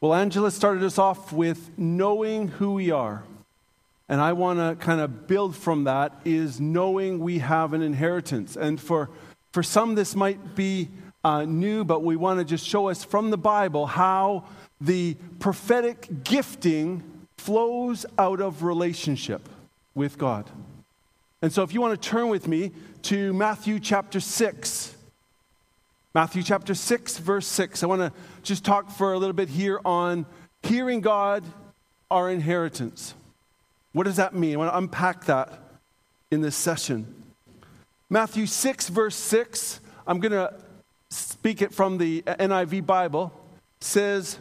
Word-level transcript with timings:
Well, 0.00 0.14
Angela 0.14 0.50
started 0.50 0.82
us 0.82 0.96
off 0.96 1.30
with 1.30 1.78
knowing 1.78 2.48
who 2.48 2.72
we 2.72 2.90
are. 2.90 3.22
And 4.08 4.18
I 4.18 4.32
want 4.32 4.58
to 4.58 4.82
kind 4.82 4.98
of 4.98 5.26
build 5.26 5.54
from 5.54 5.84
that 5.84 6.18
is 6.24 6.58
knowing 6.58 7.18
we 7.18 7.40
have 7.40 7.74
an 7.74 7.82
inheritance. 7.82 8.56
And 8.56 8.80
for, 8.80 9.10
for 9.52 9.62
some, 9.62 9.94
this 9.94 10.16
might 10.16 10.56
be 10.56 10.88
uh, 11.22 11.44
new, 11.44 11.84
but 11.84 12.02
we 12.02 12.16
want 12.16 12.38
to 12.38 12.46
just 12.46 12.66
show 12.66 12.88
us 12.88 13.04
from 13.04 13.28
the 13.28 13.36
Bible 13.36 13.86
how 13.86 14.44
the 14.80 15.16
prophetic 15.38 16.24
gifting 16.24 17.02
flows 17.36 18.06
out 18.18 18.40
of 18.40 18.62
relationship 18.62 19.50
with 19.94 20.16
God. 20.16 20.48
And 21.42 21.52
so, 21.52 21.62
if 21.62 21.74
you 21.74 21.80
want 21.80 22.00
to 22.00 22.08
turn 22.08 22.30
with 22.30 22.48
me 22.48 22.72
to 23.02 23.32
Matthew 23.34 23.78
chapter 23.78 24.18
6, 24.18 24.94
Matthew 26.12 26.42
chapter 26.42 26.74
6, 26.74 27.18
verse 27.18 27.46
6, 27.46 27.84
I 27.84 27.86
want 27.86 28.00
to 28.00 28.12
just 28.42 28.64
talk 28.64 28.90
for 28.90 29.12
a 29.12 29.18
little 29.18 29.32
bit 29.32 29.48
here 29.48 29.80
on 29.84 30.26
hearing 30.60 31.00
God, 31.00 31.44
our 32.10 32.28
inheritance. 32.28 33.14
What 33.92 34.04
does 34.04 34.16
that 34.16 34.34
mean? 34.34 34.54
I 34.54 34.56
want 34.56 34.72
to 34.72 34.78
unpack 34.78 35.26
that 35.26 35.56
in 36.32 36.40
this 36.40 36.56
session. 36.56 37.14
Matthew 38.08 38.46
6, 38.46 38.88
verse 38.88 39.14
6, 39.14 39.78
I'm 40.04 40.18
going 40.18 40.32
to 40.32 40.52
speak 41.10 41.62
it 41.62 41.72
from 41.72 41.98
the 41.98 42.22
NIV 42.22 42.86
Bible, 42.86 43.32
says, 43.80 44.40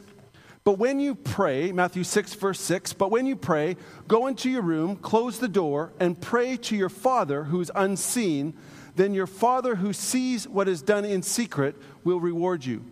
But 0.64 0.80
when 0.80 1.00
you 1.00 1.14
pray, 1.14 1.72
Matthew 1.72 2.04
6, 2.04 2.34
verse 2.34 2.60
6, 2.60 2.94
but 2.94 3.12
when 3.12 3.28
you 3.28 3.36
pray, 3.36 3.78
go 4.08 4.26
into 4.26 4.50
your 4.50 4.64
room, 4.64 4.96
close 4.96 5.38
the 5.38 5.48
door, 5.48 5.92
and 6.00 6.20
pray 6.20 6.58
to 6.58 6.76
your 6.76 6.90
Father 6.90 7.44
who's 7.44 7.70
unseen. 7.76 8.56
Then 9.00 9.14
your 9.14 9.28
Father 9.28 9.76
who 9.76 9.94
sees 9.94 10.46
what 10.46 10.68
is 10.68 10.82
done 10.82 11.06
in 11.06 11.24
secret 11.24 11.78
will 12.04 12.20
reward 12.20 12.66
you. 12.66 12.84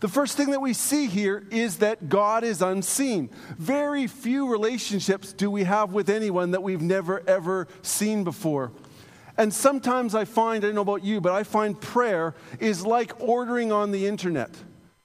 The 0.00 0.08
first 0.08 0.36
thing 0.36 0.50
that 0.50 0.60
we 0.60 0.72
see 0.72 1.06
here 1.06 1.46
is 1.52 1.76
that 1.76 2.08
God 2.08 2.42
is 2.42 2.62
unseen. 2.62 3.30
Very 3.56 4.08
few 4.08 4.50
relationships 4.50 5.32
do 5.32 5.48
we 5.48 5.62
have 5.62 5.92
with 5.92 6.10
anyone 6.10 6.50
that 6.50 6.64
we've 6.64 6.82
never 6.82 7.22
ever 7.28 7.68
seen 7.82 8.24
before. 8.24 8.72
And 9.38 9.54
sometimes 9.54 10.16
I 10.16 10.24
find, 10.24 10.64
I 10.64 10.66
don't 10.66 10.74
know 10.74 10.80
about 10.80 11.04
you, 11.04 11.20
but 11.20 11.30
I 11.30 11.44
find 11.44 11.80
prayer 11.80 12.34
is 12.58 12.84
like 12.84 13.12
ordering 13.20 13.70
on 13.70 13.92
the 13.92 14.08
internet. 14.08 14.50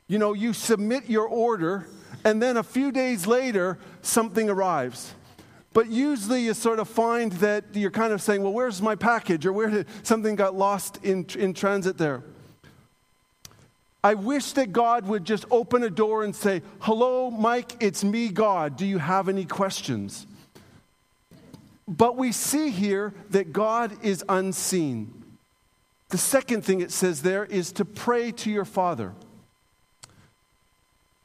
You 0.08 0.18
know, 0.18 0.34
you 0.34 0.54
submit 0.54 1.08
your 1.08 1.28
order, 1.28 1.86
and 2.26 2.42
then 2.42 2.58
a 2.58 2.64
few 2.64 2.92
days 2.92 3.28
later, 3.28 3.78
something 4.02 4.50
arrives. 4.50 5.14
But 5.74 5.90
usually 5.90 6.42
you 6.42 6.54
sort 6.54 6.80
of 6.80 6.90
find 6.90 7.32
that 7.34 7.64
you're 7.74 7.92
kind 7.92 8.12
of 8.12 8.22
saying, 8.22 8.44
well, 8.44 8.52
where's 8.52 8.82
my 8.82 8.96
package? 8.96 9.46
Or 9.46 9.54
where 9.54 9.70
did 9.70 9.88
something 10.04 10.36
got 10.36 10.54
lost 10.56 11.00
in, 11.04 11.26
in 11.38 11.54
transit 11.54 11.98
there? 11.98 12.24
I 14.04 14.16
wish 14.16 14.54
that 14.54 14.74
God 14.74 15.08
would 15.08 15.26
just 15.26 15.46
open 15.52 15.84
a 15.84 15.90
door 15.90 16.24
and 16.24 16.36
say, 16.36 16.64
Hello, 16.80 17.30
Mike, 17.30 17.74
it's 17.80 18.04
me, 18.04 18.30
God. 18.30 18.76
Do 18.76 18.86
you 18.86 18.98
have 18.98 19.30
any 19.30 19.46
questions? 19.46 20.26
But 21.88 22.18
we 22.18 22.32
see 22.32 22.72
here 22.72 23.14
that 23.30 23.54
God 23.54 24.04
is 24.04 24.24
unseen. 24.28 25.14
The 26.10 26.18
second 26.18 26.64
thing 26.64 26.82
it 26.82 26.92
says 26.92 27.22
there 27.22 27.46
is 27.46 27.72
to 27.74 27.86
pray 27.86 28.32
to 28.32 28.50
your 28.50 28.66
Father. 28.66 29.14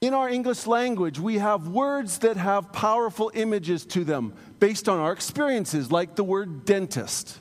In 0.06 0.14
our 0.14 0.28
English 0.28 0.68
language, 0.68 1.18
we 1.18 1.38
have 1.38 1.66
words 1.66 2.18
that 2.18 2.36
have 2.36 2.70
powerful 2.70 3.32
images 3.34 3.84
to 3.86 4.04
them 4.04 4.34
based 4.60 4.88
on 4.88 5.00
our 5.00 5.12
experiences, 5.12 5.90
like 5.90 6.14
the 6.14 6.22
word 6.22 6.64
dentist 6.64 7.40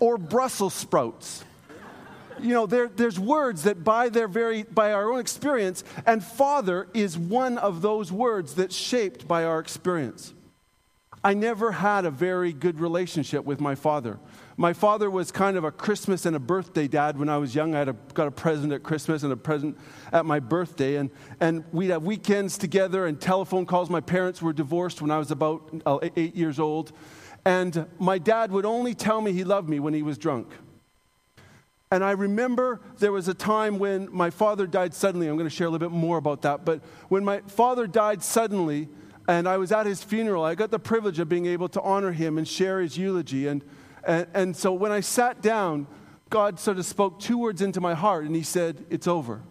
or 0.00 0.18
Brussels 0.18 0.74
sprouts. 0.74 1.44
You 2.40 2.52
know, 2.52 2.66
there, 2.66 2.88
there's 2.88 3.20
words 3.20 3.62
that 3.62 3.84
by 3.84 4.08
their 4.08 4.26
very 4.26 4.64
by 4.64 4.90
our 4.92 5.12
own 5.12 5.20
experience, 5.20 5.84
and 6.04 6.20
father 6.20 6.88
is 6.92 7.16
one 7.16 7.58
of 7.58 7.80
those 7.80 8.10
words 8.10 8.56
that's 8.56 8.74
shaped 8.74 9.28
by 9.28 9.44
our 9.44 9.60
experience. 9.60 10.34
I 11.22 11.34
never 11.34 11.70
had 11.70 12.06
a 12.06 12.10
very 12.10 12.52
good 12.52 12.80
relationship 12.80 13.44
with 13.44 13.60
my 13.60 13.76
father. 13.76 14.18
My 14.58 14.72
father 14.72 15.10
was 15.10 15.30
kind 15.30 15.58
of 15.58 15.64
a 15.64 15.70
Christmas 15.70 16.24
and 16.24 16.34
a 16.34 16.38
birthday 16.38 16.88
dad 16.88 17.18
when 17.18 17.28
I 17.28 17.36
was 17.36 17.54
young. 17.54 17.74
I 17.74 17.80
had 17.80 17.88
a, 17.90 17.96
got 18.14 18.26
a 18.26 18.30
present 18.30 18.72
at 18.72 18.82
Christmas 18.82 19.22
and 19.22 19.30
a 19.30 19.36
present 19.36 19.76
at 20.12 20.24
my 20.24 20.40
birthday. 20.40 20.96
And, 20.96 21.10
and 21.40 21.62
we'd 21.72 21.90
have 21.90 22.04
weekends 22.04 22.56
together 22.56 23.04
and 23.04 23.20
telephone 23.20 23.66
calls. 23.66 23.90
My 23.90 24.00
parents 24.00 24.40
were 24.40 24.54
divorced 24.54 25.02
when 25.02 25.10
I 25.10 25.18
was 25.18 25.30
about 25.30 25.82
uh, 25.84 25.98
eight 26.16 26.34
years 26.34 26.58
old. 26.58 26.92
And 27.44 27.86
my 27.98 28.16
dad 28.16 28.50
would 28.50 28.64
only 28.64 28.94
tell 28.94 29.20
me 29.20 29.32
he 29.32 29.44
loved 29.44 29.68
me 29.68 29.78
when 29.78 29.92
he 29.92 30.02
was 30.02 30.16
drunk. 30.16 30.48
And 31.90 32.02
I 32.02 32.12
remember 32.12 32.80
there 32.98 33.12
was 33.12 33.28
a 33.28 33.34
time 33.34 33.78
when 33.78 34.08
my 34.10 34.30
father 34.30 34.66
died 34.66 34.94
suddenly. 34.94 35.28
I'm 35.28 35.36
going 35.36 35.48
to 35.48 35.54
share 35.54 35.66
a 35.66 35.70
little 35.70 35.86
bit 35.86 35.94
more 35.94 36.16
about 36.16 36.42
that. 36.42 36.64
But 36.64 36.82
when 37.08 37.26
my 37.26 37.42
father 37.42 37.86
died 37.86 38.22
suddenly, 38.22 38.88
and 39.28 39.48
I 39.48 39.56
was 39.56 39.72
at 39.72 39.86
his 39.86 40.02
funeral. 40.04 40.44
I 40.44 40.54
got 40.54 40.70
the 40.70 40.78
privilege 40.78 41.18
of 41.18 41.28
being 41.28 41.46
able 41.46 41.68
to 41.70 41.82
honor 41.82 42.12
him 42.12 42.38
and 42.38 42.46
share 42.46 42.80
his 42.80 42.96
eulogy. 42.96 43.48
And, 43.48 43.64
and, 44.06 44.26
and 44.34 44.56
so 44.56 44.72
when 44.72 44.92
I 44.92 45.00
sat 45.00 45.42
down, 45.42 45.86
God 46.30 46.58
sort 46.58 46.78
of 46.78 46.86
spoke 46.86 47.20
two 47.20 47.38
words 47.38 47.62
into 47.62 47.80
my 47.80 47.94
heart, 47.94 48.24
and 48.24 48.34
He 48.34 48.42
said, 48.42 48.84
It's 48.90 49.06
over. 49.06 49.42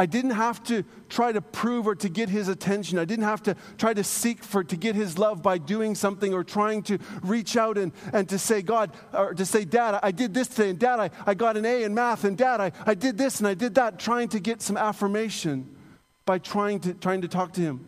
I 0.00 0.06
didn't 0.06 0.30
have 0.30 0.64
to 0.64 0.82
try 1.10 1.30
to 1.30 1.42
prove 1.42 1.86
or 1.86 1.94
to 1.96 2.08
get 2.08 2.30
his 2.30 2.48
attention. 2.48 2.98
I 2.98 3.04
didn't 3.04 3.26
have 3.26 3.42
to 3.42 3.54
try 3.76 3.92
to 3.92 4.02
seek 4.02 4.42
for 4.42 4.64
to 4.64 4.74
get 4.74 4.94
his 4.94 5.18
love 5.18 5.42
by 5.42 5.58
doing 5.58 5.94
something 5.94 6.32
or 6.32 6.42
trying 6.42 6.82
to 6.84 6.96
reach 7.20 7.54
out 7.54 7.76
and, 7.76 7.92
and 8.14 8.26
to 8.30 8.38
say, 8.38 8.62
God, 8.62 8.92
or 9.12 9.34
to 9.34 9.44
say, 9.44 9.66
Dad, 9.66 10.00
I 10.02 10.10
did 10.10 10.32
this 10.32 10.48
today, 10.48 10.70
and 10.70 10.78
Dad, 10.78 11.00
I, 11.00 11.10
I 11.26 11.34
got 11.34 11.58
an 11.58 11.66
A 11.66 11.82
in 11.82 11.92
math, 11.92 12.24
and 12.24 12.34
Dad, 12.34 12.62
I, 12.62 12.72
I 12.86 12.94
did 12.94 13.18
this 13.18 13.40
and 13.40 13.46
I 13.46 13.52
did 13.52 13.74
that, 13.74 13.98
trying 13.98 14.30
to 14.30 14.40
get 14.40 14.62
some 14.62 14.78
affirmation 14.78 15.68
by 16.24 16.38
trying 16.38 16.80
to 16.80 16.94
trying 16.94 17.20
to 17.20 17.28
talk 17.28 17.52
to 17.52 17.60
him. 17.60 17.86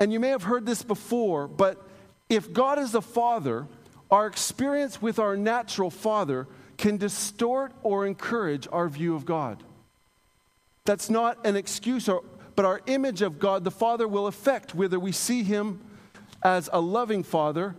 And 0.00 0.10
you 0.10 0.18
may 0.18 0.28
have 0.28 0.44
heard 0.44 0.64
this 0.64 0.82
before, 0.82 1.48
but 1.48 1.85
if 2.28 2.52
God 2.52 2.78
is 2.78 2.94
a 2.94 3.00
father, 3.00 3.66
our 4.10 4.26
experience 4.26 5.00
with 5.00 5.18
our 5.18 5.36
natural 5.36 5.90
father 5.90 6.46
can 6.76 6.96
distort 6.96 7.72
or 7.82 8.06
encourage 8.06 8.68
our 8.70 8.88
view 8.88 9.14
of 9.14 9.24
God. 9.24 9.62
That's 10.84 11.10
not 11.10 11.44
an 11.44 11.56
excuse, 11.56 12.08
or, 12.08 12.22
but 12.54 12.64
our 12.64 12.80
image 12.86 13.22
of 13.22 13.38
God, 13.38 13.64
the 13.64 13.70
Father, 13.70 14.06
will 14.06 14.26
affect 14.26 14.74
whether 14.74 14.98
we 14.98 15.12
see 15.12 15.42
Him 15.42 15.80
as 16.42 16.70
a 16.72 16.80
loving 16.80 17.22
Father 17.22 17.74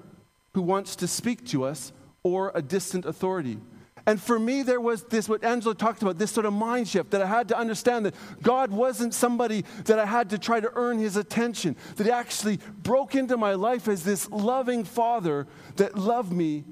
who 0.53 0.61
wants 0.61 0.95
to 0.97 1.07
speak 1.07 1.45
to 1.47 1.63
us 1.63 1.91
or 2.23 2.51
a 2.53 2.61
distant 2.61 3.05
authority. 3.05 3.59
And 4.07 4.21
for 4.21 4.39
me, 4.39 4.63
there 4.63 4.79
was 4.79 5.03
this, 5.03 5.27
what 5.27 5.43
Angela 5.43 5.75
talked 5.75 6.01
about, 6.01 6.17
this 6.17 6.31
sort 6.31 6.45
of 6.45 6.53
mind 6.53 6.87
shift 6.87 7.11
that 7.11 7.21
I 7.21 7.25
had 7.25 7.49
to 7.49 7.57
understand 7.57 8.05
that 8.05 8.15
God 8.41 8.71
wasn't 8.71 9.13
somebody 9.13 9.65
that 9.83 9.99
I 9.99 10.05
had 10.05 10.29
to 10.29 10.37
try 10.37 10.61
to 10.61 10.71
earn 10.75 10.97
his 10.97 11.17
attention, 11.17 11.75
that 11.97 12.05
he 12.05 12.11
actually 12.11 12.59
broke 12.83 13.15
into 13.15 13.35
my 13.35 13.53
life 13.53 13.89
as 13.89 14.05
this 14.05 14.31
loving 14.31 14.85
father 14.85 15.45
that 15.75 15.97
loved 15.97 16.31
me 16.31 16.63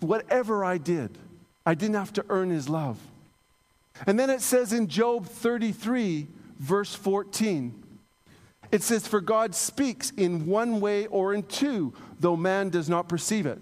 whatever 0.00 0.64
I 0.64 0.76
did. 0.76 1.16
I 1.64 1.74
didn't 1.74 1.94
have 1.94 2.12
to 2.14 2.24
earn 2.28 2.50
his 2.50 2.68
love. 2.68 2.98
And 4.08 4.18
then 4.18 4.28
it 4.28 4.40
says 4.40 4.72
in 4.72 4.88
Job 4.88 5.26
33, 5.26 6.26
verse 6.58 6.96
14, 6.96 7.80
it 8.72 8.82
says, 8.82 9.06
For 9.06 9.20
God 9.20 9.54
speaks 9.54 10.10
in 10.16 10.46
one 10.46 10.80
way 10.80 11.06
or 11.06 11.32
in 11.32 11.44
two, 11.44 11.92
though 12.18 12.36
man 12.36 12.70
does 12.70 12.88
not 12.88 13.08
perceive 13.08 13.46
it. 13.46 13.60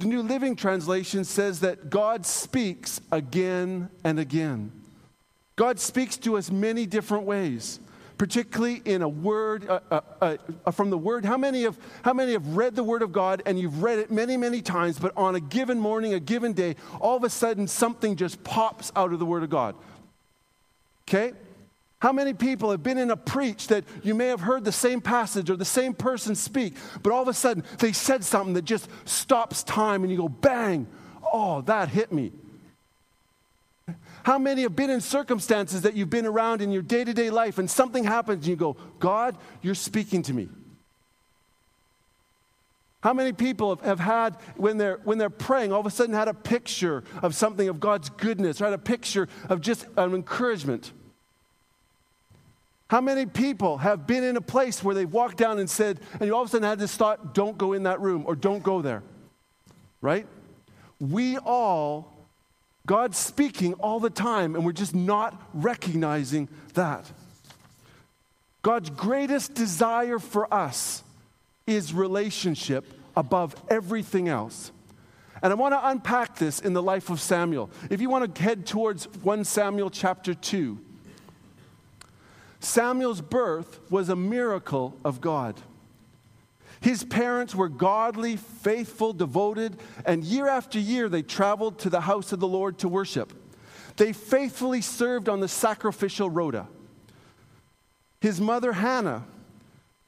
The 0.00 0.06
New 0.06 0.22
Living 0.22 0.56
Translation 0.56 1.24
says 1.24 1.60
that 1.60 1.90
God 1.90 2.24
speaks 2.24 3.02
again 3.12 3.90
and 4.02 4.18
again. 4.18 4.72
God 5.56 5.78
speaks 5.78 6.16
to 6.18 6.38
us 6.38 6.50
many 6.50 6.86
different 6.86 7.24
ways, 7.24 7.80
particularly 8.16 8.80
in 8.86 9.02
a 9.02 9.08
word, 9.10 9.68
uh, 9.68 9.80
uh, 9.90 10.36
uh, 10.64 10.70
from 10.70 10.88
the 10.88 10.96
word. 10.96 11.26
How 11.26 11.36
many, 11.36 11.64
have, 11.64 11.76
how 12.00 12.14
many 12.14 12.32
have 12.32 12.56
read 12.56 12.76
the 12.76 12.82
word 12.82 13.02
of 13.02 13.12
God 13.12 13.42
and 13.44 13.60
you've 13.60 13.82
read 13.82 13.98
it 13.98 14.10
many, 14.10 14.38
many 14.38 14.62
times, 14.62 14.98
but 14.98 15.12
on 15.18 15.34
a 15.34 15.40
given 15.40 15.78
morning, 15.78 16.14
a 16.14 16.20
given 16.20 16.54
day, 16.54 16.76
all 16.98 17.18
of 17.18 17.24
a 17.24 17.28
sudden 17.28 17.68
something 17.68 18.16
just 18.16 18.42
pops 18.42 18.90
out 18.96 19.12
of 19.12 19.18
the 19.18 19.26
word 19.26 19.42
of 19.42 19.50
God? 19.50 19.74
Okay? 21.06 21.34
How 22.00 22.12
many 22.12 22.32
people 22.32 22.70
have 22.70 22.82
been 22.82 22.96
in 22.96 23.10
a 23.10 23.16
preach 23.16 23.68
that 23.68 23.84
you 24.02 24.14
may 24.14 24.28
have 24.28 24.40
heard 24.40 24.64
the 24.64 24.72
same 24.72 25.02
passage 25.02 25.50
or 25.50 25.56
the 25.56 25.66
same 25.66 25.92
person 25.92 26.34
speak, 26.34 26.74
but 27.02 27.12
all 27.12 27.20
of 27.20 27.28
a 27.28 27.34
sudden 27.34 27.62
they 27.78 27.92
said 27.92 28.24
something 28.24 28.54
that 28.54 28.64
just 28.64 28.88
stops 29.04 29.62
time 29.62 30.02
and 30.02 30.10
you 30.10 30.16
go, 30.16 30.28
bang, 30.28 30.86
oh, 31.30 31.60
that 31.62 31.90
hit 31.90 32.10
me. 32.10 32.32
How 34.22 34.38
many 34.38 34.62
have 34.62 34.74
been 34.74 34.88
in 34.88 35.02
circumstances 35.02 35.82
that 35.82 35.94
you've 35.94 36.10
been 36.10 36.26
around 36.26 36.62
in 36.62 36.72
your 36.72 36.82
day 36.82 37.04
to 37.04 37.12
day 37.12 37.28
life 37.28 37.58
and 37.58 37.70
something 37.70 38.04
happens 38.04 38.44
and 38.44 38.46
you 38.46 38.56
go, 38.56 38.76
God, 38.98 39.36
you're 39.60 39.74
speaking 39.74 40.22
to 40.22 40.32
me? 40.32 40.48
How 43.02 43.12
many 43.12 43.32
people 43.32 43.76
have, 43.76 43.84
have 43.84 44.00
had, 44.00 44.36
when 44.56 44.78
they're, 44.78 45.00
when 45.04 45.18
they're 45.18 45.30
praying, 45.30 45.72
all 45.72 45.80
of 45.80 45.86
a 45.86 45.90
sudden 45.90 46.14
had 46.14 46.28
a 46.28 46.34
picture 46.34 47.02
of 47.22 47.34
something 47.34 47.68
of 47.68 47.78
God's 47.80 48.08
goodness, 48.10 48.60
or 48.60 48.64
had 48.64 48.74
a 48.74 48.78
picture 48.78 49.28
of 49.50 49.60
just 49.60 49.86
an 49.96 50.14
encouragement? 50.14 50.92
How 52.90 53.00
many 53.00 53.24
people 53.24 53.78
have 53.78 54.04
been 54.04 54.24
in 54.24 54.36
a 54.36 54.40
place 54.40 54.82
where 54.82 54.96
they've 54.96 55.10
walked 55.10 55.36
down 55.36 55.60
and 55.60 55.70
said, 55.70 56.00
and 56.14 56.22
you 56.22 56.34
all 56.34 56.42
of 56.42 56.48
a 56.48 56.50
sudden 56.50 56.68
had 56.68 56.80
this 56.80 56.96
thought, 56.96 57.34
don't 57.34 57.56
go 57.56 57.72
in 57.72 57.84
that 57.84 58.00
room 58.00 58.24
or 58.26 58.34
don't 58.34 58.64
go 58.64 58.82
there? 58.82 59.04
Right? 60.00 60.26
We 60.98 61.38
all 61.38 62.12
God's 62.86 63.16
speaking 63.16 63.74
all 63.74 64.00
the 64.00 64.10
time, 64.10 64.56
and 64.56 64.66
we're 64.66 64.72
just 64.72 64.92
not 64.96 65.40
recognizing 65.54 66.48
that. 66.74 67.08
God's 68.62 68.90
greatest 68.90 69.54
desire 69.54 70.18
for 70.18 70.52
us 70.52 71.04
is 71.68 71.94
relationship 71.94 72.84
above 73.16 73.54
everything 73.68 74.26
else. 74.26 74.72
And 75.44 75.52
I 75.52 75.54
want 75.54 75.74
to 75.74 75.88
unpack 75.88 76.38
this 76.38 76.58
in 76.58 76.72
the 76.72 76.82
life 76.82 77.08
of 77.08 77.20
Samuel. 77.20 77.70
If 77.88 78.00
you 78.00 78.10
want 78.10 78.34
to 78.34 78.42
head 78.42 78.66
towards 78.66 79.04
1 79.22 79.44
Samuel 79.44 79.90
chapter 79.90 80.34
2, 80.34 80.76
Samuel's 82.60 83.22
birth 83.22 83.80
was 83.90 84.08
a 84.08 84.16
miracle 84.16 84.96
of 85.04 85.20
God. 85.20 85.60
His 86.80 87.04
parents 87.04 87.54
were 87.54 87.68
godly, 87.68 88.36
faithful, 88.36 89.12
devoted, 89.12 89.78
and 90.06 90.24
year 90.24 90.48
after 90.48 90.78
year 90.78 91.08
they 91.08 91.22
traveled 91.22 91.78
to 91.80 91.90
the 91.90 92.02
house 92.02 92.32
of 92.32 92.40
the 92.40 92.48
Lord 92.48 92.78
to 92.78 92.88
worship. 92.88 93.32
They 93.96 94.12
faithfully 94.12 94.80
served 94.80 95.28
on 95.28 95.40
the 95.40 95.48
sacrificial 95.48 96.30
rota. 96.30 96.66
His 98.20 98.40
mother, 98.40 98.72
Hannah, 98.72 99.24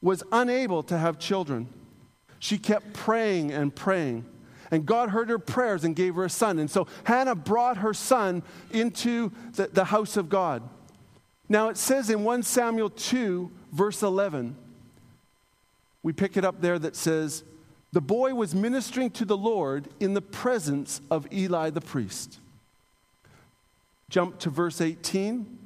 was 0.01 0.23
unable 0.33 0.83
to 0.85 0.97
have 0.97 1.19
children. 1.19 1.69
She 2.39 2.59
kept 2.59 2.93
praying 2.93 3.53
and 3.53 3.75
praying. 3.75 4.25
And 4.71 4.87
God 4.87 5.11
heard 5.11 5.29
her 5.29 5.39
prayers 5.39 5.85
and 5.85 5.95
gave 5.95 6.15
her 6.15 6.25
a 6.25 6.31
son. 6.31 6.59
And 6.59 6.71
so 6.71 6.87
Hannah 7.05 7.35
brought 7.35 7.79
her 7.79 7.93
son 7.93 8.43
into 8.71 9.31
the, 9.53 9.67
the 9.67 9.85
house 9.85 10.17
of 10.17 10.29
God. 10.31 10.63
Now 11.53 11.69
it 11.69 11.77
says 11.77 12.09
in 12.09 12.25
1 12.25 12.45
Samuel 12.45 12.89
2, 12.89 13.51
verse 13.73 14.03
11, 14.03 14.57
we 16.03 16.15
pick 16.15 16.39
it 16.39 16.47
up 16.47 16.63
there 16.63 16.79
that 16.79 16.97
says, 16.97 17.45
The 17.93 18.01
boy 18.01 18.33
was 18.33 18.55
ministering 18.55 19.11
to 19.11 19.27
the 19.27 19.37
Lord 19.37 19.89
in 20.01 20.15
the 20.15 20.23
presence 20.23 21.03
of 21.11 21.31
Eli 21.31 21.69
the 21.69 21.83
priest. 21.83 22.39
Jump 24.09 24.39
to 24.39 24.49
verse 24.49 24.81
18. 24.81 25.59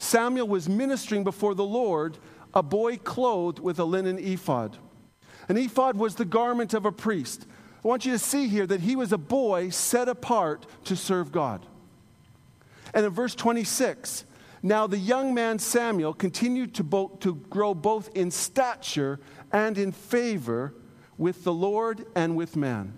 Samuel 0.00 0.48
was 0.48 0.68
ministering 0.68 1.22
before 1.22 1.54
the 1.54 1.62
Lord, 1.62 2.18
a 2.52 2.62
boy 2.64 2.96
clothed 2.96 3.60
with 3.60 3.78
a 3.78 3.84
linen 3.84 4.18
ephod. 4.18 4.76
An 5.48 5.56
ephod 5.56 5.96
was 5.96 6.16
the 6.16 6.24
garment 6.24 6.74
of 6.74 6.84
a 6.84 6.90
priest. 6.90 7.46
I 7.84 7.86
want 7.86 8.04
you 8.04 8.10
to 8.10 8.18
see 8.18 8.48
here 8.48 8.66
that 8.66 8.80
he 8.80 8.96
was 8.96 9.12
a 9.12 9.18
boy 9.18 9.68
set 9.68 10.08
apart 10.08 10.66
to 10.86 10.96
serve 10.96 11.30
God. 11.30 11.64
And 12.92 13.06
in 13.06 13.12
verse 13.12 13.36
26, 13.36 14.24
now 14.62 14.86
the 14.86 14.98
young 14.98 15.34
man 15.34 15.58
Samuel 15.58 16.14
continued 16.14 16.74
to, 16.74 16.84
bo- 16.84 17.16
to 17.20 17.34
grow 17.34 17.74
both 17.74 18.10
in 18.14 18.30
stature 18.30 19.18
and 19.50 19.76
in 19.76 19.92
favor 19.92 20.74
with 21.18 21.44
the 21.44 21.52
Lord 21.52 22.06
and 22.14 22.36
with 22.36 22.56
man. 22.56 22.96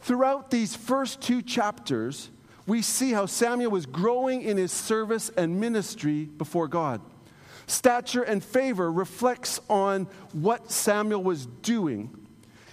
Throughout 0.00 0.50
these 0.50 0.76
first 0.76 1.22
two 1.22 1.40
chapters, 1.40 2.30
we 2.66 2.82
see 2.82 3.12
how 3.12 3.26
Samuel 3.26 3.70
was 3.70 3.86
growing 3.86 4.42
in 4.42 4.56
his 4.56 4.72
service 4.72 5.30
and 5.30 5.60
ministry 5.60 6.24
before 6.24 6.68
God. 6.68 7.00
Stature 7.66 8.22
and 8.22 8.44
favor 8.44 8.92
reflects 8.92 9.60
on 9.70 10.06
what 10.32 10.70
Samuel 10.70 11.22
was 11.22 11.46
doing. 11.46 12.14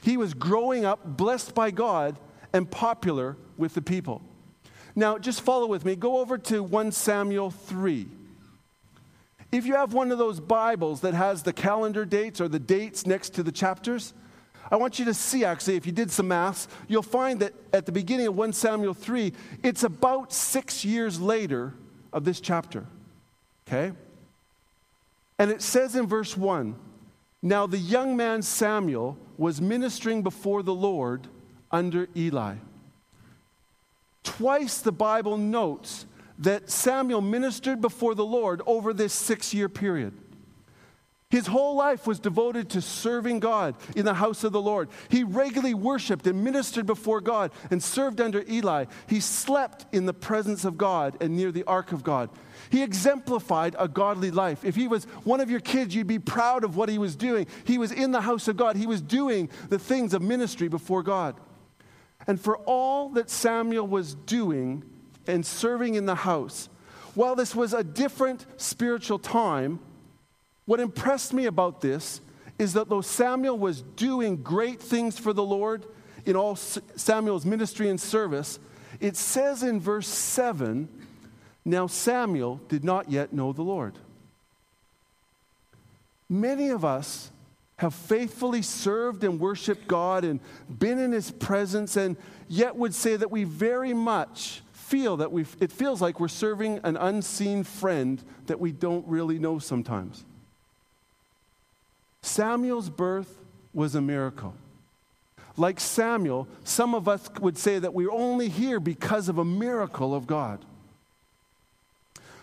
He 0.01 0.17
was 0.17 0.33
growing 0.33 0.83
up 0.83 1.17
blessed 1.17 1.55
by 1.55 1.71
God 1.71 2.19
and 2.51 2.69
popular 2.69 3.37
with 3.57 3.73
the 3.73 3.81
people. 3.81 4.21
Now, 4.95 5.17
just 5.17 5.41
follow 5.41 5.67
with 5.67 5.85
me. 5.85 5.95
Go 5.95 6.19
over 6.19 6.37
to 6.37 6.63
1 6.63 6.91
Samuel 6.91 7.51
3. 7.51 8.07
If 9.51 9.65
you 9.65 9.75
have 9.75 9.93
one 9.93 10.11
of 10.11 10.17
those 10.17 10.39
Bibles 10.39 11.01
that 11.01 11.13
has 11.13 11.43
the 11.43 11.53
calendar 11.53 12.05
dates 12.05 12.39
or 12.39 12.47
the 12.47 12.59
dates 12.59 13.05
next 13.05 13.31
to 13.35 13.43
the 13.43 13.51
chapters, 13.51 14.13
I 14.71 14.77
want 14.77 14.99
you 14.99 15.05
to 15.05 15.13
see 15.13 15.43
actually, 15.43 15.75
if 15.75 15.85
you 15.85 15.91
did 15.91 16.09
some 16.09 16.29
maths, 16.29 16.69
you'll 16.87 17.03
find 17.03 17.41
that 17.41 17.53
at 17.73 17.85
the 17.85 17.91
beginning 17.91 18.27
of 18.27 18.35
1 18.35 18.53
Samuel 18.53 18.93
3, 18.93 19.33
it's 19.63 19.83
about 19.83 20.31
six 20.31 20.85
years 20.85 21.19
later 21.19 21.73
of 22.13 22.23
this 22.23 22.39
chapter. 22.39 22.85
Okay? 23.67 23.91
And 25.37 25.51
it 25.51 25.61
says 25.61 25.95
in 25.95 26.07
verse 26.07 26.37
1 26.37 26.75
Now 27.41 27.67
the 27.67 27.77
young 27.77 28.15
man 28.15 28.41
Samuel 28.41 29.17
was 29.37 29.59
ministering 29.59 30.23
before 30.23 30.63
the 30.63 30.73
Lord 30.73 31.27
under 31.71 32.07
Eli. 32.15 32.55
Twice 34.23 34.79
the 34.79 34.91
Bible 34.91 35.37
notes 35.37 36.05
that 36.39 36.69
Samuel 36.69 37.21
ministered 37.21 37.81
before 37.81 38.15
the 38.15 38.25
Lord 38.25 38.61
over 38.65 38.93
this 38.93 39.13
six 39.13 39.53
year 39.53 39.69
period. 39.69 40.13
His 41.31 41.47
whole 41.47 41.75
life 41.75 42.05
was 42.05 42.19
devoted 42.19 42.69
to 42.71 42.81
serving 42.81 43.39
God 43.39 43.75
in 43.95 44.03
the 44.03 44.13
house 44.13 44.43
of 44.43 44.51
the 44.51 44.61
Lord. 44.61 44.89
He 45.07 45.23
regularly 45.23 45.73
worshiped 45.73 46.27
and 46.27 46.43
ministered 46.43 46.85
before 46.85 47.21
God 47.21 47.51
and 47.71 47.81
served 47.81 48.19
under 48.19 48.43
Eli. 48.49 48.85
He 49.07 49.21
slept 49.21 49.85
in 49.93 50.05
the 50.05 50.13
presence 50.13 50.65
of 50.65 50.77
God 50.77 51.15
and 51.21 51.37
near 51.37 51.53
the 51.53 51.63
ark 51.63 51.93
of 51.93 52.03
God. 52.03 52.29
He 52.69 52.83
exemplified 52.83 53.77
a 53.79 53.87
godly 53.87 54.29
life. 54.29 54.65
If 54.65 54.75
he 54.75 54.89
was 54.89 55.05
one 55.23 55.39
of 55.39 55.49
your 55.49 55.61
kids, 55.61 55.95
you'd 55.95 56.05
be 56.05 56.19
proud 56.19 56.65
of 56.65 56.75
what 56.75 56.89
he 56.89 56.97
was 56.97 57.15
doing. 57.15 57.47
He 57.63 57.77
was 57.77 57.93
in 57.93 58.11
the 58.11 58.21
house 58.21 58.49
of 58.49 58.57
God, 58.57 58.75
he 58.75 58.85
was 58.85 59.01
doing 59.01 59.49
the 59.69 59.79
things 59.79 60.13
of 60.13 60.21
ministry 60.21 60.67
before 60.67 61.01
God. 61.01 61.35
And 62.27 62.39
for 62.39 62.57
all 62.57 63.09
that 63.09 63.29
Samuel 63.29 63.87
was 63.87 64.15
doing 64.15 64.83
and 65.27 65.45
serving 65.45 65.95
in 65.95 66.05
the 66.05 66.15
house, 66.15 66.69
while 67.15 67.35
this 67.35 67.55
was 67.55 67.73
a 67.73 67.83
different 67.83 68.45
spiritual 68.57 69.19
time, 69.19 69.79
what 70.65 70.79
impressed 70.79 71.33
me 71.33 71.45
about 71.45 71.81
this 71.81 72.21
is 72.57 72.73
that 72.73 72.89
though 72.89 73.01
Samuel 73.01 73.57
was 73.57 73.81
doing 73.81 74.37
great 74.37 74.79
things 74.79 75.17
for 75.17 75.33
the 75.33 75.43
Lord 75.43 75.85
in 76.25 76.35
all 76.35 76.55
Samuel's 76.55 77.45
ministry 77.45 77.89
and 77.89 77.99
service, 77.99 78.59
it 78.99 79.17
says 79.17 79.63
in 79.63 79.79
verse 79.79 80.07
7 80.07 80.87
now 81.65 81.87
Samuel 81.87 82.61
did 82.67 82.83
not 82.83 83.09
yet 83.09 83.33
know 83.33 83.53
the 83.53 83.61
Lord. 83.61 83.95
Many 86.29 86.69
of 86.69 86.85
us 86.85 87.31
have 87.81 87.95
faithfully 87.95 88.61
served 88.61 89.23
and 89.23 89.39
worshiped 89.39 89.87
God 89.87 90.23
and 90.23 90.39
been 90.69 90.99
in 90.99 91.11
His 91.11 91.31
presence, 91.31 91.97
and 91.97 92.15
yet 92.47 92.75
would 92.75 92.93
say 92.93 93.15
that 93.15 93.31
we 93.31 93.43
very 93.43 93.91
much 93.91 94.61
feel 94.71 95.17
that 95.17 95.31
we 95.31 95.47
it 95.59 95.71
feels 95.71 95.99
like 95.99 96.19
we're 96.19 96.27
serving 96.27 96.79
an 96.83 96.95
unseen 96.95 97.63
friend 97.63 98.21
that 98.45 98.59
we 98.59 98.71
don't 98.71 99.07
really 99.07 99.39
know 99.39 99.57
sometimes. 99.57 100.23
Samuel's 102.21 102.87
birth 102.87 103.39
was 103.73 103.95
a 103.95 104.01
miracle. 104.01 104.53
Like 105.57 105.79
Samuel, 105.79 106.47
some 106.63 106.93
of 106.93 107.07
us 107.07 107.31
would 107.39 107.57
say 107.57 107.79
that 107.79 107.95
we're 107.95 108.11
only 108.11 108.47
here 108.47 108.79
because 108.79 109.27
of 109.27 109.39
a 109.39 109.45
miracle 109.45 110.13
of 110.13 110.27
God. 110.27 110.63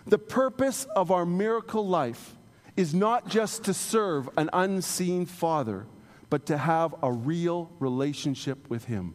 The 0.04 0.18
purpose 0.18 0.84
of 0.96 1.12
our 1.12 1.24
miracle 1.24 1.86
life 1.86 2.34
is 2.78 2.94
not 2.94 3.28
just 3.28 3.64
to 3.64 3.74
serve 3.74 4.30
an 4.36 4.48
unseen 4.52 5.26
Father, 5.26 5.84
but 6.30 6.46
to 6.46 6.56
have 6.56 6.94
a 7.02 7.10
real 7.10 7.68
relationship 7.80 8.70
with 8.70 8.84
Him. 8.84 9.14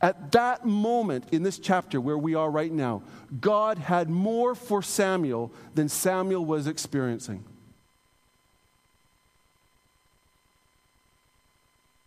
At 0.00 0.30
that 0.32 0.64
moment 0.64 1.24
in 1.32 1.42
this 1.42 1.58
chapter 1.58 2.00
where 2.00 2.16
we 2.16 2.36
are 2.36 2.48
right 2.48 2.70
now, 2.70 3.02
God 3.40 3.78
had 3.78 4.08
more 4.08 4.54
for 4.54 4.82
Samuel 4.82 5.50
than 5.74 5.88
Samuel 5.88 6.44
was 6.44 6.68
experiencing. 6.68 7.42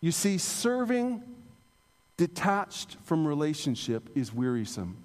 You 0.00 0.12
see, 0.12 0.38
serving 0.38 1.22
detached 2.16 2.96
from 3.04 3.26
relationship 3.26 4.08
is 4.14 4.32
wearisome. 4.32 4.96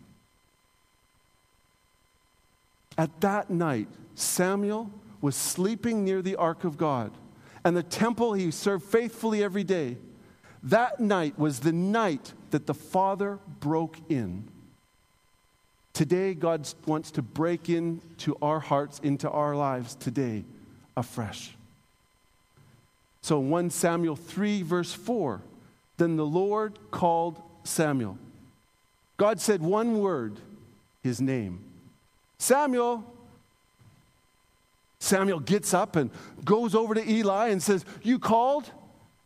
At 2.97 3.19
that 3.19 3.49
night, 3.49 3.89
Samuel 4.15 4.91
was 5.21 5.35
sleeping 5.35 6.03
near 6.03 6.21
the 6.21 6.35
ark 6.35 6.63
of 6.63 6.77
God, 6.77 7.11
and 7.63 7.75
the 7.75 7.83
temple 7.83 8.33
he 8.33 8.51
served 8.51 8.83
faithfully 8.83 9.43
every 9.43 9.63
day. 9.63 9.97
That 10.63 10.99
night 10.99 11.37
was 11.37 11.59
the 11.59 11.71
night 11.71 12.33
that 12.51 12.67
the 12.67 12.73
Father 12.73 13.39
broke 13.59 13.97
in. 14.09 14.47
Today, 15.93 16.33
God 16.33 16.67
wants 16.85 17.11
to 17.11 17.21
break 17.21 17.69
into 17.69 18.35
our 18.41 18.59
hearts, 18.59 18.99
into 18.99 19.29
our 19.29 19.55
lives 19.55 19.95
today, 19.95 20.43
afresh. 20.97 21.55
So, 23.21 23.39
1 23.39 23.69
Samuel 23.69 24.15
3, 24.15 24.63
verse 24.63 24.91
4 24.91 25.41
Then 25.97 26.17
the 26.17 26.25
Lord 26.25 26.79
called 26.91 27.41
Samuel. 27.63 28.17
God 29.17 29.39
said 29.39 29.61
one 29.61 29.99
word, 29.99 30.39
his 31.03 31.21
name 31.21 31.59
Samuel. 32.37 33.05
Samuel 35.03 35.41
gets 35.41 35.73
up 35.73 35.97
and 35.97 36.09
goes 36.45 36.73
over 36.73 36.93
to 36.93 37.09
Eli 37.09 37.49
and 37.49 37.61
says, 37.61 37.83
You 38.01 38.19
called? 38.19 38.71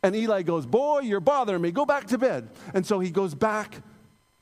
And 0.02 0.14
Eli 0.16 0.42
goes, 0.42 0.66
Boy, 0.66 1.00
you're 1.00 1.20
bothering 1.20 1.62
me. 1.62 1.70
Go 1.70 1.86
back 1.86 2.08
to 2.08 2.18
bed. 2.18 2.48
And 2.74 2.84
so 2.84 2.98
he 2.98 3.10
goes 3.10 3.34
back 3.34 3.80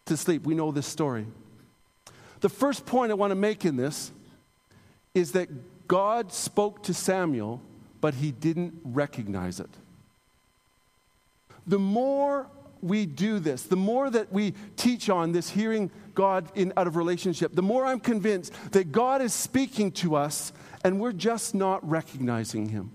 to 0.06 0.16
sleep. 0.16 0.44
We 0.44 0.54
know 0.54 0.72
this 0.72 0.86
story. 0.86 1.26
The 2.40 2.48
first 2.48 2.86
point 2.86 3.10
I 3.10 3.14
want 3.14 3.32
to 3.32 3.36
make 3.36 3.66
in 3.66 3.76
this 3.76 4.12
is 5.14 5.32
that 5.32 5.48
God 5.88 6.32
spoke 6.32 6.82
to 6.84 6.94
Samuel, 6.94 7.60
but 8.00 8.14
he 8.14 8.32
didn't 8.32 8.74
recognize 8.82 9.60
it. 9.60 9.70
The 11.66 11.78
more 11.78 12.46
we 12.82 13.06
do 13.06 13.38
this, 13.38 13.62
the 13.62 13.76
more 13.76 14.10
that 14.10 14.32
we 14.32 14.54
teach 14.76 15.08
on 15.08 15.32
this 15.32 15.50
hearing 15.50 15.90
God 16.14 16.50
in, 16.54 16.72
out 16.76 16.86
of 16.86 16.96
relationship, 16.96 17.54
the 17.54 17.62
more 17.62 17.84
I'm 17.84 18.00
convinced 18.00 18.52
that 18.72 18.92
God 18.92 19.22
is 19.22 19.32
speaking 19.32 19.92
to 19.92 20.16
us 20.16 20.52
and 20.84 21.00
we're 21.00 21.12
just 21.12 21.54
not 21.54 21.88
recognizing 21.88 22.68
him. 22.68 22.90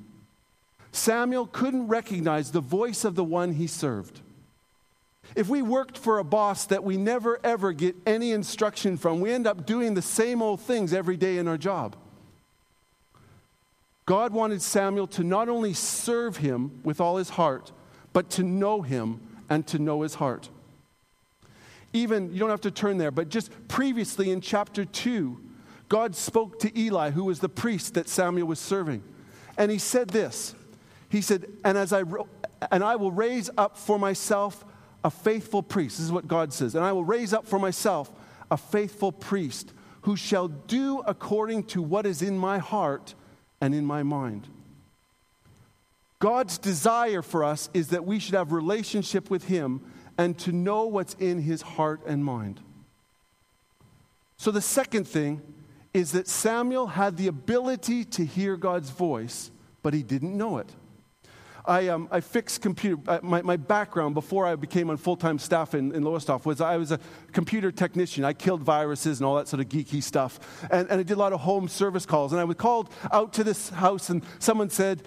Samuel 0.91 1.45
couldn't 1.47 1.88
recognize 1.88 2.51
the 2.51 2.61
voice 2.61 3.05
of 3.05 3.15
the 3.15 3.23
one 3.23 3.53
he 3.53 3.67
served. 3.67 4.21
If 5.35 5.47
we 5.47 5.61
worked 5.61 5.97
for 5.97 6.19
a 6.19 6.23
boss 6.23 6.65
that 6.65 6.83
we 6.83 6.97
never 6.97 7.39
ever 7.43 7.71
get 7.71 7.95
any 8.05 8.31
instruction 8.31 8.97
from, 8.97 9.21
we 9.21 9.31
end 9.31 9.47
up 9.47 9.65
doing 9.65 9.93
the 9.93 10.01
same 10.01 10.41
old 10.41 10.59
things 10.59 10.93
every 10.93 11.15
day 11.15 11.38
in 11.38 11.47
our 11.47 11.57
job. 11.57 11.95
God 14.05 14.33
wanted 14.33 14.61
Samuel 14.61 15.07
to 15.07 15.23
not 15.23 15.47
only 15.47 15.73
serve 15.73 16.38
him 16.38 16.81
with 16.83 17.00
all 17.00 17.15
his 17.15 17.29
heart, 17.29 17.71
but 18.11 18.29
to 18.31 18.43
know 18.43 18.81
him 18.81 19.21
and 19.51 19.67
to 19.67 19.77
know 19.77 20.01
his 20.01 20.15
heart. 20.15 20.50
Even, 21.91 22.31
you 22.31 22.39
don't 22.39 22.50
have 22.50 22.62
to 22.62 22.72
turn 22.72 22.98
there, 22.98 23.12
but 23.12 23.27
just 23.27 23.51
previously 23.67 24.31
in 24.31 24.39
chapter 24.39 24.86
2, 24.86 25.38
God 25.89 26.15
spoke 26.15 26.58
to 26.60 26.79
Eli, 26.79 27.12
who 27.12 27.25
was 27.25 27.41
the 27.41 27.50
priest 27.50 27.96
that 27.96 28.08
Samuel 28.08 28.48
was 28.48 28.60
serving. 28.60 29.03
And 29.58 29.70
he 29.70 29.77
said 29.77 30.08
this 30.08 30.55
He 31.10 31.20
said, 31.20 31.48
And, 31.65 31.77
as 31.77 31.91
I, 31.91 32.03
and 32.72 32.81
I 32.81 32.96
will 32.96 33.12
raise 33.12 33.50
up 33.58 33.77
for 33.77 34.00
myself 34.00 34.63
a 35.03 35.12
faithful 35.12 35.62
priest. 35.62 35.98
This 35.98 36.05
is 36.05 36.13
what 36.13 36.29
God 36.29 36.53
says. 36.53 36.74
And 36.74 36.86
I 36.86 36.93
will 36.93 37.03
raise 37.03 37.34
up 37.34 37.46
for 37.46 37.60
myself 37.60 38.10
a 38.50 38.55
faithful 38.55 39.12
priest 39.12 39.74
who 40.03 40.15
shall 40.15 40.48
do 40.48 41.00
according 41.05 41.65
to 41.65 41.81
what 41.81 42.05
is 42.05 42.22
in 42.22 42.38
my 42.38 42.58
heart 42.58 43.15
and 43.60 43.75
in 43.75 43.84
my 43.84 44.01
mind. 44.01 44.48
God's 46.22 46.60
desire 46.60 47.24
for 47.24 47.44
us 47.44 47.70
is 47.74 47.88
that 47.88 48.06
we 48.06 48.20
should 48.20 48.36
have 48.36 48.51
relationship 48.51 49.32
with 49.32 49.46
him 49.46 49.82
and 50.20 50.38
to 50.40 50.51
know 50.51 50.86
what's 50.86 51.16
in 51.16 51.42
his 51.42 51.63
heart 51.63 52.01
and 52.06 52.24
mind. 52.24 52.62
So 54.38 54.51
the 54.51 54.62
second 54.62 55.08
thing 55.08 55.42
is 55.96 56.12
that 56.12 56.28
Samuel 56.28 56.88
had 56.88 57.18
the 57.18 57.25
ability 57.25 58.06
to 58.06 58.24
hear 58.24 58.56
God's 58.56 58.92
voice, 58.92 59.50
but 59.82 59.96
he 59.96 60.04
didn't 60.04 60.38
know 60.38 60.60
it. 60.60 60.70
I, 61.66 61.90
um, 61.90 62.08
I 62.12 62.22
fixed 62.22 62.62
computer. 62.62 63.01
Uh, 63.08 63.20
my, 63.22 63.42
my 63.42 63.56
background 63.58 64.16
before 64.16 64.46
I 64.46 64.56
became 64.56 64.90
on 64.90 64.98
full 64.98 65.16
time 65.16 65.38
staff 65.38 65.75
in, 65.75 65.94
in 65.94 66.04
Lowestoft 66.04 66.46
was 66.46 66.60
I 66.60 66.78
was 66.78 66.92
a 66.92 67.00
computer 67.32 67.72
technician. 67.72 68.24
I 68.25 68.34
killed 68.34 68.63
viruses 68.63 69.20
and 69.20 69.28
all 69.28 69.36
that 69.36 69.48
sort 69.48 69.62
of 69.62 69.70
geeky 69.70 70.01
stuff. 70.01 70.40
And, 70.72 70.90
and 70.90 71.00
I 71.00 71.04
did 71.04 71.13
a 71.13 71.20
lot 71.20 71.34
of 71.34 71.42
home 71.42 71.68
service 71.68 72.06
calls. 72.06 72.32
And 72.32 72.42
I 72.42 72.46
was 72.46 72.58
called 72.58 72.92
out 73.12 73.34
to 73.34 73.44
this 73.44 73.70
house, 73.70 74.10
and 74.10 74.24
someone 74.40 74.70
said, 74.70 75.04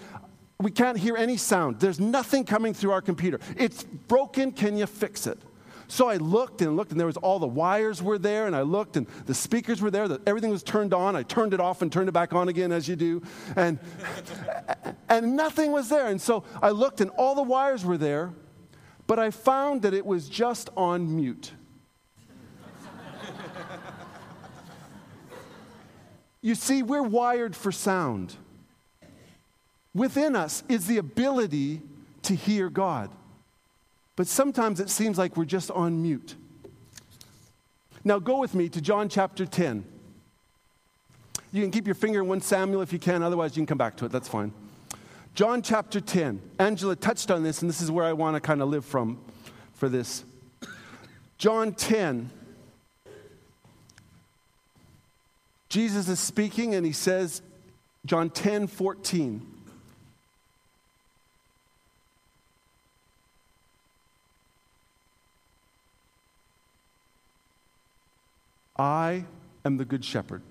We 0.59 0.71
can't 0.71 0.97
hear 0.97 1.17
any 1.17 1.37
sound. 1.37 1.79
There's 1.79 1.99
nothing 1.99 2.45
coming 2.45 2.73
through 2.73 2.91
our 2.91 3.01
computer. 3.01 3.39
It's 3.57 3.83
broken. 3.83 4.51
Can 4.51 4.77
you 4.77 4.85
fix 4.85 5.27
it? 5.27 5.39
So 5.87 6.09
I 6.09 6.17
looked 6.17 6.61
and 6.61 6.75
looked, 6.75 6.91
and 6.91 6.99
there 6.99 7.05
was 7.05 7.17
all 7.17 7.39
the 7.39 7.47
wires 7.47 8.01
were 8.01 8.17
there, 8.17 8.47
and 8.47 8.55
I 8.55 8.61
looked, 8.61 8.97
and 8.97 9.07
the 9.25 9.35
speakers 9.35 9.81
were 9.81 9.91
there. 9.91 10.07
That 10.07 10.27
everything 10.27 10.49
was 10.49 10.63
turned 10.63 10.93
on. 10.93 11.15
I 11.15 11.23
turned 11.23 11.53
it 11.53 11.59
off 11.59 11.81
and 11.81 11.91
turned 11.91 12.09
it 12.09 12.13
back 12.13 12.33
on 12.33 12.49
again, 12.49 12.71
as 12.71 12.87
you 12.87 12.95
do, 12.95 13.21
and 13.55 13.79
and 15.09 15.35
nothing 15.35 15.71
was 15.71 15.89
there. 15.89 16.07
And 16.07 16.19
so 16.19 16.43
I 16.61 16.69
looked, 16.69 17.01
and 17.01 17.11
all 17.11 17.35
the 17.35 17.43
wires 17.43 17.85
were 17.85 17.97
there, 17.97 18.33
but 19.05 19.19
I 19.19 19.29
found 19.29 19.83
that 19.83 19.93
it 19.93 20.05
was 20.05 20.27
just 20.27 20.69
on 20.75 21.15
mute. 21.15 21.51
you 26.41 26.55
see, 26.55 26.81
we're 26.81 27.03
wired 27.03 27.55
for 27.55 27.71
sound. 27.71 28.37
Within 29.95 30.35
us 30.35 30.61
is 30.67 30.85
the 30.87 30.97
ability 30.97 31.81
to 32.23 32.35
hear 32.35 32.69
God. 32.69 33.09
But 34.17 34.27
sometimes 34.27 34.81
it 34.81 34.89
seems 34.89 35.17
like 35.17 35.37
we're 35.37 35.45
just 35.45 35.71
on 35.71 36.01
mute. 36.01 36.35
Now, 38.03 38.19
go 38.19 38.37
with 38.37 38.53
me 38.53 38.69
to 38.69 38.81
John 38.81 39.09
chapter 39.09 39.45
10. 39.45 39.85
You 41.51 41.61
can 41.61 41.71
keep 41.71 41.87
your 41.87 41.95
finger 41.95 42.21
in 42.21 42.27
1 42.27 42.41
Samuel 42.41 42.81
if 42.81 42.91
you 42.91 42.99
can, 42.99 43.23
otherwise, 43.23 43.55
you 43.55 43.61
can 43.61 43.67
come 43.67 43.77
back 43.77 43.95
to 43.97 44.05
it. 44.05 44.11
That's 44.11 44.27
fine. 44.27 44.53
John 45.33 45.61
chapter 45.61 46.01
10. 46.01 46.41
Angela 46.59 46.95
touched 46.95 47.31
on 47.31 47.43
this, 47.43 47.61
and 47.61 47.69
this 47.69 47.81
is 47.81 47.89
where 47.89 48.05
I 48.05 48.13
want 48.13 48.35
to 48.35 48.41
kind 48.41 48.61
of 48.61 48.69
live 48.69 48.85
from 48.85 49.17
for 49.73 49.87
this. 49.89 50.23
John 51.37 51.73
10. 51.73 52.29
Jesus 55.69 56.09
is 56.09 56.19
speaking, 56.19 56.75
and 56.75 56.85
he 56.85 56.91
says, 56.91 57.41
John 58.05 58.29
10 58.29 58.67
14. 58.67 59.54
I 68.77 69.25
am 69.63 69.77
the 69.77 69.85
good 69.85 70.03
shepherd. 70.03 70.41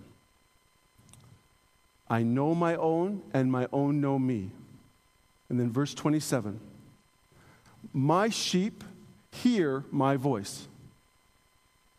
I 2.08 2.22
know 2.22 2.54
my 2.54 2.76
own, 2.76 3.22
and 3.32 3.50
my 3.50 3.66
own 3.72 4.00
know 4.00 4.18
me. 4.18 4.50
And 5.48 5.58
then 5.58 5.70
verse 5.70 5.94
27 5.94 6.60
My 7.92 8.28
sheep 8.28 8.84
hear 9.30 9.84
my 9.90 10.16
voice. 10.16 10.68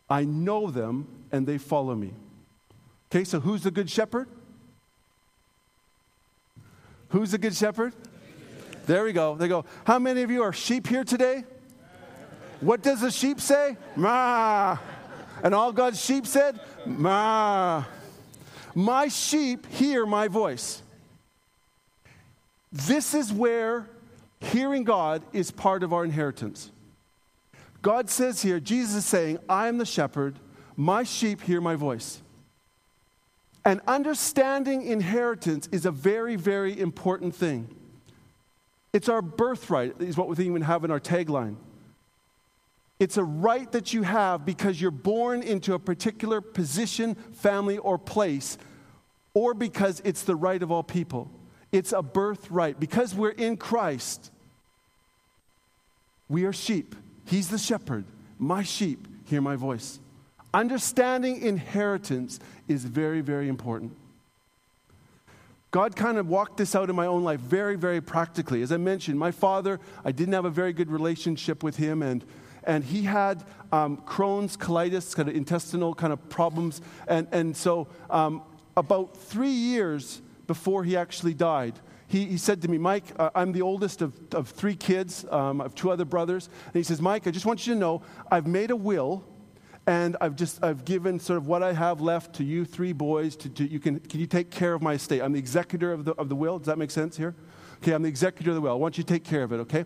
I 0.08 0.24
know 0.24 0.70
them, 0.70 1.06
and 1.32 1.46
they 1.46 1.58
follow 1.58 1.94
me. 1.94 2.12
Okay, 3.10 3.24
so 3.24 3.40
who's 3.40 3.62
the 3.62 3.70
good 3.70 3.90
shepherd? 3.90 4.28
Who's 7.10 7.32
the 7.32 7.38
good 7.38 7.54
shepherd? 7.54 7.92
There 8.86 9.04
we 9.04 9.12
go. 9.12 9.34
They 9.36 9.48
go, 9.48 9.64
How 9.84 9.98
many 9.98 10.22
of 10.22 10.30
you 10.30 10.42
are 10.42 10.52
sheep 10.52 10.86
here 10.86 11.04
today? 11.04 11.44
What 12.60 12.82
does 12.82 13.00
the 13.00 13.10
sheep 13.10 13.40
say? 13.40 13.76
Ma. 13.96 14.78
And 15.42 15.54
all 15.54 15.72
God's 15.72 16.02
sheep 16.02 16.26
said, 16.26 16.60
Ma. 16.84 17.84
My 18.74 19.08
sheep 19.08 19.66
hear 19.66 20.04
my 20.04 20.28
voice. 20.28 20.82
This 22.72 23.14
is 23.14 23.32
where 23.32 23.88
hearing 24.40 24.84
God 24.84 25.22
is 25.32 25.50
part 25.50 25.82
of 25.82 25.92
our 25.92 26.04
inheritance. 26.04 26.70
God 27.80 28.10
says 28.10 28.42
here, 28.42 28.60
Jesus 28.60 28.96
is 28.96 29.06
saying, 29.06 29.38
I 29.48 29.68
am 29.68 29.78
the 29.78 29.86
shepherd, 29.86 30.36
my 30.76 31.04
sheep 31.04 31.40
hear 31.40 31.60
my 31.60 31.74
voice. 31.74 32.20
And 33.64 33.80
understanding 33.86 34.82
inheritance 34.82 35.68
is 35.72 35.86
a 35.86 35.90
very, 35.90 36.36
very 36.36 36.78
important 36.78 37.34
thing. 37.34 37.68
It's 38.92 39.08
our 39.08 39.22
birthright, 39.22 40.00
is 40.00 40.16
what 40.16 40.28
we 40.28 40.44
even 40.44 40.62
have 40.62 40.84
in 40.84 40.90
our 40.90 41.00
tagline. 41.00 41.56
It's 42.98 43.16
a 43.16 43.24
right 43.24 43.70
that 43.72 43.92
you 43.92 44.02
have 44.02 44.46
because 44.46 44.80
you're 44.80 44.90
born 44.90 45.42
into 45.42 45.74
a 45.74 45.78
particular 45.78 46.40
position, 46.40 47.14
family, 47.14 47.76
or 47.78 47.98
place, 47.98 48.56
or 49.34 49.52
because 49.52 50.00
it's 50.04 50.22
the 50.22 50.36
right 50.36 50.62
of 50.62 50.72
all 50.72 50.82
people. 50.82 51.30
It's 51.72 51.92
a 51.92 52.00
birthright. 52.00 52.80
Because 52.80 53.14
we're 53.14 53.30
in 53.30 53.58
Christ, 53.58 54.30
we 56.28 56.44
are 56.44 56.52
sheep. 56.52 56.94
He's 57.26 57.48
the 57.48 57.58
shepherd. 57.58 58.04
My 58.38 58.62
sheep 58.62 59.06
hear 59.26 59.42
my 59.42 59.56
voice. 59.56 59.98
Understanding 60.54 61.42
inheritance 61.42 62.40
is 62.66 62.84
very, 62.84 63.20
very 63.20 63.48
important. 63.48 63.94
God 65.70 65.94
kind 65.94 66.16
of 66.16 66.28
walked 66.28 66.56
this 66.56 66.74
out 66.74 66.88
in 66.88 66.96
my 66.96 67.06
own 67.06 67.24
life 67.24 67.40
very, 67.40 67.76
very 67.76 68.00
practically. 68.00 68.62
As 68.62 68.72
I 68.72 68.78
mentioned, 68.78 69.18
my 69.18 69.32
father, 69.32 69.78
I 70.02 70.12
didn't 70.12 70.32
have 70.32 70.46
a 70.46 70.50
very 70.50 70.72
good 70.72 70.90
relationship 70.90 71.62
with 71.62 71.76
him, 71.76 72.02
and 72.02 72.24
and 72.66 72.84
he 72.84 73.02
had 73.02 73.44
um, 73.72 73.98
Crohn's, 73.98 74.56
colitis, 74.56 75.14
kind 75.14 75.28
of 75.28 75.34
intestinal 75.34 75.94
kind 75.94 76.12
of 76.12 76.28
problems. 76.28 76.80
And, 77.08 77.28
and 77.32 77.56
so, 77.56 77.88
um, 78.10 78.42
about 78.76 79.16
three 79.16 79.50
years 79.50 80.20
before 80.46 80.84
he 80.84 80.96
actually 80.96 81.34
died, 81.34 81.78
he, 82.08 82.26
he 82.26 82.36
said 82.36 82.62
to 82.62 82.68
me, 82.68 82.78
Mike, 82.78 83.04
uh, 83.18 83.30
I'm 83.34 83.52
the 83.52 83.62
oldest 83.62 84.02
of, 84.02 84.14
of 84.32 84.48
three 84.48 84.76
kids. 84.76 85.24
Um, 85.30 85.60
I 85.60 85.64
have 85.64 85.74
two 85.74 85.90
other 85.90 86.04
brothers. 86.04 86.48
And 86.66 86.74
he 86.74 86.82
says, 86.82 87.00
Mike, 87.00 87.26
I 87.26 87.30
just 87.30 87.46
want 87.46 87.66
you 87.66 87.74
to 87.74 87.80
know 87.80 88.02
I've 88.30 88.46
made 88.46 88.70
a 88.70 88.76
will 88.76 89.24
and 89.88 90.16
I've 90.20 90.34
just 90.34 90.64
I've 90.64 90.84
given 90.84 91.20
sort 91.20 91.36
of 91.36 91.46
what 91.46 91.62
I 91.62 91.72
have 91.72 92.00
left 92.00 92.34
to 92.36 92.44
you 92.44 92.64
three 92.64 92.92
boys. 92.92 93.36
To, 93.36 93.48
to, 93.48 93.70
you 93.70 93.78
can 93.78 94.00
can 94.00 94.18
you 94.18 94.26
take 94.26 94.50
care 94.50 94.74
of 94.74 94.82
my 94.82 94.94
estate? 94.94 95.22
I'm 95.22 95.32
the 95.32 95.38
executor 95.38 95.92
of 95.92 96.04
the 96.04 96.12
of 96.14 96.28
the 96.28 96.34
will. 96.34 96.58
Does 96.58 96.66
that 96.66 96.76
make 96.76 96.90
sense 96.90 97.16
here? 97.16 97.36
Okay, 97.76 97.92
I'm 97.92 98.02
the 98.02 98.08
executor 98.08 98.50
of 98.50 98.56
the 98.56 98.60
will. 98.60 98.72
I 98.72 98.74
want 98.74 98.98
you 98.98 99.04
to 99.04 99.12
take 99.12 99.22
care 99.22 99.44
of 99.44 99.52
it. 99.52 99.58
Okay. 99.60 99.84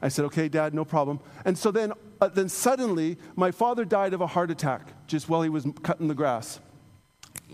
I 0.00 0.08
said, 0.08 0.24
okay, 0.26 0.48
Dad, 0.48 0.74
no 0.74 0.84
problem. 0.84 1.20
And 1.44 1.56
so 1.56 1.70
then, 1.70 1.92
uh, 2.20 2.28
then 2.28 2.48
suddenly, 2.48 3.16
my 3.36 3.50
father 3.50 3.84
died 3.84 4.14
of 4.14 4.20
a 4.20 4.26
heart 4.26 4.50
attack 4.50 4.92
just 5.06 5.28
while 5.28 5.42
he 5.42 5.48
was 5.48 5.66
cutting 5.82 6.08
the 6.08 6.14
grass, 6.14 6.60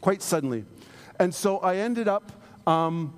quite 0.01 0.23
suddenly. 0.23 0.65
And 1.19 1.35
so 1.35 1.59
I 1.59 1.77
ended 1.77 2.09
up 2.09 2.33
um, 2.67 3.15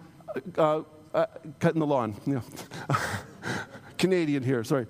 uh, 0.57 0.83
uh, 1.15 1.27
cutting 1.61 1.81
the 1.81 1.87
lawn. 1.87 2.15
Know. 2.27 2.43
Canadian 3.99 4.43
here, 4.43 4.63
sorry. 4.65 4.87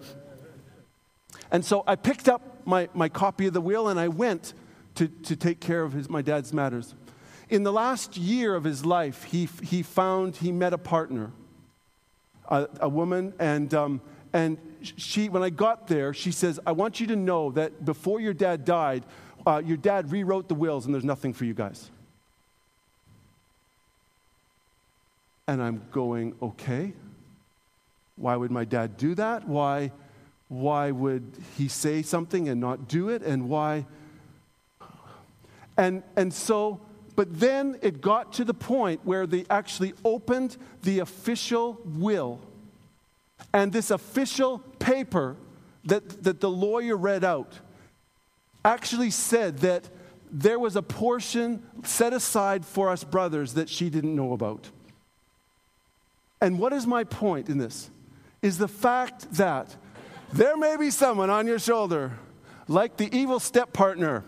And 1.51 1.65
so 1.65 1.85
I 1.87 1.95
picked 1.95 2.29
up 2.29 2.67
my, 2.67 2.89
my 2.95 3.09
copy 3.09 3.47
of 3.47 3.53
the 3.53 3.61
will 3.61 3.89
and 3.89 4.01
I 4.01 4.09
went 4.09 4.53
to, 4.97 5.09
to 5.09 5.37
take 5.37 5.61
care 5.61 5.83
of 5.83 5.93
his, 5.93 6.11
my 6.11 6.23
dad's 6.23 6.53
matters. 6.53 6.95
In 7.49 7.63
the 7.63 7.73
last 7.73 8.17
year 8.17 8.57
of 8.57 8.65
his 8.65 8.85
life, 8.85 9.25
he, 9.25 9.49
he 9.63 9.83
found, 9.83 10.37
he 10.37 10.51
met 10.51 10.73
a 10.73 10.79
partner, 10.79 11.31
a, 12.49 12.69
a 12.81 12.89
woman, 12.89 13.35
and 13.39 13.73
um, 13.73 14.01
And 14.37 14.59
she, 14.83 15.31
when 15.31 15.43
I 15.43 15.49
got 15.49 15.87
there, 15.87 16.13
she 16.13 16.31
says, 16.31 16.61
I 16.67 16.73
want 16.73 17.01
you 17.01 17.07
to 17.07 17.17
know 17.17 17.53
that 17.53 17.87
before 17.87 18.21
your 18.21 18.35
dad 18.35 18.67
died, 18.67 19.03
uh, 19.47 19.63
your 19.65 19.79
dad 19.79 20.13
rewrote 20.13 20.49
the 20.49 20.55
wills 20.55 20.85
and 20.85 20.93
there's 20.93 21.07
nothing 21.07 21.33
for 21.33 21.47
you 21.47 21.55
guys. 21.55 21.91
And 25.49 25.63
I'm 25.63 25.81
going, 25.91 26.35
okay. 26.43 26.93
Why 28.17 28.37
would 28.37 28.51
my 28.51 28.67
dad 28.67 28.99
do 28.99 29.15
that? 29.15 29.49
Why, 29.49 29.91
why 30.49 30.91
would 30.91 31.33
he 31.57 31.69
say 31.69 32.03
something 32.03 32.47
and 32.47 32.61
not 32.61 32.89
do 32.89 33.09
it? 33.09 33.23
And 33.23 33.49
why? 33.49 33.87
And, 35.79 36.03
and 36.15 36.31
so, 36.31 36.83
but 37.15 37.41
then 37.41 37.79
it 37.81 38.03
got 38.03 38.35
to 38.35 38.45
the 38.45 38.53
point 38.53 39.01
where 39.03 39.27
they 39.27 39.47
actually 39.49 39.95
opened 40.05 40.59
the 40.83 40.99
official 40.99 41.81
will. 41.87 42.39
And 43.53 43.73
this 43.73 43.91
official 43.91 44.59
paper 44.79 45.37
that, 45.85 46.25
that 46.25 46.41
the 46.41 46.51
lawyer 46.51 46.97
read 46.97 47.25
out 47.25 47.61
actually 48.65 49.11
said 49.11 49.59
that 49.59 49.89
there 50.31 50.59
was 50.59 50.77
a 50.77 50.83
portion 50.83 51.63
set 51.85 52.13
aside 52.13 52.65
for 52.65 52.91
us 52.91 53.05
brothers 53.05 53.55
that 53.55 53.69
she 53.69 53.89
didn't 53.89 54.15
know 54.15 54.33
about. 54.33 54.71
And 56.41 56.59
what 56.59 56.73
is 56.73 56.87
my 56.87 57.05
point 57.05 57.49
in 57.49 57.59
this? 57.59 57.91
Is 58.43 58.59
the 58.59 58.69
fact 58.69 59.33
that 59.35 59.75
there 60.33 60.57
may 60.57 60.77
be 60.77 60.91
someone 60.91 61.31
on 61.31 61.47
your 61.47 61.59
shoulder, 61.59 62.19
like 62.69 62.97
the 62.97 63.15
evil 63.17 63.41
step 63.41 63.73
partner, 63.73 64.25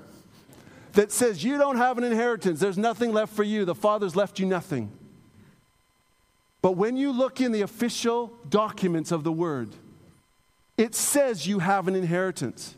that 0.93 1.13
says, 1.13 1.45
You 1.45 1.59
don't 1.59 1.77
have 1.77 1.99
an 1.99 2.05
inheritance. 2.05 2.61
There's 2.61 2.79
nothing 2.79 3.13
left 3.13 3.35
for 3.35 3.43
you. 3.43 3.65
The 3.65 3.75
Father's 3.75 4.17
left 4.17 4.39
you 4.39 4.47
nothing. 4.47 4.91
But 6.61 6.73
when 6.73 6.97
you 6.97 7.13
look 7.13 7.41
in 7.41 7.53
the 7.53 7.63
official 7.63 8.33
documents 8.49 9.13
of 9.13 9.25
the 9.25 9.33
Word, 9.33 9.71
it 10.77 10.95
says 10.95 11.47
you 11.47 11.61
have 11.61 11.89
an 11.89 11.95
inheritance. 11.95 12.75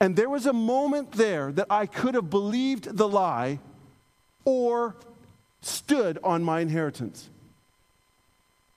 And 0.00 0.14
there 0.14 0.30
was 0.30 0.46
a 0.46 0.52
moment 0.52 1.12
there 1.12 1.50
that 1.52 1.66
I 1.70 1.86
could 1.86 2.14
have 2.14 2.30
believed 2.30 2.96
the 2.96 3.08
lie 3.08 3.58
or 4.44 4.94
stood 5.60 6.18
on 6.22 6.44
my 6.44 6.60
inheritance. 6.60 7.28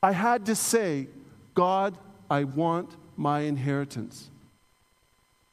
I 0.01 0.13
had 0.13 0.47
to 0.47 0.55
say, 0.55 1.07
God, 1.53 1.95
I 2.29 2.45
want 2.45 2.95
my 3.17 3.41
inheritance. 3.41 4.29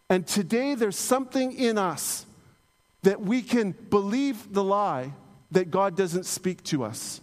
And 0.09 0.27
today 0.27 0.75
there's 0.75 0.97
something 0.97 1.53
in 1.53 1.77
us 1.77 2.25
that 3.03 3.21
we 3.21 3.43
can 3.43 3.73
believe 3.73 4.55
the 4.55 4.65
lie 4.65 5.13
that 5.51 5.71
God 5.71 5.97
doesn't 5.97 6.25
speak 6.25 6.63
to 6.65 6.83
us 6.83 7.21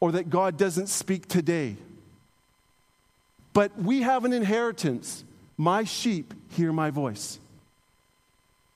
or 0.00 0.12
that 0.12 0.30
God 0.30 0.56
doesn't 0.56 0.88
speak 0.88 1.26
today. 1.28 1.76
But 3.52 3.76
we 3.76 4.02
have 4.02 4.24
an 4.24 4.32
inheritance. 4.32 5.24
My 5.56 5.84
sheep 5.84 6.32
hear 6.50 6.72
my 6.72 6.90
voice. 6.90 7.38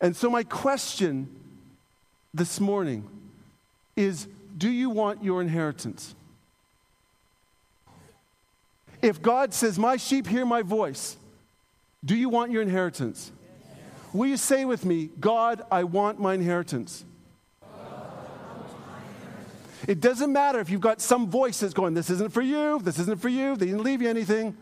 And 0.00 0.16
so, 0.16 0.28
my 0.28 0.42
question 0.42 1.28
this 2.34 2.58
morning 2.58 3.08
is 3.94 4.26
Do 4.56 4.68
you 4.68 4.90
want 4.90 5.22
your 5.22 5.40
inheritance? 5.40 6.14
If 9.00 9.22
God 9.22 9.54
says, 9.54 9.78
My 9.78 9.96
sheep 9.96 10.26
hear 10.26 10.44
my 10.44 10.62
voice, 10.62 11.16
do 12.04 12.16
you 12.16 12.28
want 12.28 12.50
your 12.50 12.62
inheritance? 12.62 13.30
Yes. 13.30 14.14
Will 14.14 14.28
you 14.28 14.36
say 14.36 14.64
with 14.64 14.84
me, 14.84 15.10
God, 15.20 15.62
I 15.70 15.84
want 15.84 16.20
my 16.20 16.34
inheritance? 16.34 17.04
It 19.88 20.00
doesn't 20.00 20.32
matter 20.32 20.60
if 20.60 20.70
you've 20.70 20.80
got 20.80 21.00
some 21.00 21.28
voice 21.28 21.60
that's 21.60 21.74
going, 21.74 21.94
This 21.94 22.10
isn't 22.10 22.32
for 22.32 22.42
you, 22.42 22.78
this 22.80 22.98
isn't 22.98 23.20
for 23.20 23.28
you, 23.28 23.56
they 23.56 23.66
didn't 23.66 23.82
leave 23.82 24.02
you 24.02 24.08
anything. 24.08 24.56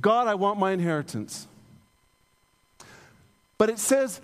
God, 0.00 0.26
I 0.26 0.34
want 0.34 0.58
my 0.58 0.72
inheritance. 0.72 1.46
But 3.58 3.70
it 3.70 3.78
says, 3.78 4.20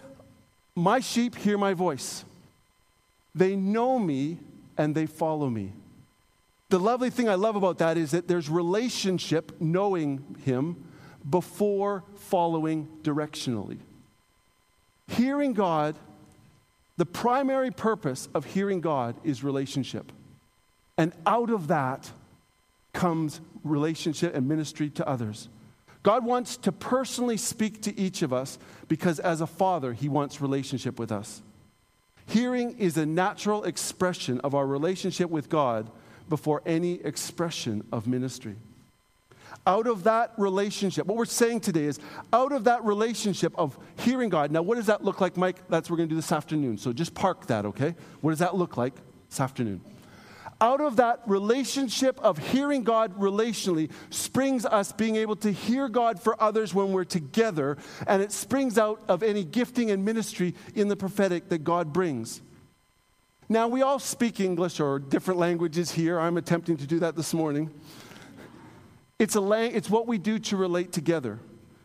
My 0.75 1.01
sheep 1.01 1.37
hear 1.37 1.59
my 1.59 1.75
voice. 1.75 2.25
They 3.35 3.55
know 3.57 3.99
me 3.99 4.39
and 4.77 4.95
they 4.95 5.07
follow 5.07 5.49
me. 5.49 5.73
The 6.71 6.79
lovely 6.79 7.11
thing 7.11 7.29
I 7.29 7.35
love 7.35 7.57
about 7.57 7.79
that 7.79 7.97
is 7.97 8.11
that 8.11 8.29
there's 8.29 8.51
relationship, 8.51 9.53
knowing 9.61 10.37
Him, 10.45 10.85
before 11.29 12.05
following 12.17 12.89
directionally. 13.03 13.79
Hearing 15.09 15.55
God, 15.55 15.97
the 16.99 17.07
primary 17.07 17.71
purpose 17.71 18.29
of 18.35 18.45
hearing 18.45 18.81
God 18.81 19.15
is 19.25 19.43
relationship. 19.43 20.13
And 20.99 21.13
out 21.25 21.49
of 21.49 21.69
that 21.69 22.11
comes 22.93 23.41
relationship 23.63 24.35
and 24.35 24.49
ministry 24.49 24.91
to 24.91 25.09
others. 25.09 25.49
God 26.03 26.25
wants 26.25 26.57
to 26.59 26.73
personally 26.73 27.37
speak 27.37 27.83
to 27.83 27.99
each 27.99 28.23
of 28.23 28.33
us 28.33 28.59
because, 28.89 29.21
as 29.21 29.41
a 29.41 29.47
father, 29.47 29.93
He 29.93 30.09
wants 30.09 30.41
relationship 30.41 30.99
with 30.99 31.13
us. 31.13 31.41
Hearing 32.27 32.77
is 32.79 32.97
a 32.97 33.07
natural 33.07 33.63
expression 33.65 34.41
of 34.41 34.55
our 34.55 34.67
relationship 34.67 35.31
with 35.31 35.49
God 35.49 35.91
before 36.29 36.63
any 36.67 36.95
expression 37.05 37.85
of 37.93 38.07
ministry. 38.09 38.57
Out 39.69 39.87
of 39.87 40.05
that 40.05 40.33
relationship, 40.39 41.07
what 41.07 41.19
we're 41.19 41.27
saying 41.27 41.61
today 41.61 41.85
is 41.85 42.01
out 42.33 42.53
of 42.53 42.65
that 42.65 42.83
relationship 42.87 43.53
of 43.59 43.79
hearing 43.99 44.31
God. 44.31 44.51
Now, 44.51 44.63
what 44.63 44.77
does 44.77 44.87
that 44.87 45.05
look 45.05 45.21
like, 45.21 45.37
Mike? 45.37 45.57
That's 45.69 45.91
what 45.91 45.95
we're 45.95 45.99
going 45.99 46.09
to 46.09 46.15
do 46.15 46.17
this 46.17 46.33
afternoon. 46.33 46.79
So 46.79 46.91
just 46.91 47.13
park 47.13 47.47
that, 47.49 47.67
okay? 47.67 47.95
What 48.23 48.31
does 48.31 48.39
that 48.39 48.57
look 48.57 48.79
like 48.79 48.95
this 49.29 49.41
afternoon? 49.41 49.83
Out 50.59 50.81
of 50.81 50.97
that 50.97 51.21
relationship 51.27 52.19
of 52.21 52.39
hearing 52.39 52.83
God 52.83 53.15
relationally 53.21 53.91
springs 54.09 54.65
us 54.65 54.91
being 54.91 55.17
able 55.17 55.37
to 55.37 55.53
hear 55.53 55.91
God 55.91 56.19
for 56.19 56.43
others 56.43 56.73
when 56.73 56.93
we're 56.93 57.05
together, 57.05 57.77
and 58.07 58.23
it 58.23 58.33
springs 58.33 58.79
out 58.79 59.03
of 59.07 59.23
any 59.23 59.45
gifting 59.45 59.91
and 59.91 60.03
ministry 60.03 60.55
in 60.75 60.89
the 60.89 60.97
prophetic 60.97 61.51
that 61.51 61.63
God 61.63 61.93
brings. 61.93 62.41
Now, 63.51 63.69
we 63.69 63.83
all 63.83 63.99
speak 63.99 64.41
English 64.41 64.81
or 64.81 64.99
different 64.99 65.39
languages 65.39 65.91
here. 65.91 66.19
I'm 66.19 66.39
attempting 66.39 66.79
to 66.79 66.87
do 66.87 67.01
that 67.01 67.17
this 67.17 67.35
morning. 67.35 67.71
It's, 69.19 69.35
a 69.35 69.41
lang- 69.41 69.75
it's 69.75 69.91
what 69.91 70.07
we 70.07 70.19
do 70.19 70.39
to 70.39 70.57
relate 70.57 70.93
together. 70.93 71.41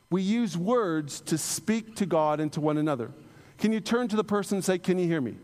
We 0.10 0.22
use 0.22 0.56
words 0.56 1.22
to 1.22 1.38
speak 1.38 1.96
to 1.96 2.06
God 2.06 2.40
and 2.40 2.52
to 2.54 2.62
one 2.62 2.78
another. 2.78 3.12
Can 3.58 3.72
you 3.72 3.80
turn 3.80 4.08
to 4.10 4.16
the 4.16 4.24
person 4.24 4.58
and 4.58 4.66
say, 4.66 4.78
Can 4.78 5.00
you 5.00 5.08
hear 5.08 5.22
me? 5.22 5.36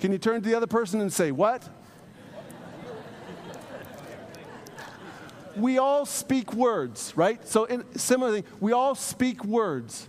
Can 0.00 0.12
you 0.12 0.18
turn 0.18 0.42
to 0.42 0.48
the 0.48 0.54
other 0.54 0.66
person 0.66 1.00
and 1.00 1.12
say, 1.12 1.30
What? 1.30 1.68
we 5.56 5.78
all 5.78 6.06
speak 6.06 6.52
words, 6.52 7.12
right? 7.16 7.46
So, 7.46 7.64
in, 7.64 7.84
similarly, 7.96 8.44
we 8.60 8.72
all 8.72 8.94
speak 8.94 9.44
words. 9.44 10.08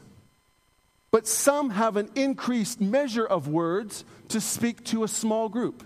But 1.09 1.25
some 1.25 1.71
have 1.71 1.95
an 1.95 2.09
increased 2.15 2.81
measure 2.81 3.25
of 3.25 3.47
words 3.47 4.03
to 4.27 4.41
speak 4.41 4.83
to 4.85 5.03
a 5.03 5.07
small 5.07 5.47
group. 5.49 5.83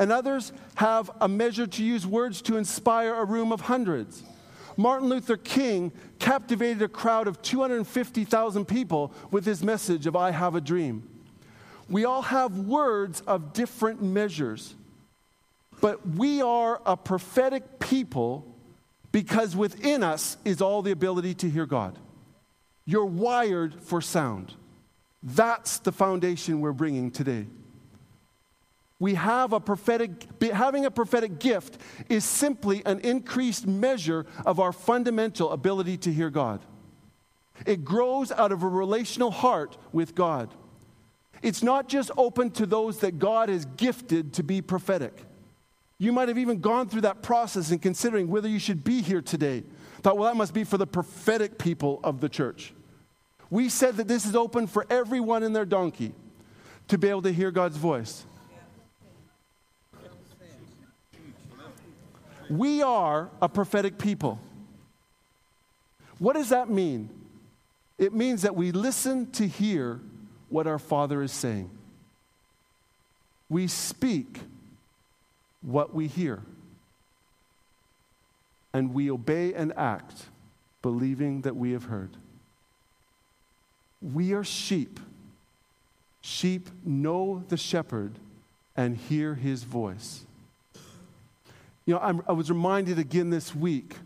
And 0.00 0.10
others 0.10 0.52
have 0.76 1.10
a 1.20 1.28
measure 1.28 1.66
to 1.66 1.84
use 1.84 2.06
words 2.06 2.40
to 2.42 2.56
inspire 2.56 3.14
a 3.14 3.24
room 3.24 3.52
of 3.52 3.60
hundreds. 3.60 4.22
Martin 4.78 5.10
Luther 5.10 5.36
King 5.36 5.92
captivated 6.18 6.80
a 6.80 6.88
crowd 6.88 7.28
of 7.28 7.42
250,000 7.42 8.64
people 8.64 9.12
with 9.30 9.44
his 9.44 9.62
message 9.62 10.06
of 10.06 10.16
I 10.16 10.30
have 10.30 10.54
a 10.54 10.60
dream. 10.60 11.06
We 11.90 12.06
all 12.06 12.22
have 12.22 12.56
words 12.56 13.20
of 13.26 13.52
different 13.52 14.00
measures, 14.00 14.74
but 15.82 16.08
we 16.08 16.40
are 16.40 16.80
a 16.86 16.96
prophetic 16.96 17.78
people 17.78 18.46
because 19.12 19.54
within 19.54 20.02
us 20.02 20.38
is 20.46 20.62
all 20.62 20.80
the 20.80 20.92
ability 20.92 21.34
to 21.34 21.50
hear 21.50 21.66
God. 21.66 21.98
You're 22.86 23.04
wired 23.04 23.74
for 23.82 24.00
sound. 24.00 24.54
That's 25.22 25.78
the 25.78 25.92
foundation 25.92 26.62
we're 26.62 26.72
bringing 26.72 27.10
today. 27.10 27.44
We 29.00 29.14
have 29.14 29.54
a 29.54 29.60
prophetic, 29.60 30.26
having 30.52 30.84
a 30.84 30.90
prophetic 30.90 31.38
gift 31.40 31.78
is 32.10 32.22
simply 32.22 32.82
an 32.84 33.00
increased 33.00 33.66
measure 33.66 34.26
of 34.44 34.60
our 34.60 34.72
fundamental 34.72 35.50
ability 35.50 35.96
to 35.98 36.12
hear 36.12 36.28
God. 36.28 36.60
It 37.64 37.82
grows 37.82 38.30
out 38.30 38.52
of 38.52 38.62
a 38.62 38.68
relational 38.68 39.30
heart 39.30 39.78
with 39.92 40.14
God. 40.14 40.54
It's 41.42 41.62
not 41.62 41.88
just 41.88 42.10
open 42.18 42.50
to 42.52 42.66
those 42.66 42.98
that 42.98 43.18
God 43.18 43.48
has 43.48 43.64
gifted 43.64 44.34
to 44.34 44.42
be 44.42 44.60
prophetic. 44.60 45.24
You 45.96 46.12
might 46.12 46.28
have 46.28 46.38
even 46.38 46.60
gone 46.60 46.88
through 46.88 47.02
that 47.02 47.22
process 47.22 47.70
in 47.70 47.78
considering 47.78 48.28
whether 48.28 48.48
you 48.48 48.58
should 48.58 48.84
be 48.84 49.00
here 49.00 49.22
today. 49.22 49.64
Thought, 50.02 50.18
well, 50.18 50.30
that 50.30 50.36
must 50.36 50.52
be 50.52 50.64
for 50.64 50.76
the 50.76 50.86
prophetic 50.86 51.58
people 51.58 52.00
of 52.04 52.20
the 52.20 52.28
church. 52.28 52.74
We 53.48 53.70
said 53.70 53.96
that 53.96 54.08
this 54.08 54.26
is 54.26 54.36
open 54.36 54.66
for 54.66 54.86
everyone 54.90 55.42
in 55.42 55.54
their 55.54 55.64
donkey 55.64 56.12
to 56.88 56.98
be 56.98 57.08
able 57.08 57.22
to 57.22 57.32
hear 57.32 57.50
God's 57.50 57.76
voice. 57.78 58.24
We 62.50 62.82
are 62.82 63.30
a 63.40 63.48
prophetic 63.48 63.96
people. 63.98 64.38
What 66.18 66.34
does 66.34 66.50
that 66.50 66.68
mean? 66.68 67.08
It 67.96 68.12
means 68.12 68.42
that 68.42 68.54
we 68.54 68.72
listen 68.72 69.30
to 69.32 69.46
hear 69.46 70.00
what 70.48 70.66
our 70.66 70.78
Father 70.78 71.22
is 71.22 71.32
saying. 71.32 71.70
We 73.48 73.68
speak 73.68 74.40
what 75.62 75.94
we 75.94 76.08
hear. 76.08 76.42
and 78.72 78.94
we 78.94 79.10
obey 79.10 79.52
and 79.54 79.72
act, 79.76 80.26
believing 80.82 81.42
that 81.42 81.56
we 81.56 81.72
have 81.72 81.84
heard. 81.84 82.10
We 84.00 84.32
are 84.32 84.44
sheep. 84.44 85.00
Sheep 86.20 86.70
know 86.84 87.44
the 87.48 87.56
shepherd 87.56 88.12
and 88.76 88.96
hear 88.96 89.34
his 89.34 89.64
voice. 89.64 90.24
You 91.90 91.96
know, 91.96 92.02
I'm, 92.02 92.22
i 92.28 92.32
was 92.32 92.48
reminded 92.50 93.00
again 93.00 93.30
this 93.30 93.52
week 93.52 93.96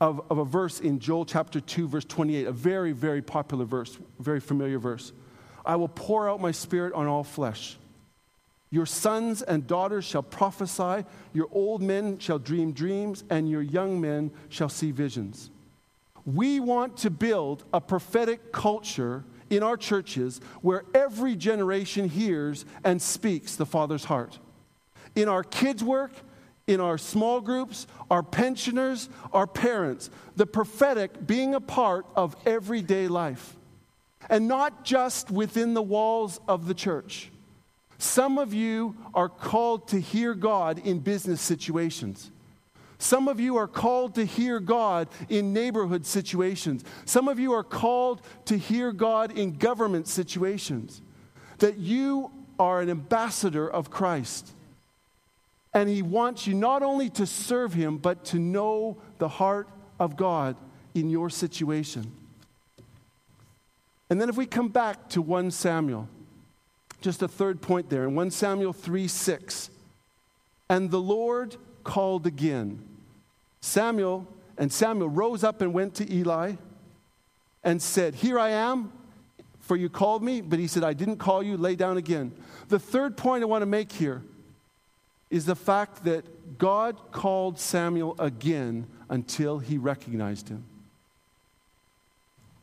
of, 0.00 0.22
of 0.30 0.38
a 0.38 0.44
verse 0.46 0.80
in 0.80 1.00
Joel 1.00 1.26
chapter 1.26 1.60
2, 1.60 1.86
verse 1.86 2.06
28, 2.06 2.46
a 2.46 2.50
very, 2.50 2.92
very 2.92 3.20
popular 3.20 3.66
verse, 3.66 3.98
very 4.18 4.40
familiar 4.40 4.78
verse. 4.78 5.12
I 5.66 5.76
will 5.76 5.88
pour 5.88 6.30
out 6.30 6.40
my 6.40 6.52
spirit 6.52 6.94
on 6.94 7.08
all 7.08 7.24
flesh. 7.24 7.76
Your 8.70 8.86
sons 8.86 9.42
and 9.42 9.66
daughters 9.66 10.06
shall 10.06 10.22
prophesy, 10.22 11.04
your 11.34 11.48
old 11.52 11.82
men 11.82 12.18
shall 12.20 12.38
dream 12.38 12.72
dreams, 12.72 13.22
and 13.28 13.50
your 13.50 13.60
young 13.60 14.00
men 14.00 14.30
shall 14.48 14.70
see 14.70 14.92
visions. 14.92 15.50
We 16.24 16.58
want 16.58 16.96
to 17.00 17.10
build 17.10 17.64
a 17.74 17.82
prophetic 17.82 18.50
culture 18.50 19.24
in 19.50 19.62
our 19.62 19.76
churches 19.76 20.40
where 20.62 20.84
every 20.94 21.36
generation 21.36 22.08
hears 22.08 22.64
and 22.82 23.02
speaks 23.02 23.56
the 23.56 23.66
Father's 23.66 24.04
heart. 24.04 24.38
In 25.14 25.28
our 25.28 25.42
kids' 25.42 25.84
work, 25.84 26.12
in 26.66 26.80
our 26.80 26.98
small 26.98 27.40
groups, 27.40 27.86
our 28.10 28.22
pensioners, 28.22 29.08
our 29.32 29.46
parents, 29.46 30.10
the 30.34 30.46
prophetic 30.46 31.26
being 31.26 31.54
a 31.54 31.60
part 31.60 32.06
of 32.16 32.36
everyday 32.44 33.06
life. 33.06 33.56
And 34.28 34.48
not 34.48 34.84
just 34.84 35.30
within 35.30 35.74
the 35.74 35.82
walls 35.82 36.40
of 36.48 36.66
the 36.66 36.74
church. 36.74 37.30
Some 37.98 38.36
of 38.38 38.52
you 38.52 38.96
are 39.14 39.28
called 39.28 39.88
to 39.88 40.00
hear 40.00 40.34
God 40.34 40.84
in 40.84 40.98
business 40.98 41.40
situations. 41.40 42.30
Some 42.98 43.28
of 43.28 43.38
you 43.38 43.56
are 43.56 43.68
called 43.68 44.14
to 44.16 44.24
hear 44.24 44.58
God 44.58 45.08
in 45.28 45.52
neighborhood 45.52 46.04
situations. 46.04 46.84
Some 47.04 47.28
of 47.28 47.38
you 47.38 47.52
are 47.52 47.62
called 47.62 48.22
to 48.46 48.58
hear 48.58 48.90
God 48.90 49.38
in 49.38 49.56
government 49.56 50.08
situations. 50.08 51.02
That 51.58 51.78
you 51.78 52.30
are 52.58 52.80
an 52.80 52.90
ambassador 52.90 53.68
of 53.68 53.90
Christ. 53.90 54.52
And 55.76 55.90
He 55.90 56.00
wants 56.00 56.46
you 56.46 56.54
not 56.54 56.82
only 56.82 57.10
to 57.10 57.26
serve 57.26 57.74
Him, 57.74 57.98
but 57.98 58.24
to 58.26 58.38
know 58.38 58.96
the 59.18 59.28
heart 59.28 59.68
of 60.00 60.16
God 60.16 60.56
in 60.94 61.10
your 61.10 61.28
situation. 61.28 62.10
And 64.08 64.18
then 64.18 64.30
if 64.30 64.38
we 64.38 64.46
come 64.46 64.68
back 64.68 65.10
to 65.10 65.20
1 65.20 65.50
Samuel, 65.50 66.08
just 67.02 67.20
a 67.20 67.28
third 67.28 67.60
point 67.60 67.90
there 67.90 68.04
in 68.04 68.14
1 68.14 68.30
Samuel 68.30 68.72
3 68.72 69.06
6. 69.06 69.68
And 70.70 70.90
the 70.90 70.98
Lord 70.98 71.56
called 71.84 72.26
again. 72.26 72.82
Samuel, 73.60 74.26
and 74.56 74.72
Samuel 74.72 75.10
rose 75.10 75.44
up 75.44 75.60
and 75.60 75.74
went 75.74 75.94
to 75.96 76.10
Eli 76.10 76.54
and 77.62 77.82
said, 77.82 78.14
Here 78.14 78.38
I 78.38 78.48
am, 78.48 78.92
for 79.60 79.76
you 79.76 79.90
called 79.90 80.22
me. 80.22 80.40
But 80.40 80.58
he 80.58 80.68
said, 80.68 80.84
I 80.84 80.94
didn't 80.94 81.18
call 81.18 81.42
you, 81.42 81.58
lay 81.58 81.76
down 81.76 81.98
again. 81.98 82.32
The 82.68 82.78
third 82.78 83.18
point 83.18 83.42
I 83.42 83.46
want 83.46 83.60
to 83.60 83.66
make 83.66 83.92
here 83.92 84.22
is 85.30 85.46
the 85.46 85.56
fact 85.56 86.04
that 86.04 86.58
God 86.58 87.10
called 87.10 87.58
Samuel 87.58 88.14
again 88.18 88.86
until 89.08 89.58
he 89.58 89.78
recognized 89.78 90.48
him. 90.48 90.64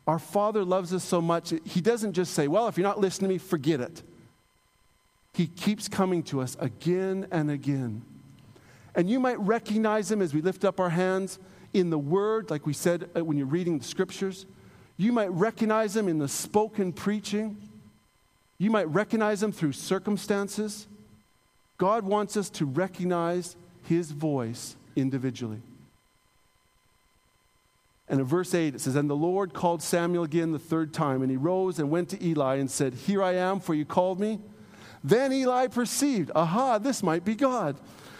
Our 0.06 0.18
Father 0.18 0.64
loves 0.64 0.92
us 0.92 1.02
so 1.02 1.22
much, 1.22 1.52
He 1.64 1.80
doesn't 1.80 2.12
just 2.12 2.34
say, 2.34 2.46
Well, 2.46 2.68
if 2.68 2.76
you're 2.76 2.86
not 2.86 3.00
listening 3.00 3.30
to 3.30 3.34
me, 3.34 3.38
forget 3.38 3.80
it. 3.80 4.02
He 5.32 5.46
keeps 5.46 5.88
coming 5.88 6.22
to 6.24 6.40
us 6.40 6.56
again 6.60 7.26
and 7.30 7.50
again. 7.50 8.02
And 8.94 9.10
you 9.10 9.18
might 9.18 9.40
recognize 9.40 10.10
him 10.10 10.22
as 10.22 10.32
we 10.32 10.40
lift 10.40 10.64
up 10.64 10.78
our 10.78 10.90
hands 10.90 11.38
in 11.72 11.90
the 11.90 11.98
word, 11.98 12.50
like 12.50 12.66
we 12.66 12.72
said 12.72 13.10
uh, 13.16 13.24
when 13.24 13.36
you're 13.36 13.46
reading 13.46 13.78
the 13.78 13.84
scriptures. 13.84 14.46
You 14.96 15.10
might 15.10 15.32
recognize 15.32 15.96
him 15.96 16.06
in 16.06 16.18
the 16.18 16.28
spoken 16.28 16.92
preaching. 16.92 17.56
You 18.58 18.70
might 18.70 18.88
recognize 18.88 19.42
him 19.42 19.50
through 19.50 19.72
circumstances. 19.72 20.86
God 21.78 22.04
wants 22.04 22.36
us 22.36 22.50
to 22.50 22.66
recognize 22.66 23.56
his 23.82 24.10
voice 24.10 24.76
individually. 24.96 25.60
And 28.08 28.20
in 28.20 28.26
verse 28.26 28.54
8, 28.54 28.74
it 28.74 28.80
says, 28.80 28.96
And 28.96 29.08
the 29.08 29.16
Lord 29.16 29.54
called 29.54 29.82
Samuel 29.82 30.24
again 30.24 30.52
the 30.52 30.58
third 30.58 30.92
time, 30.92 31.22
and 31.22 31.30
he 31.30 31.36
rose 31.36 31.78
and 31.78 31.90
went 31.90 32.10
to 32.10 32.24
Eli 32.24 32.56
and 32.56 32.70
said, 32.70 32.94
Here 32.94 33.22
I 33.22 33.34
am, 33.34 33.60
for 33.60 33.74
you 33.74 33.84
called 33.84 34.20
me. 34.20 34.40
Then 35.04 35.34
Eli 35.34 35.66
perceived, 35.66 36.30
aha, 36.34 36.78
this 36.78 37.02
might 37.02 37.26
be 37.26 37.34
God. 37.34 37.76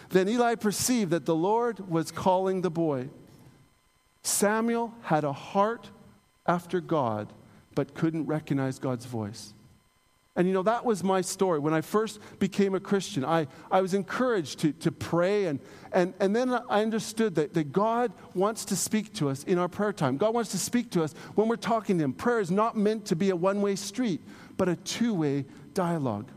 Then 0.09 0.29
Eli 0.29 0.53
perceived 0.53 1.09
that 1.11 1.25
the 1.25 1.35
Lord 1.35 1.89
was 1.89 2.11
calling 2.11 2.61
the 2.61 2.69
boy. 2.69 3.09
Samuel 4.21 4.93
had 5.01 5.23
a 5.23 5.33
heart 5.33 5.89
after 6.45 6.79
God, 6.79 7.33
but 7.73 7.95
couldn't 7.95 8.27
recognize 8.27 8.77
God's 8.77 9.05
voice. 9.05 9.54
And 10.35 10.47
you 10.47 10.53
know, 10.53 10.63
that 10.63 10.83
was 10.83 11.03
my 11.03 11.21
story. 11.21 11.59
When 11.59 11.73
I 11.73 11.79
first 11.79 12.19
became 12.39 12.75
a 12.75 12.79
Christian, 12.79 13.23
I, 13.23 13.47
I 13.71 13.81
was 13.81 13.93
encouraged 13.93 14.59
to, 14.59 14.73
to 14.73 14.91
pray, 14.91 15.45
and, 15.45 15.61
and, 15.93 16.13
and 16.19 16.35
then 16.35 16.51
I 16.51 16.81
understood 16.81 17.35
that, 17.35 17.53
that 17.53 17.71
God 17.71 18.11
wants 18.33 18.65
to 18.65 18.75
speak 18.75 19.13
to 19.15 19.29
us 19.29 19.45
in 19.45 19.57
our 19.57 19.69
prayer 19.69 19.93
time. 19.93 20.17
God 20.17 20.33
wants 20.33 20.51
to 20.51 20.57
speak 20.57 20.91
to 20.91 21.03
us 21.03 21.13
when 21.35 21.47
we're 21.47 21.55
talking 21.55 21.97
to 21.99 22.03
Him. 22.03 22.13
Prayer 22.13 22.41
is 22.41 22.51
not 22.51 22.75
meant 22.75 23.05
to 23.05 23.15
be 23.15 23.29
a 23.29 23.35
one 23.35 23.61
way 23.61 23.75
street, 23.75 24.21
but 24.57 24.67
a 24.67 24.75
two 24.75 25.13
way 25.13 25.45
dialogue. 25.73 26.29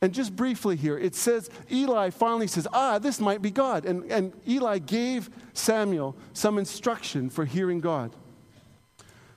And 0.00 0.14
just 0.14 0.34
briefly 0.34 0.76
here, 0.76 0.96
it 0.96 1.14
says 1.14 1.50
Eli 1.70 2.10
finally 2.10 2.46
says, 2.46 2.68
Ah, 2.72 2.98
this 2.98 3.20
might 3.20 3.42
be 3.42 3.50
God. 3.50 3.84
And, 3.84 4.10
and 4.10 4.32
Eli 4.46 4.78
gave 4.78 5.28
Samuel 5.52 6.16
some 6.32 6.56
instruction 6.56 7.28
for 7.28 7.44
hearing 7.44 7.80
God. 7.80 8.14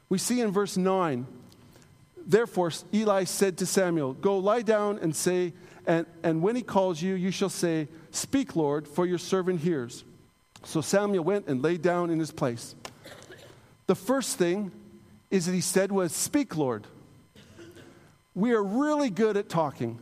We 0.08 0.20
see 0.20 0.40
in 0.40 0.52
verse 0.52 0.78
9, 0.78 1.26
therefore 2.26 2.72
Eli 2.94 3.24
said 3.26 3.58
to 3.60 3.66
Samuel, 3.66 4.14
Go 4.14 4.38
lie 4.38 4.62
down 4.62 5.00
and 5.00 5.16
say, 5.16 5.54
and, 5.86 6.06
and 6.24 6.42
when 6.42 6.56
he 6.56 6.62
calls 6.62 7.02
you, 7.02 7.16
you 7.16 7.32
shall 7.32 7.50
say, 7.50 7.88
Speak, 8.12 8.56
Lord, 8.56 8.88
for 8.88 9.06
your 9.06 9.18
servant 9.18 9.62
hears. 9.62 10.04
So 10.64 10.82
Samuel 10.82 11.24
went 11.24 11.48
and 11.48 11.62
lay 11.62 11.78
down 11.78 12.10
in 12.10 12.20
his 12.20 12.32
place. 12.32 12.76
The 13.88 13.96
first 13.96 14.38
thing 14.38 14.72
is 15.30 15.46
that 15.48 15.54
he 15.54 15.62
said 15.62 15.92
was, 15.92 16.14
Speak, 16.14 16.56
Lord. 16.56 16.86
We 18.34 18.54
are 18.54 18.64
really 18.64 19.10
good 19.10 19.36
at 19.36 19.50
talking 19.50 20.00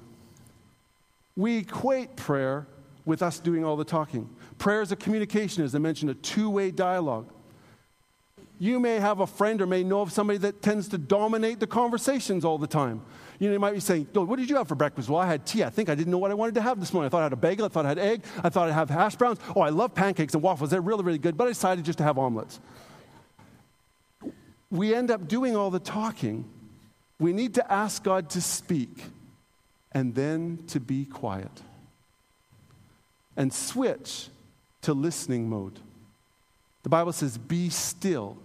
we 1.40 1.60
equate 1.60 2.18
prayer 2.18 2.68
with 3.06 3.24
us 3.24 3.40
doing 3.40 3.64
all 3.64 3.78
the 3.78 3.86
talking. 3.86 4.30
Prayer 4.58 4.82
is 4.82 4.92
a 4.92 4.98
communication, 4.98 5.64
as 5.64 5.74
I 5.74 5.80
mentioned, 5.80 6.12
a 6.12 6.16
two 6.16 6.50
way 6.50 6.70
dialogue. 6.70 7.32
You 8.62 8.80
may 8.82 9.00
have 9.00 9.22
a 9.22 9.28
friend 9.28 9.62
or 9.62 9.66
may 9.66 9.84
know 9.86 10.02
of 10.02 10.12
somebody 10.12 10.38
that 10.40 10.62
tends 10.62 10.90
to 10.90 10.98
dominate 10.98 11.62
the 11.62 11.68
conversations 11.68 12.44
all 12.44 12.58
the 12.58 12.68
time. 12.68 13.02
You 13.40 13.48
know, 13.48 13.54
you 13.54 13.60
might 13.60 13.74
be 13.74 13.80
saying, 13.80 14.10
What 14.12 14.38
did 14.38 14.50
you 14.50 14.58
have 14.58 14.68
for 14.68 14.76
breakfast? 14.76 15.08
Well, 15.08 15.22
I 15.22 15.28
had 15.28 15.46
tea. 15.46 15.64
I 15.64 15.70
think 15.70 15.88
I 15.88 15.96
didn't 15.96 16.12
know 16.12 16.18
what 16.18 16.30
I 16.30 16.34
wanted 16.34 16.56
to 16.56 16.62
have 16.62 16.78
this 16.78 16.92
morning. 16.92 17.08
I 17.08 17.10
thought 17.10 17.22
I 17.22 17.24
had 17.24 17.34
a 17.34 17.38
bagel. 17.38 17.66
I 17.66 17.70
thought 17.70 17.86
I 17.86 17.90
had 17.90 18.00
egg. 18.00 18.26
I 18.44 18.50
thought 18.50 18.68
I'd 18.68 18.74
have 18.74 18.90
hash 18.90 19.16
browns. 19.16 19.40
Oh, 19.56 19.62
I 19.62 19.70
love 19.70 19.96
pancakes 19.96 20.34
and 20.34 20.44
waffles. 20.44 20.72
They're 20.72 20.82
really, 20.82 21.06
really 21.06 21.18
good. 21.18 21.38
But 21.38 21.46
I 21.46 21.52
decided 21.52 21.86
just 21.86 22.00
to 22.00 22.04
have 22.04 22.18
omelets. 22.18 22.60
We 24.70 24.94
end 24.94 25.10
up 25.10 25.30
doing 25.30 25.56
all 25.56 25.72
the 25.72 25.80
talking. 25.80 26.44
We 27.18 27.32
need 27.32 27.54
to 27.56 27.72
ask 27.72 28.04
God 28.04 28.30
to 28.32 28.42
speak 28.42 29.06
and 29.94 30.14
then 30.14 30.64
to 30.68 30.82
be 30.82 31.06
quiet. 31.06 31.62
And 33.38 33.54
switch 33.54 34.28
to 34.82 34.94
listening 34.94 35.50
mode. 35.50 35.80
The 36.84 36.90
Bible 36.90 37.14
says, 37.14 37.38
Be 37.38 37.70
still 37.70 38.38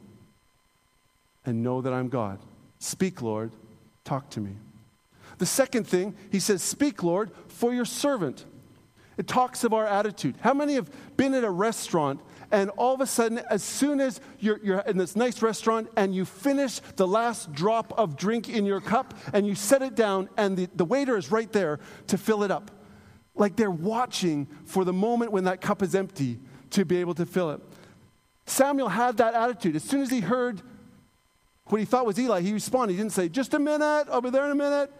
and 1.45 1.63
know 1.63 1.81
that 1.81 1.93
I'm 1.93 2.09
God. 2.09 2.39
Speak, 2.79 3.23
Lord, 3.23 3.53
talk 4.05 4.31
to 4.31 4.41
me. 4.41 4.53
The 5.39 5.47
second 5.47 5.87
thing, 5.87 6.15
he 6.31 6.41
says, 6.41 6.63
Speak, 6.63 7.03
Lord, 7.03 7.31
for 7.49 7.75
your 7.75 7.85
servant. 7.85 8.45
It 9.17 9.29
talks 9.29 9.63
of 9.63 9.73
our 9.73 9.87
attitude. 9.87 10.37
How 10.41 10.55
many 10.55 10.75
have 10.75 10.91
been 11.17 11.35
at 11.35 11.45
a 11.45 11.51
restaurant 11.51 12.21
and 12.51 12.71
all 12.71 12.95
of 12.95 13.01
a 13.01 13.07
sudden, 13.07 13.39
as 13.51 13.63
soon 13.63 14.01
as 14.01 14.21
you're, 14.39 14.61
you're, 14.63 14.81
in 14.81 14.97
this 14.97 15.17
nice 15.17 15.43
restaurant 15.43 15.89
and 15.97 16.15
you 16.15 16.25
finish 16.25 16.81
the 16.97 17.07
last 17.07 17.53
drop 17.53 17.93
of 17.99 18.17
drink 18.17 18.49
in 18.49 18.65
your 18.65 18.81
cup 18.81 19.15
and 19.33 19.47
you 19.47 19.55
set 19.55 19.83
it 19.83 19.95
down, 19.95 20.29
and 20.37 20.57
the, 20.57 20.69
the 20.75 20.85
waiter 20.85 21.17
is 21.17 21.31
right 21.31 21.51
there 21.53 21.81
to 22.09 22.19
fill 22.19 22.43
it 22.45 22.51
up. 22.51 22.71
Like 23.35 23.57
they're 23.57 23.71
watching 23.71 24.47
for 24.65 24.85
the 24.85 24.93
moment 24.93 25.33
when 25.33 25.45
that 25.45 25.61
cup 25.61 25.83
is 25.83 25.95
empty 25.95 26.39
to 26.71 26.85
be 26.85 26.99
able 26.99 27.15
to 27.15 27.27
fill 27.27 27.51
it. 27.51 27.61
Samuel 28.47 28.89
had 28.89 29.17
that 29.17 29.35
attitude. 29.35 29.75
As 29.75 29.83
soon 29.83 30.03
as 30.03 30.11
he 30.11 30.21
heard 30.21 30.63
what 31.67 31.79
he 31.79 31.85
thought 31.85 32.07
was 32.07 32.19
Eli, 32.19 32.41
he 32.43 32.53
responded. 32.53 32.95
He 32.95 32.99
didn't 32.99 33.13
say, 33.13 33.29
Just 33.29 33.55
a 33.55 33.59
minute, 33.59 34.07
I'll 34.11 34.21
be 34.21 34.31
there 34.31 34.45
in 34.45 34.51
a 34.51 34.57
minute. 34.57 34.93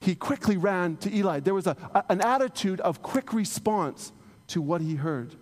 He 0.00 0.14
quickly 0.14 0.56
ran 0.56 0.96
to 0.98 1.14
Eli. 1.14 1.40
There 1.40 1.54
was 1.54 1.66
a, 1.66 1.76
a, 1.94 2.04
an 2.08 2.20
attitude 2.20 2.80
of 2.80 3.02
quick 3.02 3.32
response 3.32 4.12
to 4.48 4.60
what 4.60 4.80
he 4.80 4.96
heard 4.96 5.34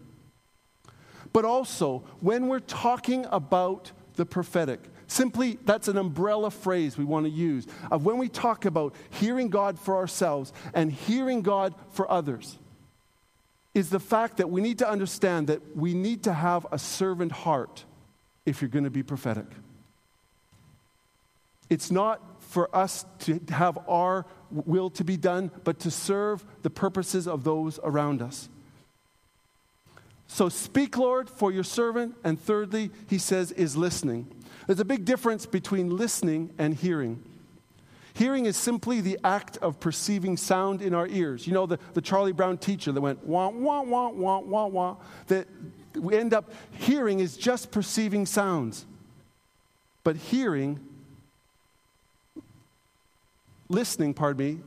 but 1.34 1.44
also 1.44 2.04
when 2.20 2.46
we're 2.46 2.60
talking 2.60 3.26
about 3.30 3.92
the 4.14 4.24
prophetic. 4.24 4.80
Simply, 5.08 5.58
that's 5.64 5.88
an 5.88 5.98
umbrella 5.98 6.50
phrase 6.50 6.96
we 6.96 7.04
want 7.04 7.26
to 7.26 7.30
use 7.30 7.66
of 7.90 8.06
when 8.06 8.16
we 8.16 8.28
talk 8.28 8.64
about 8.64 8.94
hearing 9.10 9.48
God 9.48 9.78
for 9.78 9.96
ourselves 9.96 10.52
and 10.72 10.90
hearing 10.90 11.42
God 11.42 11.74
for 11.90 12.10
others. 12.10 12.58
is 13.74 13.90
the 13.90 14.00
fact 14.00 14.36
that 14.36 14.48
we 14.48 14.60
need 14.60 14.78
to 14.78 14.88
understand 14.88 15.48
that 15.48 15.76
we 15.76 15.92
need 15.92 16.22
to 16.22 16.32
have 16.32 16.64
a 16.70 16.78
servant 16.78 17.32
heart 17.32 17.84
if 18.46 18.62
you're 18.62 18.68
going 18.68 18.84
to 18.84 18.90
be 18.90 19.02
prophetic. 19.02 19.46
It's 21.70 21.90
not 21.90 22.20
for 22.40 22.74
us 22.74 23.04
to 23.20 23.40
have 23.48 23.78
our 23.88 24.26
will 24.50 24.90
to 24.90 25.04
be 25.04 25.16
done, 25.16 25.50
but 25.64 25.80
to 25.80 25.90
serve 25.90 26.44
the 26.62 26.70
purposes 26.70 27.26
of 27.26 27.44
those 27.44 27.80
around 27.82 28.22
us. 28.22 28.48
So 30.26 30.48
speak, 30.48 30.96
Lord, 30.96 31.28
for 31.28 31.52
your 31.52 31.64
servant. 31.64 32.14
And 32.24 32.40
thirdly, 32.40 32.90
he 33.08 33.18
says, 33.18 33.52
is 33.52 33.76
listening. 33.76 34.26
There's 34.66 34.80
a 34.80 34.84
big 34.84 35.04
difference 35.04 35.46
between 35.46 35.96
listening 35.96 36.50
and 36.58 36.74
hearing. 36.74 37.22
Hearing 38.14 38.46
is 38.46 38.56
simply 38.56 39.00
the 39.00 39.18
act 39.24 39.58
of 39.58 39.80
perceiving 39.80 40.36
sound 40.36 40.80
in 40.80 40.94
our 40.94 41.08
ears. 41.08 41.46
You 41.46 41.52
know, 41.52 41.66
the, 41.66 41.78
the 41.94 42.00
Charlie 42.00 42.32
Brown 42.32 42.58
teacher 42.58 42.92
that 42.92 43.00
went 43.00 43.26
wah, 43.26 43.48
wah, 43.48 43.82
wah, 43.82 44.08
wah, 44.10 44.38
wah, 44.38 44.66
wah, 44.66 44.96
that 45.26 45.48
we 45.96 46.16
end 46.16 46.32
up 46.32 46.52
hearing 46.78 47.18
is 47.18 47.36
just 47.36 47.72
perceiving 47.72 48.24
sounds. 48.24 48.86
But 50.04 50.16
hearing, 50.16 50.78
listening, 53.68 54.14
pardon 54.14 54.46
me, 54.46 54.60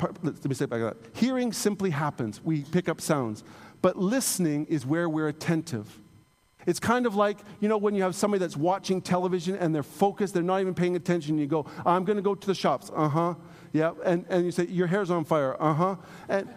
let 0.00 0.44
me 0.44 0.54
say 0.54 0.64
it 0.64 0.70
back 0.70 0.80
that. 0.80 0.96
Hearing 1.14 1.52
simply 1.52 1.90
happens. 1.90 2.42
We 2.42 2.62
pick 2.62 2.88
up 2.88 3.00
sounds. 3.00 3.44
But 3.82 3.96
listening 3.96 4.66
is 4.66 4.86
where 4.86 5.08
we're 5.08 5.28
attentive. 5.28 5.98
It's 6.66 6.78
kind 6.78 7.06
of 7.06 7.16
like, 7.16 7.38
you 7.60 7.68
know, 7.68 7.76
when 7.76 7.94
you 7.94 8.02
have 8.02 8.14
somebody 8.14 8.38
that's 8.38 8.56
watching 8.56 9.02
television 9.02 9.56
and 9.56 9.74
they're 9.74 9.82
focused, 9.82 10.32
they're 10.34 10.42
not 10.42 10.60
even 10.60 10.74
paying 10.74 10.94
attention. 10.94 11.36
You 11.36 11.46
go, 11.46 11.66
I'm 11.84 12.04
going 12.04 12.16
to 12.16 12.22
go 12.22 12.34
to 12.34 12.46
the 12.46 12.54
shops. 12.54 12.90
Uh 12.94 13.08
huh. 13.08 13.34
Yeah. 13.72 13.92
And, 14.04 14.24
and 14.28 14.44
you 14.44 14.52
say, 14.52 14.66
Your 14.66 14.86
hair's 14.86 15.10
on 15.10 15.24
fire. 15.24 15.60
Uh 15.60 15.74
huh. 15.74 15.96
And, 16.28 16.48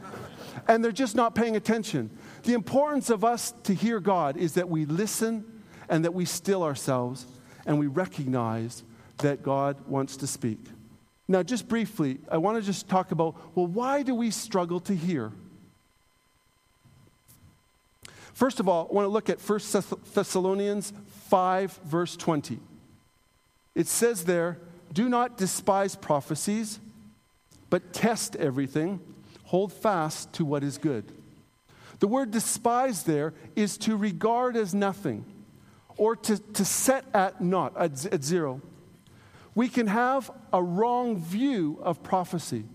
and 0.68 0.84
they're 0.84 0.92
just 0.92 1.16
not 1.16 1.34
paying 1.34 1.56
attention. 1.56 2.12
The 2.44 2.54
importance 2.54 3.10
of 3.10 3.24
us 3.24 3.54
to 3.64 3.74
hear 3.74 4.00
God 4.00 4.38
is 4.38 4.54
that 4.54 4.70
we 4.70 4.86
listen 4.86 5.44
and 5.90 6.06
that 6.06 6.14
we 6.14 6.26
still 6.26 6.64
ourselves 6.64 7.26
and 7.66 7.80
we 7.80 7.88
recognize 7.88 8.84
that 9.18 9.42
God 9.42 9.88
wants 9.88 10.18
to 10.18 10.28
speak. 10.28 10.60
Now, 11.28 11.42
just 11.42 11.68
briefly, 11.68 12.20
I 12.32 12.38
want 12.38 12.58
to 12.58 12.64
just 12.64 12.88
talk 12.88 13.12
about 13.12 13.36
well, 13.56 13.68
why 13.68 14.04
do 14.04 14.14
we 14.14 14.32
struggle 14.32 14.80
to 14.82 14.96
hear? 14.96 15.32
First 18.34 18.60
of 18.60 18.68
all, 18.68 18.88
I 18.92 18.94
want 18.94 19.06
to 19.06 19.10
look 19.10 19.30
at 19.30 19.40
1 19.40 19.60
Thessalonians 20.14 20.92
5, 21.30 21.80
verse 21.86 22.18
20. 22.18 22.60
It 23.76 23.88
says 23.88 24.26
there, 24.26 24.58
Do 24.92 25.08
not 25.08 25.38
despise 25.38 25.96
prophecies, 25.96 26.80
but 27.70 27.94
test 27.94 28.36
everything, 28.36 29.00
hold 29.46 29.72
fast 29.72 30.34
to 30.34 30.46
what 30.46 30.64
is 30.64 30.78
good. 30.78 31.06
The 32.00 32.08
word 32.08 32.32
despise 32.32 33.04
there 33.04 33.34
is 33.56 33.78
to 33.80 33.96
regard 33.96 34.58
as 34.58 34.74
nothing 34.74 35.24
or 35.98 36.16
to, 36.18 36.38
to 36.38 36.66
set 36.66 37.06
at 37.14 37.40
naught, 37.42 37.74
at, 37.78 38.06
at 38.08 38.24
zero. 38.24 38.62
We 39.56 39.70
can 39.70 39.88
have 39.88 40.30
a 40.52 40.62
wrong 40.62 41.18
view 41.18 41.80
of 41.82 42.04
prophecy, 42.04 42.66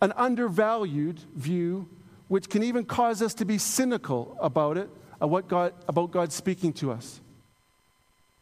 an 0.00 0.12
undervalued 0.16 1.18
view 1.34 1.88
which 2.28 2.48
can 2.48 2.62
even 2.62 2.84
cause 2.84 3.20
us 3.22 3.34
to 3.34 3.44
be 3.44 3.58
cynical 3.58 4.36
about 4.40 4.76
it, 4.76 4.88
uh, 5.20 5.26
about 5.26 5.48
God, 5.48 5.74
about 5.88 6.10
God 6.12 6.32
speaking 6.32 6.72
to 6.74 6.92
us. 6.92 7.20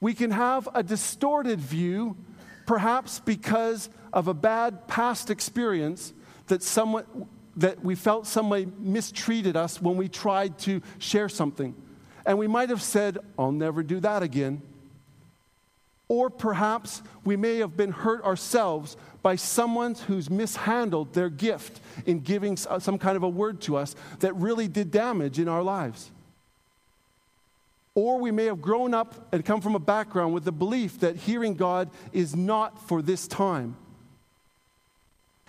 We 0.01 0.13
can 0.13 0.31
have 0.31 0.69
a 0.75 0.83
distorted 0.83 1.59
view, 1.61 2.17
perhaps 2.67 3.21
because 3.21 3.89
of 4.13 4.29
a 4.29 4.35
bad 4.35 4.87
past 4.87 5.31
experience 5.31 6.13
that 6.49 6.63
someone 6.63 7.05
that 7.57 7.83
we 7.83 7.95
felt 7.95 8.27
somebody 8.27 8.67
mistreated 8.79 9.57
us 9.57 9.81
when 9.81 9.97
we 9.97 10.09
tried 10.09 10.59
to 10.59 10.83
share 10.99 11.29
something. 11.29 11.75
And 12.27 12.39
we 12.39 12.47
might 12.47 12.69
have 12.69 12.83
said, 12.83 13.19
I'll 13.39 13.53
never 13.53 13.83
do 13.83 13.99
that 14.01 14.23
again. 14.23 14.61
Or 16.09 16.31
perhaps 16.31 17.03
we 17.25 17.37
may 17.37 17.59
have 17.59 17.77
been 17.77 17.91
hurt 17.91 18.23
ourselves 18.25 18.97
by 19.23 19.37
someone 19.37 19.95
who's 19.95 20.31
mishandled 20.31 21.15
their 21.15 21.29
gift 21.29 21.81
in 22.07 22.21
giving 22.21 22.57
uh, 22.69 22.79
some 22.79 22.97
kind 22.97 23.17
of 23.17 23.25
a 23.25 23.29
word 23.29 23.61
to 23.63 23.77
us 23.77 23.97
that 24.21 24.35
really 24.37 24.69
did 24.69 24.93
damage 24.93 25.41
in 25.41 25.49
our 25.49 25.63
lives. 25.63 26.13
Or 27.97 28.21
we 28.21 28.31
may 28.31 28.45
have 28.45 28.61
grown 28.61 28.95
up 28.95 29.29
and 29.33 29.45
come 29.45 29.61
from 29.61 29.75
a 29.75 29.81
background 29.81 30.33
with 30.33 30.45
the 30.45 30.53
belief 30.53 31.01
that 31.01 31.17
hearing 31.17 31.55
God 31.55 31.91
is 32.13 32.37
not 32.37 32.87
for 32.87 33.03
this 33.03 33.27
time. 33.27 33.77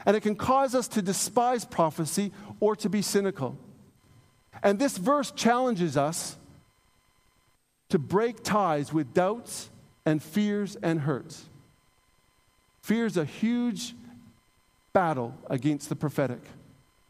And 0.05 0.15
it 0.15 0.21
can 0.21 0.35
cause 0.35 0.73
us 0.73 0.87
to 0.89 1.01
despise 1.01 1.65
prophecy 1.65 2.31
or 2.59 2.75
to 2.77 2.89
be 2.89 3.01
cynical. 3.01 3.57
And 4.63 4.79
this 4.79 4.97
verse 4.97 5.29
challenges 5.31 5.97
us 5.97 6.37
to 7.89 7.99
break 7.99 8.43
ties 8.43 8.91
with 8.91 9.13
doubts 9.13 9.69
and 10.07 10.23
fears 10.23 10.77
and 10.81 11.01
hurts. 11.01 11.43
Fear 12.81 13.07
is 13.07 13.17
a 13.17 13.25
huge 13.25 13.93
battle 14.93 15.35
against 15.49 15.89
the 15.89 15.97
prophetic. 15.97 16.39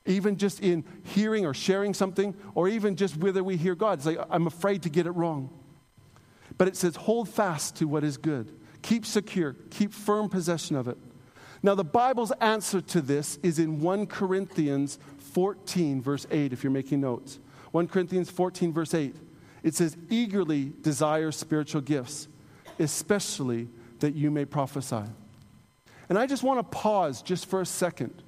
Even 0.07 0.35
just 0.35 0.63
in 0.63 0.83
hearing 1.03 1.45
or 1.45 1.53
sharing 1.53 1.93
something, 1.93 2.33
or 2.55 2.67
even 2.67 2.95
just 2.95 3.15
whether 3.15 3.43
we 3.43 3.55
hear 3.55 3.75
God. 3.75 3.99
It's 3.99 4.07
like, 4.07 4.17
I'm 4.31 4.47
afraid 4.47 4.81
to 4.81 4.89
get 4.89 5.05
it 5.05 5.11
wrong. 5.11 5.51
But 6.57 6.67
it 6.67 6.75
says, 6.75 6.95
hold 6.95 7.29
fast 7.29 7.75
to 7.75 7.87
what 7.87 8.03
is 8.03 8.17
good. 8.17 8.51
Keep 8.81 9.05
secure. 9.05 9.55
Keep 9.69 9.93
firm 9.93 10.27
possession 10.27 10.75
of 10.75 10.87
it. 10.87 10.97
Now, 11.61 11.75
the 11.75 11.83
Bible's 11.83 12.31
answer 12.41 12.81
to 12.81 12.99
this 12.99 13.37
is 13.43 13.59
in 13.59 13.79
1 13.79 14.07
Corinthians 14.07 14.97
14, 15.19 16.01
verse 16.01 16.25
8, 16.31 16.51
if 16.51 16.63
you're 16.63 16.71
making 16.71 17.01
notes. 17.01 17.37
1 17.73 17.89
Corinthians 17.89 18.31
14, 18.31 18.73
verse 18.73 18.95
8. 18.95 19.15
It 19.61 19.75
says, 19.75 19.95
eagerly 20.09 20.73
desire 20.81 21.31
spiritual 21.31 21.81
gifts, 21.81 22.27
especially 22.79 23.67
that 23.99 24.15
you 24.15 24.31
may 24.31 24.45
prophesy. 24.45 25.03
And 26.09 26.17
I 26.17 26.25
just 26.25 26.43
want 26.43 26.59
to 26.59 26.77
pause 26.77 27.21
just 27.21 27.47
for 27.47 27.61
a 27.61 27.65
second. 27.65 28.23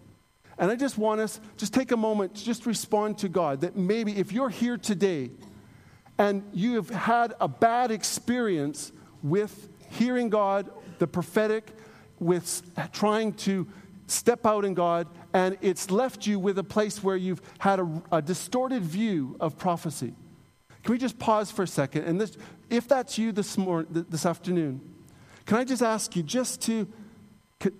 And 0.57 0.69
I 0.69 0.75
just 0.75 0.97
want 0.97 1.21
us, 1.21 1.39
just 1.55 1.73
take 1.73 1.91
a 1.91 1.97
moment, 1.97 2.33
just 2.33 2.65
respond 2.65 3.17
to 3.19 3.29
God. 3.29 3.61
That 3.61 3.77
maybe 3.77 4.17
if 4.17 4.33
you're 4.33 4.49
here 4.49 4.77
today 4.77 5.31
and 6.17 6.43
you 6.53 6.75
have 6.75 6.89
had 6.89 7.33
a 7.39 7.47
bad 7.47 7.91
experience 7.91 8.91
with 9.23 9.69
hearing 9.91 10.29
God, 10.29 10.69
the 10.97 11.07
prophetic, 11.07 11.71
with 12.19 12.61
trying 12.91 13.33
to 13.33 13.65
step 14.07 14.45
out 14.45 14.65
in 14.65 14.73
God, 14.73 15.07
and 15.33 15.57
it's 15.61 15.89
left 15.89 16.27
you 16.27 16.39
with 16.39 16.57
a 16.57 16.63
place 16.63 17.01
where 17.01 17.15
you've 17.15 17.41
had 17.59 17.79
a, 17.79 18.01
a 18.11 18.21
distorted 18.21 18.83
view 18.83 19.37
of 19.39 19.57
prophecy. 19.57 20.13
Can 20.83 20.93
we 20.93 20.97
just 20.97 21.19
pause 21.19 21.51
for 21.51 21.63
a 21.63 21.67
second? 21.67 22.03
And 22.03 22.19
this, 22.21 22.37
if 22.69 22.87
that's 22.87 23.17
you 23.17 23.31
this, 23.31 23.57
morning, 23.57 24.05
this 24.09 24.25
afternoon, 24.25 24.81
can 25.45 25.57
I 25.57 25.63
just 25.63 25.81
ask 25.81 26.15
you 26.15 26.23
just 26.23 26.61
to 26.63 26.87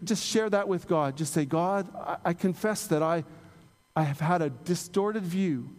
just 0.03 0.25
share 0.25 0.49
that 0.49 0.67
with 0.67 0.87
God. 0.87 1.15
Just 1.15 1.33
say, 1.33 1.45
God, 1.45 1.87
I, 1.95 2.17
I 2.25 2.33
confess 2.33 2.87
that 2.87 3.01
I, 3.01 3.23
I 3.95 4.03
have 4.03 4.19
had 4.19 4.41
a 4.41 4.49
distorted 4.49 5.23
view 5.23 5.69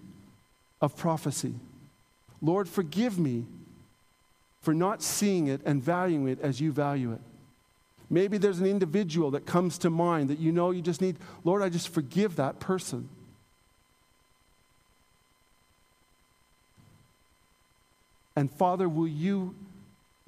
of 0.80 0.96
prophecy. 0.96 1.54
Lord, 2.40 2.68
forgive 2.68 3.18
me 3.18 3.44
for 4.62 4.72
not 4.72 5.02
seeing 5.02 5.48
it 5.48 5.60
and 5.64 5.82
valuing 5.82 6.28
it 6.28 6.40
as 6.40 6.60
you 6.60 6.72
value 6.72 7.12
it. 7.12 7.20
Maybe 8.08 8.38
there's 8.38 8.58
an 8.58 8.66
individual 8.66 9.30
that 9.32 9.46
comes 9.46 9.78
to 9.78 9.90
mind 9.90 10.30
that 10.30 10.38
you 10.38 10.50
know 10.50 10.70
you 10.70 10.82
just 10.82 11.00
need, 11.00 11.16
Lord, 11.44 11.62
I 11.62 11.68
just 11.68 11.90
forgive 11.90 12.36
that 12.36 12.58
person. 12.58 13.08
And 18.36 18.50
Father, 18.50 18.88
will 18.88 19.08
you 19.08 19.54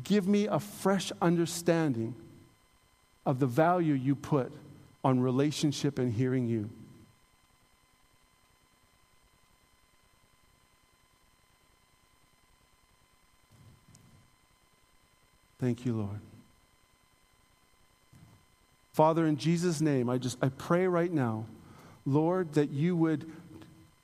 give 0.02 0.26
me 0.26 0.46
a 0.46 0.58
fresh 0.58 1.12
understanding 1.20 2.14
of 3.24 3.38
the 3.38 3.46
value 3.46 3.94
you 3.94 4.14
put 4.14 4.52
on 5.04 5.20
relationship 5.20 5.98
and 5.98 6.12
hearing 6.12 6.48
you. 6.48 6.68
Thank 15.60 15.84
you, 15.86 15.94
Lord. 15.94 16.20
Father, 18.92 19.26
in 19.26 19.36
Jesus' 19.36 19.80
name, 19.80 20.10
I 20.10 20.18
just 20.18 20.36
I 20.42 20.48
pray 20.48 20.86
right 20.86 21.10
now, 21.10 21.46
Lord, 22.04 22.54
that 22.54 22.70
you 22.70 22.96
would 22.96 23.30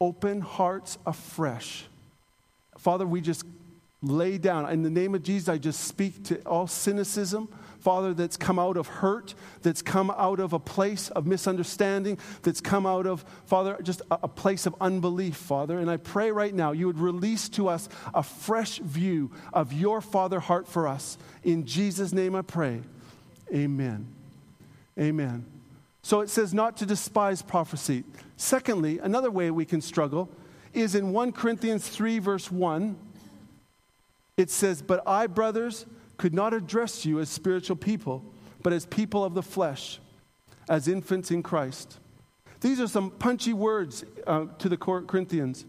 open 0.01 0.41
hearts 0.41 0.99
afresh. 1.05 1.85
Father, 2.79 3.05
we 3.05 3.21
just 3.21 3.45
lay 4.03 4.39
down. 4.39 4.71
In 4.71 4.83
the 4.83 4.91
name 4.91 5.15
of 5.15 5.23
Jesus, 5.23 5.49
I 5.49 5.59
just 5.59 5.81
speak 5.85 6.25
to 6.25 6.41
all 6.43 6.67
cynicism, 6.67 7.49
Father, 7.81 8.13
that's 8.13 8.37
come 8.37 8.59
out 8.59 8.77
of 8.77 8.87
hurt, 8.87 9.35
that's 9.63 9.83
come 9.83 10.11
out 10.11 10.41
of 10.41 10.53
a 10.53 10.59
place 10.59 11.11
of 11.11 11.27
misunderstanding, 11.27 12.19
that's 12.43 12.61
come 12.61 12.87
out 12.87 13.07
of, 13.07 13.25
Father, 13.47 13.79
just 13.83 14.03
a, 14.11 14.19
a 14.25 14.29
place 14.29 14.67
of 14.67 14.75
unbelief, 14.81 15.37
Father. 15.37 15.79
And 15.79 15.91
I 15.91 15.97
pray 15.97 16.31
right 16.31 16.55
now 16.55 16.73
you 16.73 16.87
would 16.87 16.99
release 16.99 17.49
to 17.51 17.69
us 17.69 17.89
a 18.15 18.23
fresh 18.23 18.79
view 18.79 19.31
of 19.53 19.73
your 19.73 20.01
Father 20.01 20.41
heart 20.41 20.69
for 20.69 20.89
us. 20.89 21.19
In 21.45 21.67
Jesus' 21.67 22.13
name 22.13 22.35
I 22.35 22.43
pray. 22.43 22.81
Amen. 23.55 24.07
Amen. 24.99 25.47
So 26.03 26.21
it 26.21 26.31
says 26.31 26.53
not 26.53 26.77
to 26.79 26.87
despise 26.87 27.43
prophecy. 27.43 28.05
Secondly, 28.37 28.99
another 28.99 29.31
way 29.31 29.51
we 29.51 29.65
can 29.65 29.81
struggle 29.81 30.29
is 30.73 30.95
in 30.95 31.13
1 31.13 31.33
Corinthians 31.33 31.89
3, 31.89 32.19
verse 32.19 32.51
1. 32.51 32.97
It 34.39 34.51
says, 34.51 34.81
But 34.81 35.03
I, 35.07 35.27
brothers, 35.27 35.85
could 36.17 36.33
not 36.33 36.55
address 36.55 37.05
you 37.05 37.21
as 37.21 37.29
spiritual 37.29 37.77
people, 37.77 38.25
but 38.63 38.73
as 38.73 38.87
people 38.87 39.23
of 39.25 39.35
the 39.35 39.43
flesh, 39.43 40.01
as 40.71 40.89
infants 40.89 41.31
in 41.31 41.43
Christ. 41.43 41.99
These 42.61 42.81
are 42.81 42.87
some 42.87 43.11
punchy 43.11 43.53
words 43.53 44.05
uh, 44.27 44.47
to 44.59 44.69
the 44.69 44.77
Corinthians. 44.77 45.67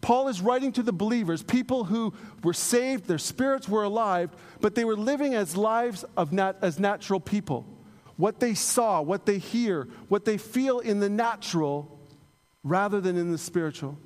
Paul 0.00 0.26
is 0.26 0.40
writing 0.40 0.72
to 0.72 0.82
the 0.82 0.92
believers, 0.92 1.44
people 1.44 1.84
who 1.84 2.12
were 2.42 2.52
saved, 2.52 3.06
their 3.06 3.18
spirits 3.18 3.68
were 3.68 3.84
alive, 3.84 4.30
but 4.60 4.74
they 4.74 4.84
were 4.84 4.96
living 4.96 5.34
as 5.34 5.56
lives 5.56 6.04
of 6.16 6.32
nat- 6.32 6.56
as 6.60 6.80
natural 6.80 7.20
people. 7.20 7.64
What 8.16 8.40
they 8.40 8.54
saw, 8.54 9.00
what 9.00 9.26
they 9.26 9.38
hear, 9.38 9.88
what 10.08 10.24
they 10.24 10.38
feel 10.38 10.80
in 10.80 10.98
the 10.98 11.08
natural 11.08 12.00
rather 12.64 13.00
than 13.00 13.16
in 13.16 13.30
the 13.30 13.38
spiritual. 13.38 13.96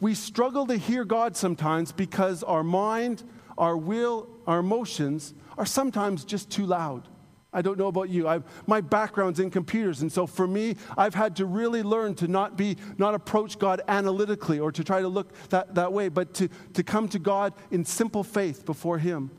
We 0.00 0.14
struggle 0.14 0.66
to 0.66 0.76
hear 0.76 1.04
God 1.04 1.36
sometimes 1.36 1.92
because 1.92 2.42
our 2.42 2.62
mind, 2.62 3.24
our 3.56 3.76
will, 3.76 4.28
our 4.46 4.60
emotions 4.60 5.34
are 5.56 5.66
sometimes 5.66 6.24
just 6.24 6.50
too 6.50 6.66
loud. 6.66 7.08
I 7.52 7.62
don't 7.62 7.78
know 7.78 7.86
about 7.86 8.10
you. 8.10 8.28
I've, 8.28 8.44
my 8.66 8.80
background's 8.80 9.40
in 9.40 9.50
computers, 9.50 10.02
and 10.02 10.12
so 10.12 10.26
for 10.26 10.46
me, 10.46 10.76
I've 10.96 11.14
had 11.14 11.36
to 11.36 11.46
really 11.46 11.82
learn 11.82 12.14
to 12.16 12.28
not 12.28 12.56
be, 12.58 12.76
not 12.98 13.14
approach 13.14 13.58
God 13.58 13.80
analytically 13.88 14.60
or 14.60 14.70
to 14.70 14.84
try 14.84 15.00
to 15.00 15.08
look 15.08 15.32
that, 15.48 15.74
that 15.74 15.92
way, 15.92 16.10
but 16.10 16.34
to, 16.34 16.48
to 16.74 16.82
come 16.82 17.08
to 17.08 17.18
God 17.18 17.54
in 17.70 17.84
simple 17.84 18.22
faith 18.22 18.66
before 18.66 18.98
Him. 18.98 19.30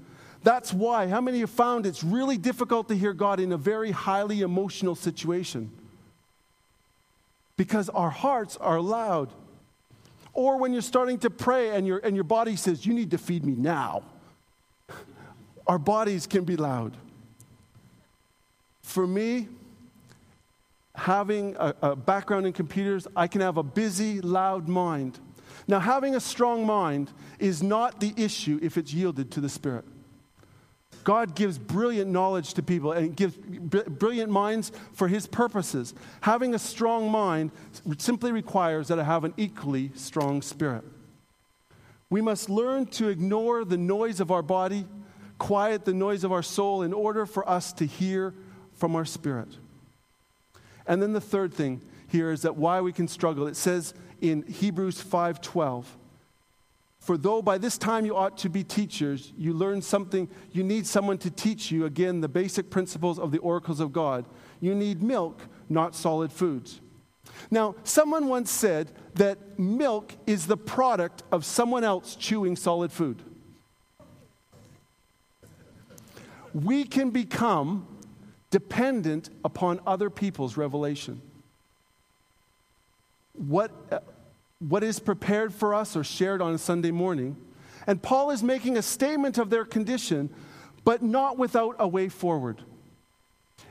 That's 0.41 0.74
why, 0.74 1.08
how 1.08 1.22
many 1.22 1.39
have 1.41 1.50
found 1.50 1.86
it's 1.86 2.04
really 2.04 2.38
difficult 2.38 2.88
to 2.88 2.95
hear 2.95 3.13
God 3.13 3.39
in 3.39 3.52
a 3.52 3.58
very 3.58 3.91
highly 3.91 4.41
emotional 4.41 4.95
situation? 4.95 5.72
Because 7.58 7.89
our 7.89 8.10
hearts 8.10 8.58
are 8.58 8.82
loud. 8.82 9.32
Or 10.33 10.57
when 10.57 10.73
you're 10.73 10.81
starting 10.81 11.17
to 11.19 11.29
pray 11.29 11.71
and, 11.75 11.85
your 11.85 11.99
and 11.99 12.15
your 12.15 12.23
body 12.23 12.55
says, 12.55 12.85
You 12.85 12.93
need 12.93 13.11
to 13.11 13.17
feed 13.17 13.45
me 13.45 13.53
now. 13.53 14.03
Our 15.67 15.79
bodies 15.79 16.27
can 16.27 16.43
be 16.43 16.55
loud. 16.55 16.95
For 18.81 19.05
me, 19.05 19.47
having 20.95 21.55
a, 21.59 21.75
a, 21.81 21.95
background 21.95 22.47
in 22.47 22.53
computers, 22.53 23.07
I 23.15 23.27
can 23.27 23.41
have 23.41 23.57
a 23.57 23.63
busy, 23.63 24.19
loud 24.21 24.67
mind. 24.67 25.19
Now, 25.67 25.79
having 25.79 26.15
a 26.15 26.19
strong 26.19 26.65
mind 26.65 27.11
is 27.37 27.61
not 27.61 27.99
the 27.99 28.13
issue 28.17 28.59
if 28.61 28.77
it's 28.77 28.93
yielded 28.93 29.31
to 29.31 29.41
the 29.41 29.49
Spirit. 29.49 29.85
God 31.03 31.35
gives 31.35 31.57
brilliant 31.57 32.12
knowledge 32.12 32.53
to 32.55 32.63
people 32.63 32.91
and 32.91 33.15
gives 33.15 33.35
brilliant 33.35 34.31
minds 34.31 34.71
for 34.93 35.07
his 35.07 35.27
purposes. 35.27 35.93
Having 36.21 36.55
a 36.55 36.59
strong 36.59 37.09
mind 37.09 37.51
simply 37.97 38.31
requires 38.31 38.88
that 38.89 38.99
I 38.99 39.03
have 39.03 39.23
an 39.23 39.33
equally 39.38 39.91
strong 39.95 40.41
spirit. 40.41 40.83
We 42.09 42.21
must 42.21 42.49
learn 42.49 42.88
to 42.88 43.07
ignore 43.07 43.63
the 43.63 43.77
noise 43.77 44.19
of 44.19 44.31
our 44.31 44.41
body, 44.41 44.85
quiet 45.38 45.85
the 45.85 45.93
noise 45.93 46.23
of 46.23 46.31
our 46.31 46.43
soul 46.43 46.81
in 46.81 46.93
order 46.93 47.25
for 47.25 47.47
us 47.47 47.71
to 47.73 47.85
hear 47.85 48.33
from 48.73 48.95
our 48.95 49.05
spirit. 49.05 49.49
And 50.88 51.01
then 51.01 51.13
the 51.13 51.21
third 51.21 51.53
thing 51.53 51.81
here 52.07 52.31
is 52.31 52.41
that 52.41 52.55
why 52.55 52.81
we 52.81 52.91
can 52.91 53.07
struggle. 53.07 53.45
It 53.45 53.55
says 53.55 53.93
in 54.21 54.43
Hebrews 54.43 55.01
5:12, 55.01 55.85
"For 57.10 57.17
though 57.17 57.41
by 57.41 57.58
this 57.58 57.76
time 57.76 58.06
you 58.06 58.15
ought 58.15 58.38
to 58.38 58.50
be 58.50 58.63
teachers, 58.63 59.34
you 59.36 59.52
learn 59.52 59.82
something, 59.82 60.30
you 60.52 60.62
need 60.62 60.86
someone 60.86 61.17
to 61.17 61.32
teach 61.32 61.72
you 61.72 61.86
again 61.86 62.22
the 62.22 62.28
basic 62.28 62.69
principles 62.69 63.17
of 63.17 63.32
the 63.32 63.39
oracles 63.39 63.80
of 63.80 63.91
God. 63.91 64.26
You 64.62 64.76
need 64.76 65.02
milk, 65.02 65.48
not 65.69 65.95
solid 65.95 66.32
foods." 66.32 66.82
Now, 67.50 67.74
someone 67.84 68.28
once 68.28 68.52
said 68.52 68.91
that 69.15 69.58
milk 69.58 70.17
is 70.28 70.45
the 70.45 70.56
product 70.56 71.24
of 71.32 71.43
someone 71.43 71.84
else 71.84 72.15
chewing 72.15 72.56
solid 72.56 72.91
food. 72.91 73.24
We 76.54 76.84
can 76.84 77.10
become 77.10 77.88
dependent 78.52 79.32
upon 79.43 79.80
other 79.88 80.12
people's 80.12 80.58
revelation. 80.58 81.24
What, 83.34 83.72
what 84.60 84.84
is 84.84 85.00
prepared 85.00 85.54
for 85.54 85.74
us 85.74 85.95
or 85.95 86.04
shared 86.04 86.41
on 86.41 86.54
a 86.54 86.58
Sunday 86.58 86.91
morning. 86.91 87.38
And 87.88 88.02
Paul 88.02 88.32
is 88.32 88.43
making 88.43 88.78
a 88.78 88.82
statement 88.82 89.38
of 89.38 89.50
their 89.50 89.65
condition, 89.65 90.30
but 90.84 91.02
not 91.02 91.38
without 91.38 91.76
a 91.80 91.88
way 91.88 92.10
forward. 92.10 92.62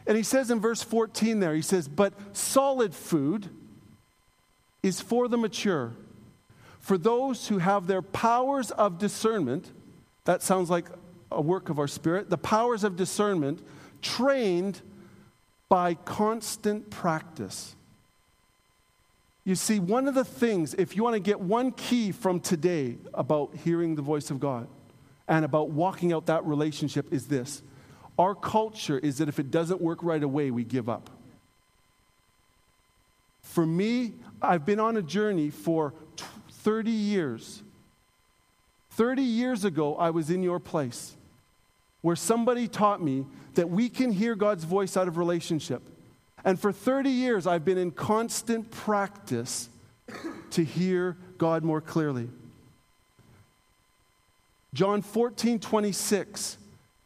And 0.07 0.16
he 0.16 0.22
says 0.22 0.51
in 0.51 0.61
verse 0.61 0.83
14 0.83 1.40
there, 1.40 1.55
he 1.55 1.62
says, 1.62 1.87
But 1.87 2.14
solid 2.35 2.94
food 2.94 3.51
is 4.83 5.01
for 5.01 5.29
the 5.29 5.37
mature, 5.37 5.92
for 6.81 6.96
those 6.96 7.48
who 7.48 7.59
have 7.59 7.87
their 7.87 8.03
powers 8.03 8.70
of 8.70 8.98
discernment. 8.98 9.70
That 10.24 10.42
sounds 10.42 10.70
like 10.70 10.87
a 11.31 11.40
work 11.42 11.68
of 11.68 11.79
our 11.79 11.88
spirit. 11.88 12.31
The 12.31 12.38
powers 12.38 12.85
of 12.85 12.96
discernment 12.96 13.61
trained 14.01 14.81
by 15.68 15.94
constant 15.94 16.88
practice. 16.88 17.77
You 19.48 19.54
see, 19.54 19.78
one 19.78 20.08
of 20.08 20.14
the 20.14 20.26
things, 20.26 20.74
if 20.74 20.94
you 20.94 21.02
want 21.02 21.14
to 21.14 21.20
get 21.20 21.40
one 21.40 21.72
key 21.72 22.12
from 22.12 22.38
today 22.38 22.98
about 23.14 23.56
hearing 23.64 23.94
the 23.94 24.02
voice 24.02 24.30
of 24.30 24.40
God 24.40 24.68
and 25.26 25.42
about 25.42 25.70
walking 25.70 26.12
out 26.12 26.26
that 26.26 26.44
relationship, 26.44 27.11
is 27.11 27.28
this 27.28 27.62
our 28.18 28.34
culture 28.34 28.98
is 28.98 29.16
that 29.16 29.28
if 29.30 29.38
it 29.38 29.50
doesn't 29.50 29.80
work 29.80 30.02
right 30.02 30.22
away, 30.22 30.50
we 30.50 30.64
give 30.64 30.90
up. 30.90 31.08
For 33.40 33.64
me, 33.64 34.12
I've 34.42 34.66
been 34.66 34.80
on 34.80 34.98
a 34.98 35.02
journey 35.02 35.48
for 35.48 35.94
30 36.50 36.90
years. 36.90 37.62
30 38.90 39.22
years 39.22 39.64
ago, 39.64 39.96
I 39.96 40.11
was 40.11 40.28
in 40.28 40.42
your 40.42 40.61
place 40.61 41.16
where 42.02 42.16
somebody 42.16 42.68
taught 42.68 43.02
me 43.02 43.24
that 43.54 43.70
we 43.70 43.88
can 43.88 44.12
hear 44.12 44.34
God's 44.34 44.64
voice 44.64 44.94
out 44.94 45.08
of 45.08 45.16
relationship. 45.16 45.80
And 46.48 46.58
for 46.58 46.72
30 46.72 47.11
years, 47.11 47.46
I've 47.46 47.66
been 47.66 47.76
in 47.76 47.90
constant 47.90 48.70
practice 48.70 49.68
to 50.52 50.64
hear 50.64 51.14
God 51.37 51.62
more 51.62 51.82
clearly. 51.82 52.30
John 54.72 55.02
14, 55.02 55.61
26 55.61 56.56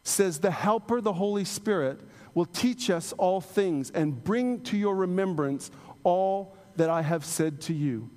says, 0.05 0.39
The 0.39 0.53
Helper, 0.53 1.01
the 1.01 1.15
Holy 1.15 1.45
Spirit, 1.45 1.99
will 2.35 2.47
teach 2.47 2.89
us 2.89 3.13
all 3.15 3.41
things 3.41 3.91
and 3.91 4.23
bring 4.23 4.61
to 4.61 4.77
your 4.77 4.95
remembrance 4.95 5.73
all 6.05 6.57
that 6.77 6.89
I 6.89 7.03
have 7.03 7.25
said 7.25 7.61
to 7.63 7.75
you. 7.75 8.11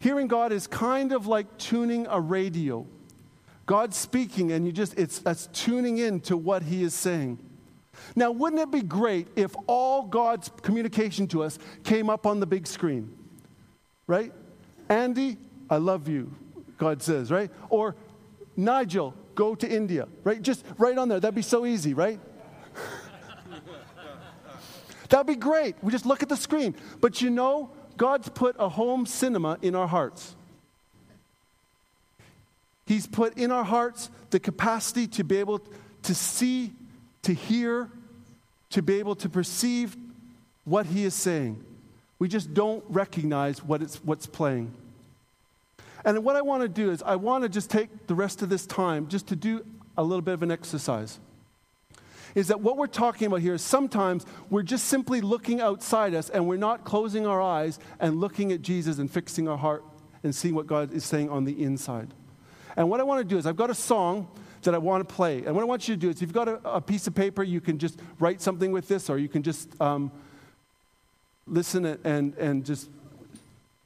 Hearing 0.00 0.26
God 0.26 0.50
is 0.50 0.66
kind 0.66 1.12
of 1.12 1.28
like 1.28 1.58
tuning 1.58 2.08
a 2.10 2.18
radio. 2.18 2.88
God's 3.66 3.96
speaking, 3.96 4.50
and 4.50 4.66
you 4.66 4.72
just, 4.72 4.98
it's 4.98 5.20
that's 5.20 5.46
tuning 5.52 5.98
in 5.98 6.18
to 6.22 6.36
what 6.36 6.64
He 6.64 6.82
is 6.82 6.92
saying. 6.92 7.38
Now, 8.14 8.30
wouldn't 8.30 8.60
it 8.60 8.70
be 8.70 8.82
great 8.82 9.28
if 9.36 9.54
all 9.66 10.02
God's 10.02 10.50
communication 10.62 11.26
to 11.28 11.42
us 11.42 11.58
came 11.84 12.10
up 12.10 12.26
on 12.26 12.40
the 12.40 12.46
big 12.46 12.66
screen? 12.66 13.12
Right? 14.06 14.32
Andy, 14.88 15.38
I 15.70 15.76
love 15.76 16.08
you, 16.08 16.34
God 16.78 17.02
says, 17.02 17.30
right? 17.30 17.50
Or 17.70 17.94
Nigel, 18.56 19.14
go 19.34 19.54
to 19.54 19.68
India, 19.68 20.08
right? 20.24 20.42
Just 20.42 20.64
right 20.78 20.96
on 20.96 21.08
there. 21.08 21.20
That'd 21.20 21.34
be 21.34 21.42
so 21.42 21.64
easy, 21.64 21.94
right? 21.94 22.20
That'd 25.08 25.26
be 25.26 25.36
great. 25.36 25.76
We 25.82 25.92
just 25.92 26.06
look 26.06 26.22
at 26.22 26.28
the 26.28 26.36
screen. 26.36 26.74
But 27.00 27.22
you 27.22 27.30
know, 27.30 27.70
God's 27.96 28.28
put 28.28 28.56
a 28.58 28.68
home 28.68 29.06
cinema 29.06 29.58
in 29.62 29.74
our 29.74 29.86
hearts. 29.86 30.34
He's 32.86 33.06
put 33.06 33.38
in 33.38 33.50
our 33.50 33.64
hearts 33.64 34.10
the 34.30 34.40
capacity 34.40 35.06
to 35.08 35.24
be 35.24 35.36
able 35.36 35.60
to 36.02 36.14
see, 36.14 36.72
to 37.22 37.32
hear, 37.32 37.90
to 38.70 38.82
be 38.82 38.98
able 38.98 39.14
to 39.16 39.28
perceive 39.28 39.96
what 40.64 40.86
He 40.86 41.04
is 41.04 41.14
saying. 41.14 41.62
We 42.18 42.28
just 42.28 42.54
don't 42.54 42.84
recognize 42.88 43.64
what 43.64 43.82
it's, 43.82 43.96
what's 43.96 44.26
playing. 44.26 44.72
And 46.04 46.24
what 46.24 46.36
I 46.36 46.42
want 46.42 46.62
to 46.62 46.68
do 46.68 46.90
is, 46.90 47.02
I 47.02 47.16
want 47.16 47.42
to 47.42 47.48
just 47.48 47.70
take 47.70 48.06
the 48.06 48.14
rest 48.14 48.42
of 48.42 48.48
this 48.48 48.66
time 48.66 49.08
just 49.08 49.28
to 49.28 49.36
do 49.36 49.64
a 49.96 50.02
little 50.02 50.22
bit 50.22 50.34
of 50.34 50.42
an 50.42 50.50
exercise. 50.50 51.18
Is 52.34 52.48
that 52.48 52.60
what 52.60 52.76
we're 52.76 52.86
talking 52.86 53.26
about 53.26 53.40
here 53.40 53.54
is 53.54 53.62
sometimes 53.62 54.24
we're 54.48 54.62
just 54.62 54.86
simply 54.86 55.20
looking 55.20 55.60
outside 55.60 56.14
us 56.14 56.30
and 56.30 56.46
we're 56.46 56.56
not 56.56 56.84
closing 56.84 57.26
our 57.26 57.42
eyes 57.42 57.78
and 58.00 58.20
looking 58.20 58.52
at 58.52 58.62
Jesus 58.62 58.98
and 58.98 59.10
fixing 59.10 59.48
our 59.48 59.58
heart 59.58 59.84
and 60.22 60.34
seeing 60.34 60.54
what 60.54 60.66
God 60.66 60.92
is 60.94 61.04
saying 61.04 61.28
on 61.28 61.44
the 61.44 61.62
inside. 61.62 62.08
And 62.76 62.88
what 62.88 63.00
I 63.00 63.02
want 63.02 63.20
to 63.20 63.24
do 63.24 63.36
is, 63.36 63.46
I've 63.46 63.56
got 63.56 63.68
a 63.68 63.74
song 63.74 64.28
that 64.62 64.74
I 64.74 64.78
want 64.78 65.06
to 65.06 65.14
play. 65.14 65.44
And 65.44 65.54
what 65.54 65.62
I 65.62 65.64
want 65.64 65.88
you 65.88 65.94
to 65.94 66.00
do 66.00 66.10
is, 66.10 66.16
if 66.16 66.22
you've 66.22 66.32
got 66.32 66.48
a, 66.48 66.60
a 66.64 66.80
piece 66.80 67.06
of 67.06 67.14
paper, 67.14 67.42
you 67.42 67.60
can 67.60 67.78
just 67.78 68.00
write 68.18 68.40
something 68.40 68.72
with 68.72 68.88
this, 68.88 69.10
or 69.10 69.18
you 69.18 69.28
can 69.28 69.42
just 69.42 69.80
um, 69.80 70.10
listen 71.46 71.84
and, 72.04 72.34
and 72.36 72.64
just, 72.64 72.88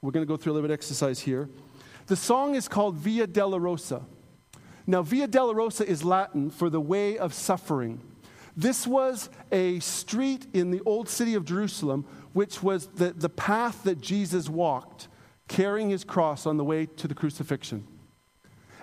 we're 0.02 0.10
going 0.12 0.26
to 0.26 0.28
go 0.28 0.36
through 0.36 0.52
a 0.52 0.54
little 0.54 0.68
bit 0.68 0.72
of 0.72 0.78
exercise 0.78 1.20
here. 1.20 1.48
The 2.06 2.16
song 2.16 2.54
is 2.54 2.68
called 2.68 2.96
Via 2.96 3.26
Dolorosa. 3.26 4.04
Now, 4.86 5.02
Via 5.02 5.26
Dolorosa 5.26 5.84
is 5.84 6.04
Latin 6.04 6.50
for 6.50 6.70
the 6.70 6.80
way 6.80 7.18
of 7.18 7.34
suffering. 7.34 8.00
This 8.56 8.86
was 8.86 9.28
a 9.52 9.80
street 9.80 10.46
in 10.54 10.70
the 10.70 10.80
old 10.86 11.08
city 11.08 11.34
of 11.34 11.44
Jerusalem, 11.44 12.06
which 12.32 12.62
was 12.62 12.86
the, 12.86 13.12
the 13.12 13.28
path 13.28 13.82
that 13.82 14.00
Jesus 14.00 14.48
walked 14.48 15.08
carrying 15.48 15.90
his 15.90 16.04
cross 16.04 16.46
on 16.46 16.56
the 16.56 16.64
way 16.64 16.86
to 16.86 17.08
the 17.08 17.14
crucifixion. 17.14 17.86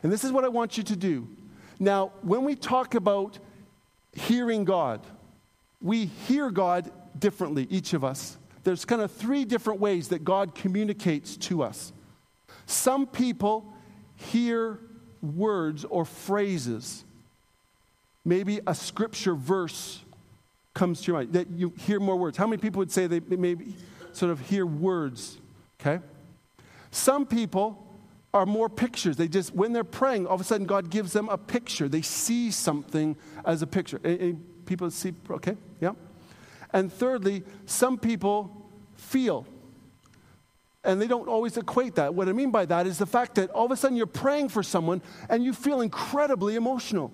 And 0.01 0.11
this 0.11 0.23
is 0.23 0.31
what 0.31 0.43
I 0.43 0.49
want 0.49 0.77
you 0.77 0.83
to 0.83 0.95
do. 0.95 1.27
Now, 1.83 2.13
when 2.21 2.45
we 2.45 2.55
talk 2.55 2.95
about 2.95 3.39
hearing 4.13 4.63
God, 4.63 5.01
we 5.81 6.05
hear 6.05 6.49
God 6.49 6.89
differently, 7.19 7.67
each 7.69 7.93
of 7.93 8.05
us. 8.05 8.37
There's 8.63 8.85
kind 8.85 9.01
of 9.01 9.11
three 9.11 9.43
different 9.43 9.81
ways 9.81 10.07
that 10.07 10.23
God 10.23 10.55
communicates 10.55 11.35
to 11.37 11.61
us. 11.61 11.91
Some 12.67 13.05
people 13.05 13.73
hear 14.15 14.79
words 15.21 15.83
or 15.83 16.05
phrases. 16.05 17.03
Maybe 18.23 18.61
a 18.65 18.73
scripture 18.73 19.35
verse 19.35 20.03
comes 20.73 21.01
to 21.01 21.07
your 21.07 21.17
mind, 21.17 21.33
that 21.33 21.49
you 21.49 21.73
hear 21.79 21.99
more 21.99 22.15
words. 22.15 22.37
How 22.37 22.47
many 22.47 22.61
people 22.61 22.79
would 22.79 22.93
say 22.93 23.07
they 23.07 23.19
maybe 23.19 23.75
sort 24.13 24.31
of 24.31 24.39
hear 24.39 24.65
words? 24.65 25.37
Okay? 25.81 26.01
Some 26.91 27.25
people 27.25 27.82
are 28.33 28.45
more 28.45 28.67
pictures. 28.69 29.17
They 29.17 29.27
just, 29.27 29.53
when 29.53 29.73
they're 29.73 29.83
praying, 29.83 30.25
all 30.25 30.35
of 30.35 30.41
a 30.41 30.43
sudden 30.43 30.65
God 30.65 30.89
gives 30.89 31.13
them 31.13 31.29
a 31.29 31.37
picture. 31.37 31.87
They 31.87 32.01
see 32.01 32.49
something 32.51 33.15
as 33.45 33.61
a 33.61 33.67
picture. 33.67 33.99
Any, 34.03 34.35
people 34.65 34.89
see, 34.89 35.13
okay? 35.29 35.55
Yeah. 35.79 35.93
And 36.71 36.91
thirdly, 36.91 37.43
some 37.65 37.99
people 37.99 38.71
feel. 38.95 39.45
And 40.83 41.01
they 41.01 41.07
don't 41.07 41.29
always 41.29 41.55
equate 41.57 41.95
that. 41.95 42.13
What 42.13 42.27
I 42.27 42.33
mean 42.33 42.51
by 42.51 42.65
that 42.65 42.87
is 42.87 42.97
the 42.97 43.05
fact 43.05 43.35
that 43.35 43.51
all 43.51 43.65
of 43.65 43.71
a 43.71 43.77
sudden 43.77 43.95
you're 43.95 44.07
praying 44.07 44.49
for 44.49 44.63
someone 44.63 45.01
and 45.29 45.43
you 45.43 45.53
feel 45.53 45.81
incredibly 45.81 46.55
emotional. 46.55 47.11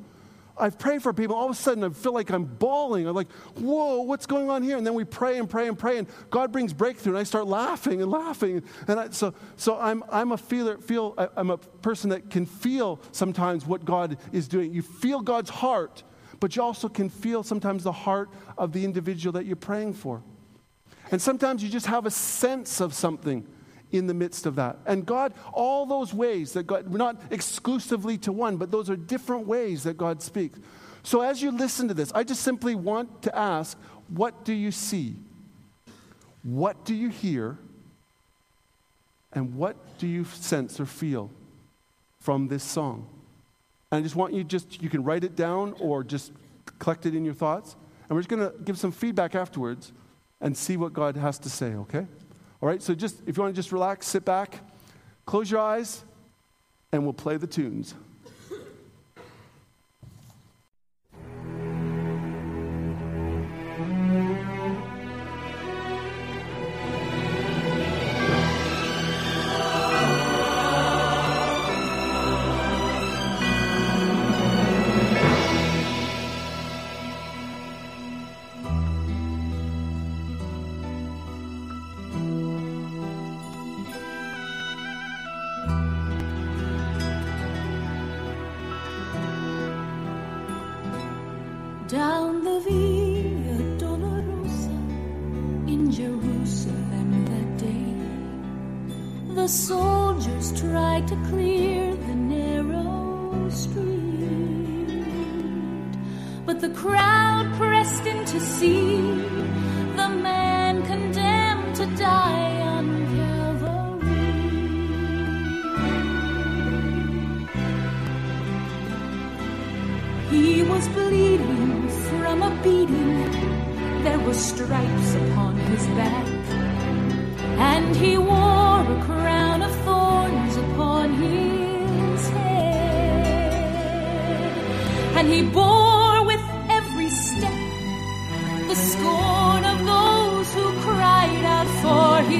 I've 0.59 0.77
prayed 0.77 1.01
for 1.01 1.13
people, 1.13 1.35
all 1.35 1.45
of 1.45 1.51
a 1.51 1.55
sudden 1.55 1.83
I 1.83 1.89
feel 1.89 2.13
like 2.13 2.29
I'm 2.29 2.45
bawling. 2.45 3.07
I'm 3.07 3.15
like, 3.15 3.31
whoa, 3.57 4.01
what's 4.01 4.25
going 4.25 4.49
on 4.49 4.61
here? 4.61 4.77
And 4.77 4.85
then 4.85 4.93
we 4.93 5.05
pray 5.05 5.37
and 5.37 5.49
pray 5.49 5.67
and 5.67 5.77
pray, 5.77 5.97
and 5.97 6.07
God 6.29 6.51
brings 6.51 6.73
breakthrough, 6.73 7.13
and 7.13 7.19
I 7.19 7.23
start 7.23 7.47
laughing 7.47 8.01
and 8.01 8.11
laughing. 8.11 8.63
And 8.87 8.99
I, 8.99 9.09
so, 9.09 9.33
so 9.55 9.79
I'm, 9.79 10.03
I'm 10.11 10.31
a 10.31 10.37
feeler, 10.37 10.77
feel, 10.77 11.15
I'm 11.35 11.49
a 11.49 11.57
person 11.57 12.09
that 12.09 12.29
can 12.29 12.45
feel 12.45 12.99
sometimes 13.11 13.65
what 13.65 13.85
God 13.85 14.17
is 14.31 14.47
doing. 14.47 14.73
You 14.73 14.81
feel 14.81 15.21
God's 15.21 15.49
heart, 15.49 16.03
but 16.39 16.55
you 16.55 16.61
also 16.61 16.89
can 16.89 17.09
feel 17.09 17.43
sometimes 17.43 17.83
the 17.83 17.91
heart 17.91 18.29
of 18.57 18.73
the 18.73 18.83
individual 18.83 19.33
that 19.33 19.45
you're 19.45 19.55
praying 19.55 19.93
for. 19.93 20.21
And 21.11 21.21
sometimes 21.21 21.63
you 21.63 21.69
just 21.69 21.87
have 21.87 22.05
a 22.05 22.11
sense 22.11 22.81
of 22.81 22.93
something 22.93 23.47
in 23.91 24.07
the 24.07 24.13
midst 24.13 24.45
of 24.45 24.55
that. 24.55 24.77
And 24.85 25.05
God, 25.05 25.33
all 25.53 25.85
those 25.85 26.13
ways 26.13 26.53
that 26.53 26.67
God, 26.67 26.91
not 26.91 27.21
exclusively 27.31 28.17
to 28.19 28.31
one, 28.31 28.57
but 28.57 28.71
those 28.71 28.89
are 28.89 28.95
different 28.95 29.47
ways 29.47 29.83
that 29.83 29.97
God 29.97 30.21
speaks. 30.21 30.59
So 31.03 31.21
as 31.21 31.41
you 31.41 31.51
listen 31.51 31.87
to 31.87 31.93
this, 31.93 32.11
I 32.13 32.23
just 32.23 32.41
simply 32.41 32.75
want 32.75 33.23
to 33.23 33.35
ask 33.35 33.77
what 34.09 34.43
do 34.43 34.53
you 34.53 34.71
see? 34.71 35.15
What 36.43 36.83
do 36.85 36.95
you 36.95 37.09
hear? 37.09 37.57
And 39.33 39.55
what 39.55 39.75
do 39.99 40.07
you 40.07 40.25
sense 40.25 40.79
or 40.79 40.85
feel 40.85 41.29
from 42.19 42.47
this 42.47 42.63
song? 42.63 43.07
And 43.91 43.99
I 43.99 44.01
just 44.01 44.15
want 44.15 44.33
you 44.33 44.43
just, 44.43 44.81
you 44.81 44.89
can 44.89 45.03
write 45.03 45.23
it 45.23 45.35
down 45.35 45.75
or 45.79 46.03
just 46.03 46.31
collect 46.79 47.05
it 47.05 47.13
in 47.13 47.23
your 47.23 47.33
thoughts. 47.33 47.75
And 48.07 48.15
we're 48.15 48.21
just 48.21 48.29
going 48.29 48.49
to 48.49 48.57
give 48.63 48.79
some 48.79 48.91
feedback 48.91 49.35
afterwards 49.35 49.91
and 50.41 50.57
see 50.57 50.77
what 50.77 50.93
God 50.93 51.15
has 51.17 51.37
to 51.39 51.49
say, 51.49 51.73
okay? 51.73 52.07
All 52.61 52.67
right, 52.67 52.81
so 52.81 52.93
just 52.93 53.21
if 53.25 53.37
you 53.37 53.43
want 53.43 53.55
to 53.55 53.59
just 53.59 53.71
relax, 53.71 54.05
sit 54.07 54.25
back, 54.25 54.59
close 55.25 55.49
your 55.49 55.61
eyes, 55.61 56.03
and 56.91 57.03
we'll 57.03 57.13
play 57.13 57.37
the 57.37 57.47
tunes. 57.47 57.95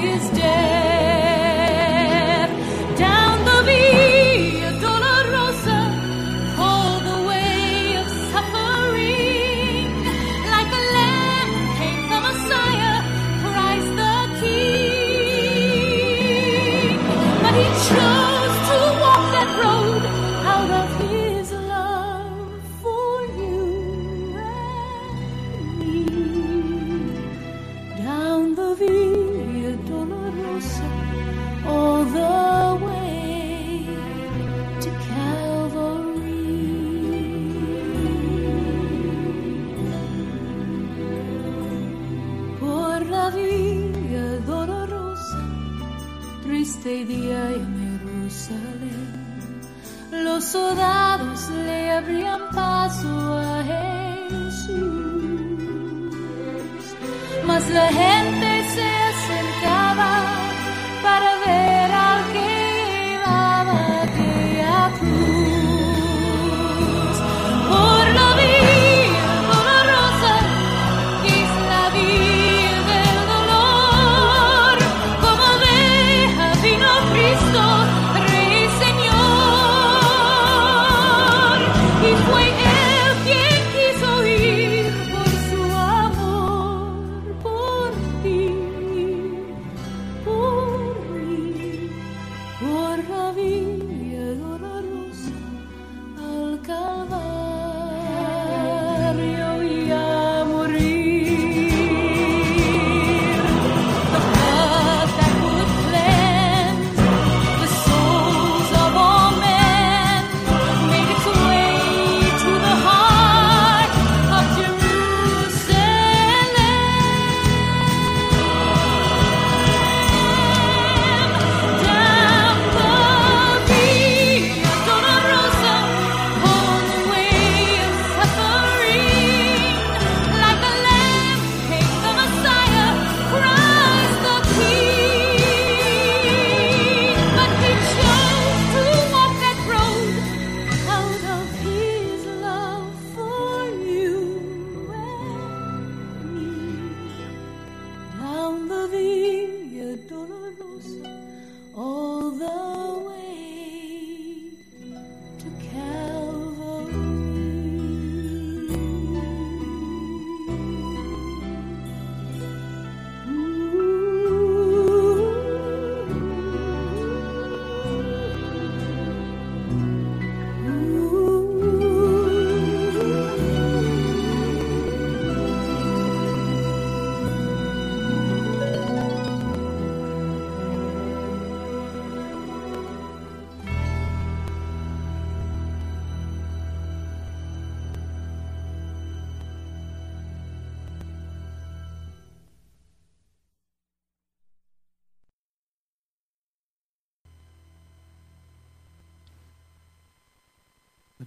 For 0.00 0.06
his 0.06 0.69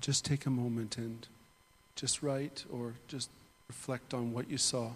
Just 0.01 0.25
take 0.25 0.45
a 0.45 0.49
moment 0.49 0.97
and 0.97 1.27
just 1.95 2.23
write 2.23 2.65
or 2.71 2.93
just 3.07 3.29
reflect 3.67 4.13
on 4.13 4.33
what 4.33 4.49
you 4.49 4.57
saw. 4.57 4.91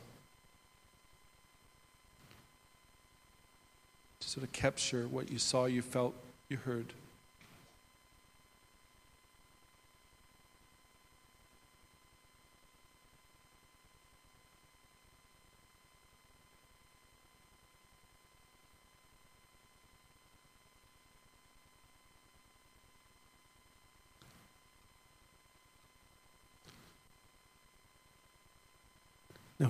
To 4.19 4.27
sort 4.27 4.43
of 4.43 4.51
capture 4.51 5.07
what 5.07 5.31
you 5.31 5.37
saw, 5.37 5.65
you 5.65 5.81
felt, 5.81 6.15
you 6.49 6.57
heard. 6.57 6.93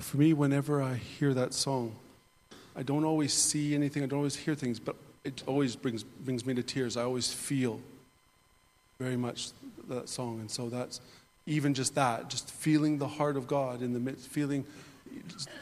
For 0.00 0.16
me, 0.16 0.32
whenever 0.32 0.82
I 0.82 0.94
hear 0.94 1.34
that 1.34 1.54
song, 1.54 1.96
I 2.76 2.82
don't 2.82 3.04
always 3.04 3.32
see 3.32 3.74
anything, 3.74 4.02
I 4.02 4.06
don't 4.06 4.18
always 4.18 4.36
hear 4.36 4.54
things, 4.54 4.78
but 4.78 4.96
it 5.24 5.42
always 5.46 5.76
brings, 5.76 6.04
brings 6.04 6.46
me 6.46 6.54
to 6.54 6.62
tears. 6.62 6.96
I 6.96 7.02
always 7.02 7.32
feel 7.32 7.80
very 8.98 9.16
much 9.16 9.50
that 9.88 10.08
song. 10.08 10.40
And 10.40 10.50
so 10.50 10.68
that's 10.68 11.00
even 11.46 11.74
just 11.74 11.94
that, 11.94 12.28
just 12.28 12.50
feeling 12.50 12.98
the 12.98 13.08
heart 13.08 13.36
of 13.36 13.46
God 13.46 13.82
in 13.82 13.92
the 13.92 13.98
midst, 13.98 14.28
feeling 14.28 14.64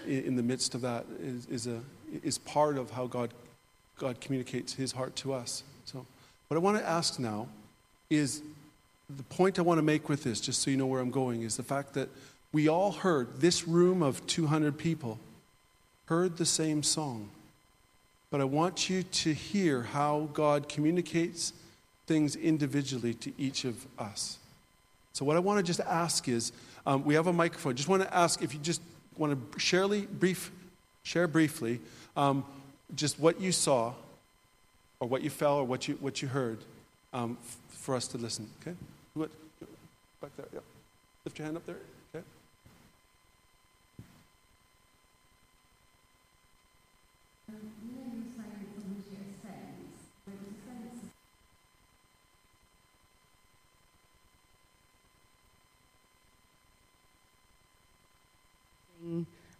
in 0.06 0.36
the 0.36 0.42
midst 0.42 0.74
of 0.74 0.80
that 0.82 1.06
is, 1.20 1.46
is, 1.46 1.66
a, 1.66 1.80
is 2.22 2.38
part 2.38 2.76
of 2.76 2.90
how 2.90 3.06
God, 3.06 3.32
God 3.98 4.20
communicates 4.20 4.72
his 4.74 4.92
heart 4.92 5.14
to 5.16 5.32
us. 5.32 5.62
So, 5.84 6.04
what 6.48 6.56
I 6.56 6.60
want 6.60 6.78
to 6.78 6.86
ask 6.86 7.18
now 7.18 7.48
is 8.10 8.42
the 9.16 9.22
point 9.24 9.58
I 9.58 9.62
want 9.62 9.78
to 9.78 9.82
make 9.82 10.08
with 10.08 10.24
this, 10.24 10.40
just 10.40 10.62
so 10.62 10.70
you 10.70 10.76
know 10.76 10.86
where 10.86 11.00
I'm 11.00 11.10
going, 11.10 11.42
is 11.42 11.56
the 11.56 11.62
fact 11.62 11.94
that 11.94 12.08
we 12.56 12.68
all 12.68 12.90
heard, 12.90 13.38
this 13.38 13.68
room 13.68 14.02
of 14.02 14.26
200 14.26 14.78
people 14.78 15.18
heard 16.06 16.38
the 16.38 16.46
same 16.46 16.82
song. 16.82 17.28
But 18.30 18.40
I 18.40 18.44
want 18.44 18.88
you 18.88 19.02
to 19.02 19.34
hear 19.34 19.82
how 19.82 20.30
God 20.32 20.66
communicates 20.66 21.52
things 22.06 22.34
individually 22.34 23.12
to 23.12 23.30
each 23.36 23.66
of 23.66 23.86
us. 23.98 24.38
So, 25.12 25.22
what 25.26 25.36
I 25.36 25.40
want 25.40 25.58
to 25.58 25.62
just 25.62 25.80
ask 25.80 26.28
is 26.30 26.50
um, 26.86 27.04
we 27.04 27.12
have 27.12 27.26
a 27.26 27.32
microphone. 27.32 27.76
Just 27.76 27.90
want 27.90 28.02
to 28.04 28.16
ask 28.16 28.42
if 28.42 28.54
you 28.54 28.60
just 28.60 28.80
want 29.18 29.52
to 29.52 29.58
share, 29.58 29.86
brief, 29.86 30.50
share 31.02 31.28
briefly 31.28 31.78
um, 32.16 32.42
just 32.94 33.20
what 33.20 33.38
you 33.38 33.52
saw 33.52 33.92
or 34.98 35.08
what 35.08 35.20
you 35.22 35.28
felt 35.28 35.60
or 35.60 35.64
what 35.64 35.88
you, 35.88 35.98
what 36.00 36.22
you 36.22 36.28
heard 36.28 36.56
um, 37.12 37.36
f- 37.38 37.58
for 37.68 37.94
us 37.94 38.08
to 38.08 38.16
listen. 38.16 38.48
Okay? 38.62 38.74
What? 39.12 39.28
Back 40.22 40.30
there. 40.38 40.46
Yeah. 40.54 40.60
Lift 41.26 41.38
your 41.38 41.44
hand 41.44 41.58
up 41.58 41.66
there. 41.66 41.76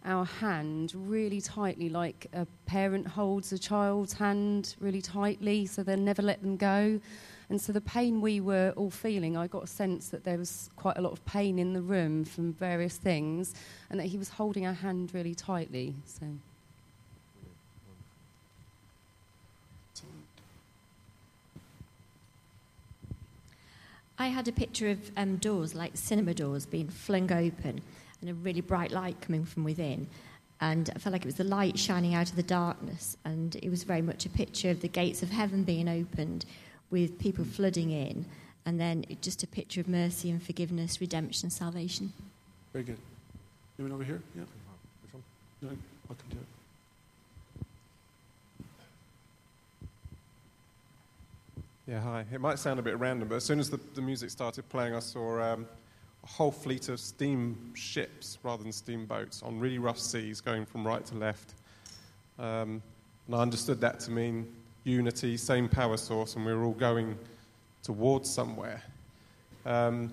Our 0.07 0.25
hand 0.25 0.93
really 0.95 1.41
tightly, 1.41 1.89
like 1.89 2.27
a 2.33 2.47
parent 2.65 3.05
holds 3.05 3.51
a 3.51 3.59
child's 3.59 4.13
hand 4.13 4.75
really 4.79 5.01
tightly, 5.01 5.65
so 5.65 5.83
they'll 5.83 5.97
never 5.97 6.21
let 6.21 6.41
them 6.41 6.55
go. 6.55 6.99
And 7.49 7.61
so 7.61 7.71
the 7.73 7.81
pain 7.81 8.21
we 8.21 8.39
were 8.39 8.73
all 8.75 8.89
feeling, 8.89 9.37
I 9.37 9.47
got 9.47 9.63
a 9.63 9.67
sense 9.67 10.09
that 10.09 10.23
there 10.23 10.37
was 10.37 10.69
quite 10.75 10.97
a 10.97 11.01
lot 11.01 11.11
of 11.11 11.23
pain 11.25 11.59
in 11.59 11.73
the 11.73 11.81
room 11.81 12.25
from 12.25 12.53
various 12.53 12.97
things, 12.97 13.53
and 13.89 13.99
that 13.99 14.05
he 14.05 14.17
was 14.17 14.29
holding 14.29 14.65
our 14.65 14.73
hand 14.73 15.13
really 15.13 15.35
tightly. 15.35 15.93
So. 16.05 16.25
I 24.19 24.27
had 24.27 24.47
a 24.47 24.51
picture 24.51 24.89
of 24.89 25.11
um, 25.15 25.35
doors, 25.35 25.75
like 25.75 25.91
cinema 25.95 26.33
doors, 26.33 26.65
being 26.65 26.87
flung 26.87 27.31
open 27.31 27.81
and 28.21 28.29
a 28.29 28.33
really 28.33 28.61
bright 28.61 28.91
light 28.91 29.19
coming 29.21 29.45
from 29.45 29.63
within. 29.63 30.07
And 30.59 30.89
I 30.95 30.99
felt 30.99 31.13
like 31.13 31.23
it 31.23 31.27
was 31.27 31.35
the 31.35 31.43
light 31.43 31.77
shining 31.77 32.15
out 32.15 32.29
of 32.29 32.35
the 32.35 32.43
darkness. 32.43 33.15
And 33.25 33.55
it 33.57 33.69
was 33.69 33.83
very 33.83 34.01
much 34.01 34.25
a 34.25 34.29
picture 34.29 34.71
of 34.71 34.81
the 34.81 34.87
gates 34.87 35.21
of 35.21 35.29
heaven 35.29 35.63
being 35.63 35.87
opened 35.87 36.45
with 36.89 37.19
people 37.19 37.45
flooding 37.45 37.91
in. 37.91 38.25
And 38.65 38.79
then 38.79 39.05
just 39.21 39.43
a 39.43 39.47
picture 39.47 39.79
of 39.81 39.87
mercy 39.87 40.29
and 40.29 40.41
forgiveness, 40.41 40.99
redemption, 40.99 41.49
salvation. 41.49 42.11
Very 42.73 42.85
good. 42.85 42.97
Anyone 43.79 43.95
over 43.95 44.03
here? 44.03 44.21
Yeah. 44.35 44.43
No, 45.61 45.69
welcome 46.07 46.29
to 46.31 46.35
it. 46.37 46.43
Yeah, 51.87 52.01
hi. 52.01 52.25
It 52.33 52.41
might 52.41 52.59
sound 52.59 52.79
a 52.79 52.83
bit 52.83 52.99
random, 52.99 53.29
but 53.29 53.35
as 53.35 53.45
soon 53.45 53.59
as 53.59 53.69
the, 53.69 53.79
the 53.95 54.01
music 54.01 54.29
started 54.29 54.67
playing, 54.67 54.93
I 54.93 54.99
saw 54.99 55.41
um, 55.41 55.63
a 55.63 55.76
whole 56.27 56.51
fleet 56.51 56.89
of 56.89 56.99
steam 56.99 57.73
ships 57.73 58.37
rather 58.43 58.63
than 58.63 58.71
steamboats 58.71 59.41
on 59.43 59.59
really 59.59 59.79
rough 59.79 59.97
seas 59.97 60.41
going 60.41 60.65
from 60.65 60.85
right 60.85 61.05
to 61.05 61.15
left. 61.15 61.53
Um, 62.37 62.81
and 63.25 63.35
I 63.35 63.39
understood 63.39 63.81
that 63.81 63.99
to 64.01 64.11
mean 64.11 64.47
unity, 64.83 65.37
same 65.37 65.67
power 65.67 65.97
source, 65.97 66.35
and 66.35 66.45
we 66.45 66.53
were 66.53 66.63
all 66.63 66.73
going 66.73 67.17
towards 67.83 68.29
somewhere. 68.29 68.81
Um, 69.65 70.11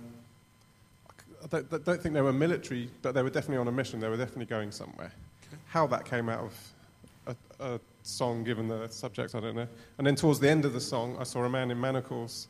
I 1.43 1.47
don't, 1.49 1.85
don't, 1.85 2.01
think 2.01 2.15
they 2.15 2.23
were 2.23 2.33
military, 2.33 2.91
but 3.03 3.13
they 3.13 3.23
were 3.23 3.31
definitely 3.31 3.59
on 3.59 3.69
a 3.69 3.73
mission. 3.73 4.01
They 4.01 4.09
were 4.09 4.17
definitely 4.17 4.47
going 4.47 4.73
somewhere. 4.73 5.13
Okay. 5.47 5.61
How 5.69 5.87
that 5.89 6.05
came 6.05 6.29
out 6.29 6.41
of 6.41 7.37
a, 7.61 7.75
a 7.75 7.81
song, 8.03 8.45
given 8.45 8.69
the 8.69 8.89
subject, 8.89 9.35
I 9.35 9.41
don't 9.41 9.57
know. 9.57 9.69
And 9.99 10.07
then 10.07 10.17
towards 10.17 10.41
the 10.41 10.49
end 10.49 10.65
of 10.65 10.73
the 10.73 10.81
song, 10.81 11.17
I 11.21 11.25
saw 11.25 11.45
a 11.45 11.49
man 11.49 11.71
in 11.71 11.81
manacles, 11.81 12.49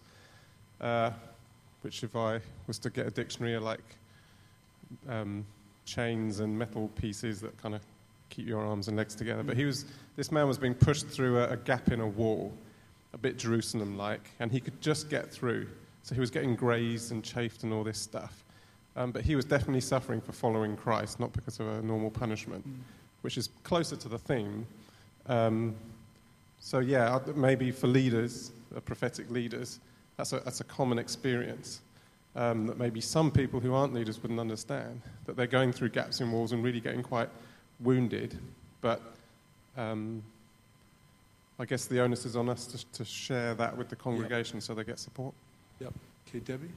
uh, 0.80 1.10
which, 1.84 2.02
if 2.02 2.16
I 2.16 2.40
was 2.66 2.78
to 2.80 2.90
get 2.90 3.06
a 3.06 3.10
dictionary, 3.10 3.54
are 3.54 3.60
like 3.60 3.84
um, 5.08 5.44
chains 5.84 6.40
and 6.40 6.58
metal 6.58 6.88
pieces 6.96 7.40
that 7.42 7.56
kind 7.60 7.74
of 7.74 7.82
keep 8.30 8.46
your 8.46 8.60
arms 8.60 8.88
and 8.88 8.96
legs 8.96 9.14
together. 9.14 9.42
But 9.42 9.56
he 9.56 9.64
was, 9.64 9.84
this 10.16 10.32
man 10.32 10.48
was 10.48 10.58
being 10.58 10.74
pushed 10.74 11.06
through 11.06 11.38
a, 11.38 11.50
a 11.50 11.56
gap 11.56 11.92
in 11.92 12.00
a 12.00 12.06
wall, 12.06 12.52
a 13.12 13.18
bit 13.18 13.38
Jerusalem 13.38 13.96
like, 13.96 14.30
and 14.40 14.50
he 14.50 14.60
could 14.60 14.80
just 14.80 15.10
get 15.10 15.30
through. 15.30 15.68
So 16.02 16.14
he 16.14 16.20
was 16.20 16.30
getting 16.30 16.56
grazed 16.56 17.12
and 17.12 17.22
chafed 17.22 17.62
and 17.62 17.72
all 17.72 17.84
this 17.84 17.98
stuff. 17.98 18.44
Um, 18.96 19.12
but 19.12 19.22
he 19.22 19.36
was 19.36 19.44
definitely 19.44 19.80
suffering 19.80 20.20
for 20.20 20.32
following 20.32 20.76
Christ, 20.76 21.20
not 21.20 21.32
because 21.32 21.60
of 21.60 21.68
a 21.68 21.82
normal 21.82 22.10
punishment, 22.10 22.66
mm. 22.66 22.74
which 23.22 23.36
is 23.36 23.50
closer 23.62 23.96
to 23.96 24.08
the 24.08 24.18
theme 24.18 24.66
um, 25.26 25.74
so, 26.60 26.78
yeah, 26.78 27.18
maybe 27.34 27.70
for 27.70 27.86
leaders, 27.86 28.52
uh, 28.74 28.80
prophetic 28.80 29.30
leaders, 29.30 29.80
that's 30.16 30.32
a, 30.32 30.40
that's 30.40 30.60
a 30.60 30.64
common 30.64 30.98
experience 30.98 31.80
um, 32.36 32.66
that 32.66 32.78
maybe 32.78 33.00
some 33.00 33.30
people 33.30 33.60
who 33.60 33.74
aren't 33.74 33.94
leaders 33.94 34.20
wouldn't 34.22 34.40
understand, 34.40 35.00
that 35.26 35.36
they're 35.36 35.46
going 35.46 35.72
through 35.72 35.90
gaps 35.90 36.20
in 36.20 36.30
walls 36.32 36.52
and 36.52 36.64
really 36.64 36.80
getting 36.80 37.02
quite 37.02 37.28
wounded. 37.80 38.38
But 38.80 39.00
um, 39.76 40.22
I 41.58 41.64
guess 41.64 41.86
the 41.86 42.00
onus 42.00 42.24
is 42.26 42.36
on 42.36 42.48
us 42.48 42.66
to, 42.66 42.86
to 42.92 43.04
share 43.04 43.54
that 43.54 43.76
with 43.76 43.88
the 43.88 43.96
congregation 43.96 44.56
yep. 44.56 44.62
so 44.64 44.74
they 44.74 44.84
get 44.84 44.98
support. 44.98 45.34
Yep. 45.80 45.92
Okay, 46.28 46.40
Debbie? 46.40 46.70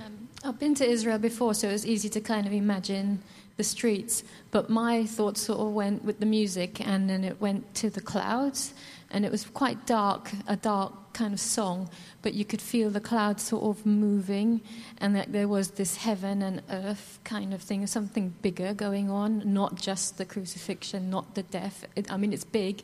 Um, 0.00 0.10
Um, 0.10 0.28
I've 0.44 0.58
been 0.58 0.74
to 0.76 0.86
Israel 0.86 1.18
before, 1.18 1.54
so 1.54 1.68
it 1.68 1.72
was 1.72 1.86
easy 1.86 2.08
to 2.10 2.20
kind 2.20 2.46
of 2.46 2.52
imagine 2.52 3.22
the 3.56 3.64
streets. 3.64 4.24
But 4.50 4.70
my 4.70 5.04
thoughts 5.04 5.42
sort 5.42 5.60
of 5.60 5.72
went 5.72 6.04
with 6.04 6.20
the 6.20 6.26
music, 6.26 6.80
and 6.86 7.08
then 7.08 7.24
it 7.24 7.40
went 7.40 7.74
to 7.76 7.90
the 7.90 8.00
clouds, 8.00 8.72
and 9.10 9.24
it 9.24 9.30
was 9.30 9.44
quite 9.44 9.86
dark, 9.86 10.30
a 10.46 10.56
dark 10.56 11.12
kind 11.12 11.32
of 11.32 11.40
song. 11.40 11.88
But 12.22 12.34
you 12.34 12.44
could 12.44 12.62
feel 12.62 12.90
the 12.90 13.00
clouds 13.00 13.42
sort 13.42 13.64
of 13.64 13.84
moving, 13.86 14.60
and 14.98 15.16
that 15.16 15.32
there 15.32 15.48
was 15.48 15.72
this 15.72 15.96
heaven 15.96 16.42
and 16.42 16.62
earth 16.70 17.18
kind 17.24 17.52
of 17.54 17.62
thing, 17.62 17.86
something 17.86 18.34
bigger 18.42 18.74
going 18.74 19.10
on, 19.10 19.42
not 19.52 19.74
just 19.74 20.18
the 20.18 20.24
crucifixion, 20.24 21.10
not 21.10 21.34
the 21.34 21.42
death. 21.42 21.84
It, 21.96 22.12
I 22.12 22.16
mean, 22.16 22.32
it's 22.32 22.44
big, 22.44 22.82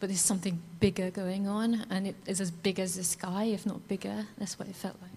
but 0.00 0.08
there's 0.08 0.20
something 0.20 0.60
bigger 0.80 1.10
going 1.10 1.46
on, 1.46 1.86
and 1.90 2.06
it 2.06 2.16
is 2.26 2.40
as 2.40 2.50
big 2.50 2.80
as 2.80 2.96
the 2.96 3.04
sky, 3.04 3.44
if 3.44 3.66
not 3.66 3.86
bigger. 3.88 4.26
That's 4.38 4.58
what 4.58 4.68
it 4.68 4.76
felt 4.76 4.96
like. 5.02 5.10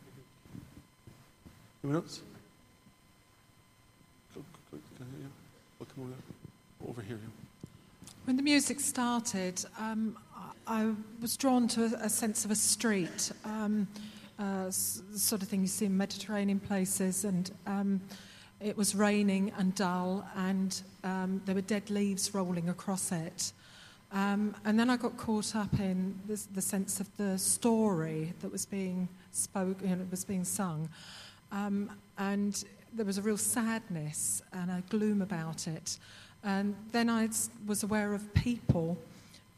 Anyone 1.84 2.03
else? 2.03 2.22
Over, 6.88 7.01
here. 7.01 7.20
When 8.26 8.38
the 8.38 8.43
music 8.43 8.80
started, 8.80 9.64
um, 9.78 10.18
I 10.72 10.93
was 11.22 11.36
drawn 11.36 11.67
to 11.67 11.99
a, 12.01 12.07
sense 12.07 12.45
of 12.45 12.51
a 12.51 12.55
street, 12.55 13.34
um, 13.43 13.89
uh, 14.39 14.72
sort 14.72 15.41
of 15.41 15.49
thing 15.49 15.59
you 15.59 15.67
see 15.67 15.84
in 15.88 15.97
Mediterranean 15.97 16.61
places, 16.61 17.26
and 17.26 17.51
um, 17.67 17.99
it 18.61 18.78
was 18.78 18.95
raining 18.95 19.51
and 19.57 19.76
dull, 19.76 20.26
and 20.38 20.82
um, 21.03 21.41
there 21.45 21.55
were 21.55 21.61
dead 21.61 21.89
leaves 21.89 22.34
rolling 22.34 22.69
across 22.69 23.11
it. 23.11 23.51
Um, 24.13 24.55
and 24.63 24.80
then 24.80 24.89
I 24.89 24.95
got 24.95 25.17
caught 25.17 25.57
up 25.57 25.78
in 25.78 26.17
the, 26.26 26.41
the 26.53 26.61
sense 26.61 27.01
of 27.01 27.17
the 27.17 27.38
story 27.38 28.32
that 28.39 28.49
was 28.49 28.65
being 28.65 29.09
spoken, 29.34 29.89
you 29.89 29.95
know, 29.97 30.05
was 30.09 30.24
being 30.24 30.45
sung. 30.45 30.88
Um, 31.51 31.91
and 32.17 32.63
there 32.93 33.05
was 33.05 33.17
a 33.17 33.22
real 33.22 33.36
sadness 33.36 34.41
and 34.53 34.72
a 34.72 34.82
gloom 34.89 35.22
about 35.22 35.67
it. 35.67 35.97
And 36.45 36.78
then 36.93 37.09
I 37.09 37.28
was 37.67 37.84
aware 37.84 38.13
of 38.13 38.34
people 38.34 38.97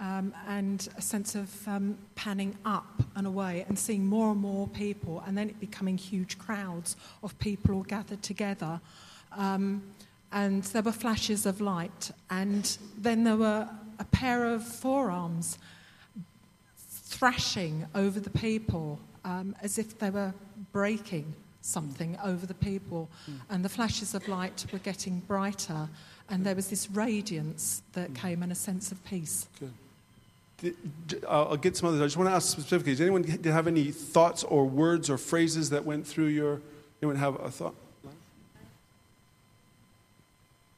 um, 0.04 0.34
and 0.47 0.89
a 0.97 1.01
sense 1.01 1.34
of 1.34 1.66
um, 1.66 1.97
panning 2.16 2.58
up 2.66 3.01
and 3.16 3.26
away 3.26 3.66
and 3.70 3.80
seeing 3.80 4.06
more 4.06 4.32
and 4.32 4.41
more 4.41 4.68
people, 4.68 5.24
and 5.26 5.38
then 5.38 5.49
it 5.49 5.60
becoming 5.62 5.97
huge 5.97 6.38
crowds 6.38 6.97
of 7.24 7.39
people 7.39 7.76
all 7.76 7.84
gathered 7.84 8.22
together. 8.22 8.82
Um, 9.38 9.82
and 10.34 10.64
there 10.64 10.82
were 10.82 10.91
flashes 10.91 11.45
of 11.45 11.62
light, 11.62 12.12
and 12.30 12.78
then 12.97 13.24
there 13.24 13.38
were 13.38 13.70
a 13.97 14.04
pair 14.06 14.45
of 14.54 14.68
forearms 14.68 15.58
thrashing 16.78 17.86
over 17.95 18.20
the 18.20 18.30
people 18.32 18.99
um, 19.24 19.56
as 19.62 19.78
if 19.78 19.99
they 19.99 20.10
were 20.10 20.34
breaking 20.74 21.34
something 21.62 22.18
over 22.22 22.45
the 22.45 22.56
people. 22.56 23.10
And 23.49 23.64
the 23.64 23.70
flashes 23.70 24.14
of 24.14 24.28
light 24.28 24.66
were 24.74 24.80
getting 24.80 25.22
brighter, 25.22 25.88
and 26.30 26.43
there 26.43 26.56
was 26.56 26.70
this 26.70 26.89
radiance 26.91 27.84
that 27.93 28.14
came 28.16 28.43
and 28.43 28.51
a 28.51 28.56
sense 28.56 28.91
of 28.91 29.01
peace. 29.06 29.47
Good. 29.60 29.72
I'll 31.28 31.58
get 31.58 31.76
some 31.76 31.89
others. 31.89 32.01
I 32.01 32.06
just 32.06 32.18
want 32.18 32.30
to 32.30 32.36
ask 32.36 32.49
specifically: 32.49 32.93
Does 32.93 33.01
anyone 33.01 33.24
have 33.24 33.68
any 33.68 33.91
thoughts 33.91 34.43
or 34.43 34.66
words 34.66 35.10
or 35.10 35.18
phrases 35.18 35.70
that 35.72 35.86
went 35.86 36.08
through 36.08 36.28
your? 36.28 36.62
Anyone 37.01 37.18
have 37.18 37.39
a 37.43 37.51
thought? 37.51 37.76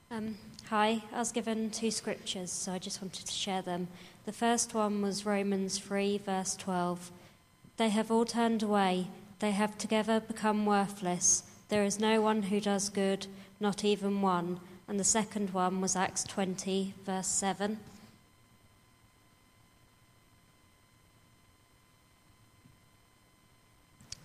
Um, 0.10 0.38
hi, 0.70 1.04
I 1.14 1.20
was 1.20 1.32
given 1.32 1.70
two 1.70 1.92
scriptures, 1.92 2.52
so 2.52 2.72
I 2.72 2.80
just 2.80 3.02
wanted 3.02 3.26
to 3.26 3.34
share 3.34 3.62
them. 3.62 3.88
The 4.26 4.32
first 4.32 4.74
one 4.74 5.02
was 5.02 5.26
Romans 5.26 5.78
3, 5.78 6.20
verse 6.20 6.56
12. 6.56 7.12
They 7.78 7.90
have 7.90 8.10
all 8.10 8.26
turned 8.26 8.64
away, 8.64 9.08
they 9.40 9.52
have 9.52 9.78
together 9.78 10.20
become 10.20 10.66
worthless. 10.66 11.44
There 11.70 11.84
is 11.84 12.00
no 12.00 12.22
one 12.22 12.44
who 12.44 12.62
does 12.62 12.90
good, 12.90 13.28
not 13.60 13.84
even 13.84 14.22
one. 14.22 14.60
And 14.88 15.00
the 15.00 15.04
second 15.04 15.50
one 15.54 15.82
was 15.82 15.96
Acts 15.96 16.24
20, 16.24 16.94
verse 17.06 17.28
7. 17.28 17.80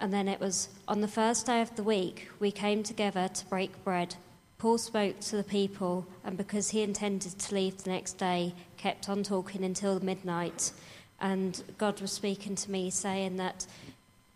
And 0.01 0.13
then 0.13 0.29
it 0.29 0.41
was 0.41 0.71
on 0.89 1.03
the 1.03 1.09
first 1.09 1.45
day 1.45 1.61
of 1.61 1.77
the 1.77 1.83
week, 1.83 2.31
we 2.41 2.51
came 2.51 2.83
together 2.83 3.29
to 3.29 3.47
break 3.47 3.85
bread. 3.85 4.17
Paul 4.57 4.79
spoke 4.79 5.21
to 5.21 5.37
the 5.37 5.45
people, 5.45 6.07
and 6.25 6.39
because 6.39 6.71
he 6.71 6.83
intended 6.83 7.39
to 7.39 7.55
leave 7.55 7.83
the 7.83 7.91
next 7.91 8.15
day, 8.15 8.55
kept 8.79 9.11
on 9.11 9.23
talking 9.23 9.63
until 9.63 10.01
midnight. 10.01 10.73
And 11.21 11.63
God 11.77 12.01
was 12.01 12.13
speaking 12.13 12.55
to 12.57 12.71
me, 12.71 12.89
saying 12.89 13.37
that 13.37 13.67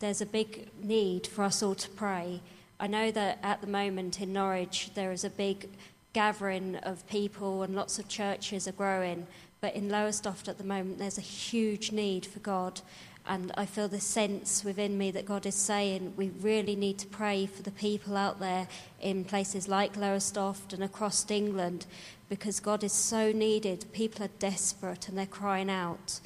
there's 0.01 0.21
a 0.21 0.27
big 0.27 0.69
need 0.83 1.27
for 1.27 1.43
us 1.45 1.63
all 1.63 1.75
to 1.75 1.89
pray. 1.91 2.43
I 2.79 2.87
know 2.87 3.11
that 3.11 3.39
at 3.43 3.63
the 3.63 3.67
moment 3.67 4.21
in 4.21 4.35
Norwich, 4.35 4.91
there 4.95 5.13
is 5.13 5.25
a 5.25 5.31
big 5.31 5.71
gathering 6.13 6.77
of 6.77 7.07
people, 7.07 7.63
and 7.63 7.75
lots 7.75 7.99
of 7.99 8.07
churches 8.07 8.69
are 8.69 8.73
growing. 8.73 9.27
But 9.63 9.75
in 9.75 9.89
Lowestoft 9.89 10.47
at 10.49 10.59
the 10.59 10.65
moment, 10.65 10.99
there's 10.99 11.17
a 11.17 11.23
huge 11.23 11.91
need 11.91 12.27
for 12.27 12.41
God. 12.41 12.83
And 13.27 13.53
I 13.57 13.65
feel 13.65 13.89
this 13.89 14.05
sense 14.05 14.63
within 14.65 14.99
me 14.99 15.11
that 15.13 15.25
God 15.25 15.47
is 15.47 15.55
saying 15.55 16.13
we 16.17 16.29
really 16.41 16.77
need 16.77 16.99
to 16.99 17.07
pray 17.07 17.47
for 17.47 17.63
the 17.63 17.71
people 17.71 18.17
out 18.19 18.39
there 18.39 18.69
in 19.01 19.25
places 19.25 19.67
like 19.67 19.97
Lowestoft 19.97 20.75
and 20.75 20.85
across 20.85 21.31
England 21.31 21.87
because 22.29 22.61
God 22.61 22.85
is 22.85 22.93
so 22.93 23.33
needed. 23.33 23.87
People 23.93 24.25
are 24.27 24.31
desperate 24.39 25.09
and 25.09 25.17
they're 25.17 25.25
crying 25.27 25.71
out. 25.71 26.21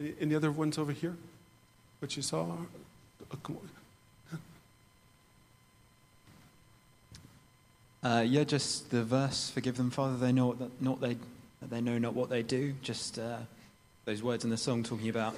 Any- 0.00 0.14
Any 0.20 0.34
other 0.34 0.50
ones 0.50 0.78
over 0.78 0.92
here? 0.92 1.16
What 2.00 2.16
you 2.16 2.22
saw? 2.22 2.44
Uh, 2.44 3.36
come 3.42 3.56
on. 3.58 3.70
Uh, 8.02 8.20
yeah, 8.20 8.44
just 8.44 8.90
the 8.90 9.02
verse, 9.02 9.50
"Forgive 9.50 9.76
them, 9.76 9.90
Father. 9.90 10.16
They 10.16 10.30
know 10.30 10.48
what 10.48 10.70
not 10.80 11.00
they 11.00 11.16
they 11.60 11.80
know 11.80 11.98
not 11.98 12.14
what 12.14 12.28
they 12.30 12.42
do." 12.42 12.74
Just 12.80 13.18
uh, 13.18 13.38
those 14.06 14.22
words 14.22 14.44
in 14.44 14.50
the 14.50 14.56
song 14.56 14.84
talking 14.84 15.08
about 15.08 15.34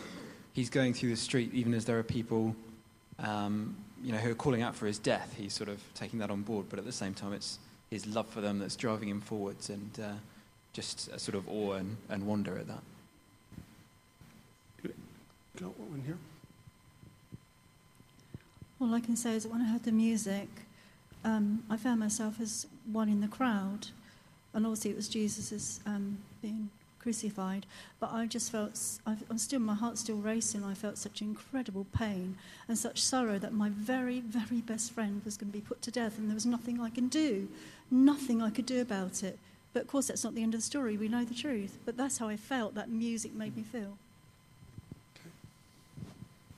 he's 0.52 0.68
going 0.68 0.92
through 0.92 1.08
the 1.08 1.16
street, 1.16 1.52
even 1.54 1.72
as 1.72 1.86
there 1.86 1.98
are 1.98 2.02
people, 2.02 2.54
um, 3.18 3.74
you 4.04 4.12
know, 4.12 4.18
who 4.18 4.30
are 4.30 4.34
calling 4.34 4.60
out 4.60 4.76
for 4.76 4.86
his 4.86 4.98
death. 4.98 5.34
He's 5.36 5.54
sort 5.54 5.70
of 5.70 5.80
taking 5.94 6.18
that 6.18 6.30
on 6.30 6.42
board, 6.42 6.66
but 6.68 6.78
at 6.78 6.84
the 6.84 6.92
same 6.92 7.14
time, 7.14 7.32
it's 7.32 7.58
his 7.90 8.06
love 8.06 8.28
for 8.28 8.42
them 8.42 8.58
that's 8.58 8.76
driving 8.76 9.08
him 9.08 9.22
forwards, 9.22 9.70
and 9.70 9.98
uh, 10.02 10.12
just 10.74 11.08
a 11.08 11.18
sort 11.18 11.34
of 11.34 11.48
awe 11.48 11.72
and, 11.72 11.96
and 12.10 12.26
wonder 12.26 12.58
at 12.58 12.68
that. 12.68 12.82
Got 15.60 15.78
one 15.78 16.02
here. 16.04 16.18
All 18.80 18.94
I 18.94 19.00
can 19.00 19.16
say 19.16 19.32
is 19.32 19.42
that 19.42 19.48
when 19.50 19.62
I 19.62 19.64
heard 19.64 19.82
the 19.82 19.92
music, 19.92 20.48
um, 21.24 21.64
I 21.70 21.76
found 21.76 21.98
myself 21.98 22.40
as 22.40 22.66
one 22.92 23.08
in 23.08 23.22
the 23.22 23.28
crowd, 23.28 23.88
and 24.52 24.66
obviously 24.66 24.90
it 24.90 24.96
was 24.96 25.08
Jesus' 25.08 25.80
um, 25.86 26.18
being 26.42 26.68
crucified. 26.98 27.66
But 28.00 28.12
I 28.12 28.26
just 28.26 28.50
felt, 28.52 28.78
I'm 29.06 29.38
still, 29.38 29.60
my 29.60 29.74
heart's 29.74 30.00
still 30.00 30.16
racing. 30.16 30.64
I 30.64 30.74
felt 30.74 30.98
such 30.98 31.22
incredible 31.22 31.86
pain 31.96 32.36
and 32.68 32.78
such 32.78 33.02
sorrow 33.02 33.38
that 33.38 33.52
my 33.52 33.68
very, 33.70 34.20
very 34.20 34.60
best 34.60 34.92
friend 34.92 35.22
was 35.24 35.36
going 35.36 35.52
to 35.52 35.58
be 35.58 35.64
put 35.64 35.82
to 35.82 35.90
death, 35.90 36.18
and 36.18 36.28
there 36.28 36.34
was 36.34 36.46
nothing 36.46 36.80
I 36.80 36.90
can 36.90 37.08
do, 37.08 37.48
nothing 37.90 38.42
I 38.42 38.50
could 38.50 38.66
do 38.66 38.80
about 38.80 39.22
it. 39.22 39.38
But 39.72 39.82
of 39.82 39.88
course, 39.88 40.08
that's 40.08 40.24
not 40.24 40.34
the 40.34 40.42
end 40.42 40.54
of 40.54 40.60
the 40.60 40.66
story. 40.66 40.96
We 40.96 41.08
know 41.08 41.24
the 41.24 41.34
truth. 41.34 41.78
But 41.84 41.96
that's 41.96 42.18
how 42.18 42.28
I 42.28 42.36
felt. 42.36 42.74
That 42.74 42.90
music 42.90 43.34
made 43.34 43.56
me 43.56 43.62
feel. 43.62 43.96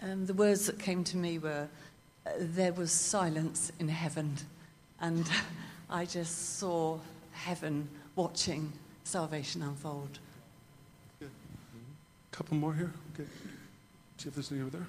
Um, 0.02 0.24
the 0.26 0.34
words 0.34 0.66
that 0.66 0.78
came 0.78 1.04
to 1.04 1.16
me 1.16 1.38
were 1.38 1.68
uh, 2.26 2.30
there 2.38 2.72
was 2.72 2.90
silence 2.92 3.70
in 3.78 3.88
heaven, 3.88 4.36
and 5.00 5.28
I 5.90 6.06
just 6.06 6.58
saw 6.58 6.98
heaven 7.32 7.88
watching 8.16 8.72
salvation 9.04 9.62
unfold. 9.62 10.18
Couple 12.40 12.56
more 12.56 12.72
here. 12.72 12.90
Okay. 13.12 13.28
See 14.16 14.28
if 14.30 14.34
there's 14.34 14.50
any 14.50 14.62
over 14.62 14.70
there. 14.70 14.86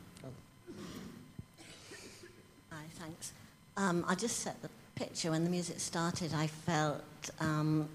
Hi, 2.72 2.84
thanks. 2.94 3.34
Um, 3.76 4.06
I 4.08 4.16
just 4.16 4.40
set 4.40 4.62
the 4.62 4.70
picture 4.96 5.32
when 5.32 5.44
the 5.44 5.50
music 5.50 5.82
started. 5.82 6.34
I 6.34 6.48
felt 6.48 7.04
um, 7.42 7.90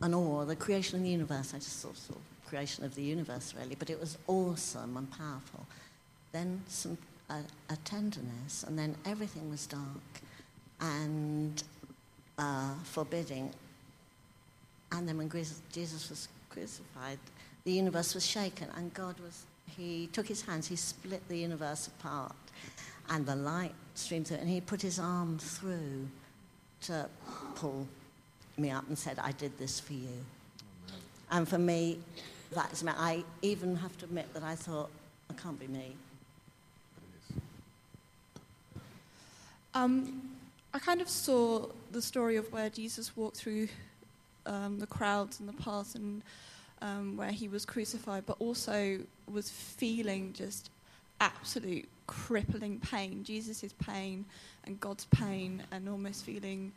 an 0.00 0.12
awe, 0.12 0.44
the 0.44 0.56
creation 0.56 0.96
of 0.96 1.04
the 1.04 1.08
universe. 1.08 1.54
I 1.54 1.58
just 1.58 1.80
saw 1.80 1.92
sort 1.92 2.18
of 2.18 2.48
creation 2.48 2.84
of 2.84 2.96
the 2.96 3.02
universe, 3.02 3.54
really, 3.56 3.76
but 3.76 3.90
it 3.90 4.00
was 4.00 4.18
awesome 4.26 4.96
and 4.96 5.08
powerful. 5.08 5.64
Then 6.32 6.60
some 6.66 6.98
uh, 7.30 7.42
a 7.68 7.76
tenderness, 7.84 8.64
and 8.64 8.76
then 8.76 8.96
everything 9.06 9.48
was 9.50 9.68
dark 9.68 10.20
and 10.80 11.62
uh, 12.38 12.74
forbidding. 12.82 13.50
And 14.90 15.08
then 15.08 15.16
when 15.16 15.30
Jesus 15.30 16.10
was 16.10 16.26
crucified, 16.48 17.20
the 17.64 17.72
universe 17.72 18.14
was 18.14 18.26
shaken, 18.26 18.68
and 18.76 18.92
God 18.94 19.18
was. 19.20 19.44
He 19.76 20.08
took 20.12 20.26
his 20.26 20.42
hands, 20.42 20.66
he 20.66 20.76
split 20.76 21.26
the 21.28 21.38
universe 21.38 21.86
apart, 21.86 22.34
and 23.08 23.24
the 23.24 23.36
light 23.36 23.74
streamed 23.94 24.26
through, 24.26 24.38
and 24.38 24.48
he 24.48 24.60
put 24.60 24.82
his 24.82 24.98
arm 24.98 25.38
through 25.38 26.08
to 26.82 27.08
pull 27.54 27.86
me 28.56 28.70
up 28.70 28.86
and 28.88 28.98
said, 28.98 29.18
I 29.18 29.32
did 29.32 29.56
this 29.58 29.78
for 29.78 29.92
you. 29.92 30.24
And 31.30 31.48
for 31.48 31.58
me, 31.58 31.98
that's 32.52 32.82
me. 32.82 32.92
I 32.96 33.24
even 33.42 33.76
have 33.76 33.96
to 33.98 34.06
admit 34.06 34.32
that 34.34 34.42
I 34.42 34.54
thought, 34.54 34.90
it 35.28 35.36
can't 35.36 35.58
be 35.58 35.68
me. 35.68 35.94
Um, 39.72 40.30
I 40.74 40.78
kind 40.80 41.00
of 41.00 41.08
saw 41.08 41.66
the 41.92 42.02
story 42.02 42.36
of 42.36 42.52
where 42.52 42.68
Jesus 42.68 43.16
walked 43.16 43.36
through 43.36 43.68
um, 44.46 44.78
the 44.80 44.86
crowds 44.86 45.38
and 45.38 45.48
the 45.48 45.52
path 45.52 45.94
and 45.94 46.22
um, 46.82 47.16
where 47.16 47.30
he 47.30 47.48
was 47.48 47.64
crucified, 47.64 48.24
but 48.26 48.36
also 48.38 48.98
was 49.30 49.50
feeling 49.50 50.32
just 50.32 50.70
absolute 51.20 51.88
crippling 52.06 52.80
pain, 52.80 53.22
Jesus' 53.24 53.72
pain 53.84 54.24
and 54.64 54.80
God's 54.80 55.04
pain, 55.06 55.62
and 55.70 55.88
almost 55.88 56.24
feeling 56.24 56.72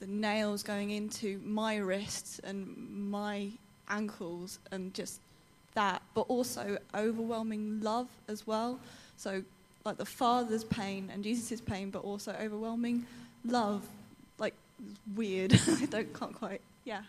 the 0.00 0.06
nails 0.06 0.62
going 0.62 0.90
into 0.90 1.40
my 1.44 1.76
wrists 1.76 2.40
and 2.40 2.76
my 3.10 3.50
ankles 3.88 4.58
and 4.72 4.92
just 4.94 5.20
that, 5.74 6.02
but 6.14 6.22
also 6.22 6.78
overwhelming 6.94 7.80
love 7.80 8.08
as 8.28 8.46
well. 8.46 8.78
So, 9.16 9.42
like 9.84 9.96
the 9.96 10.06
Father's 10.06 10.64
pain 10.64 11.10
and 11.12 11.22
Jesus' 11.22 11.60
pain, 11.60 11.90
but 11.90 12.00
also 12.00 12.34
overwhelming 12.40 13.06
love. 13.44 13.86
Like, 14.38 14.54
weird. 15.14 15.54
I 15.68 15.86
don't, 15.86 16.12
can't 16.18 16.34
quite, 16.34 16.60
yeah. 16.84 17.02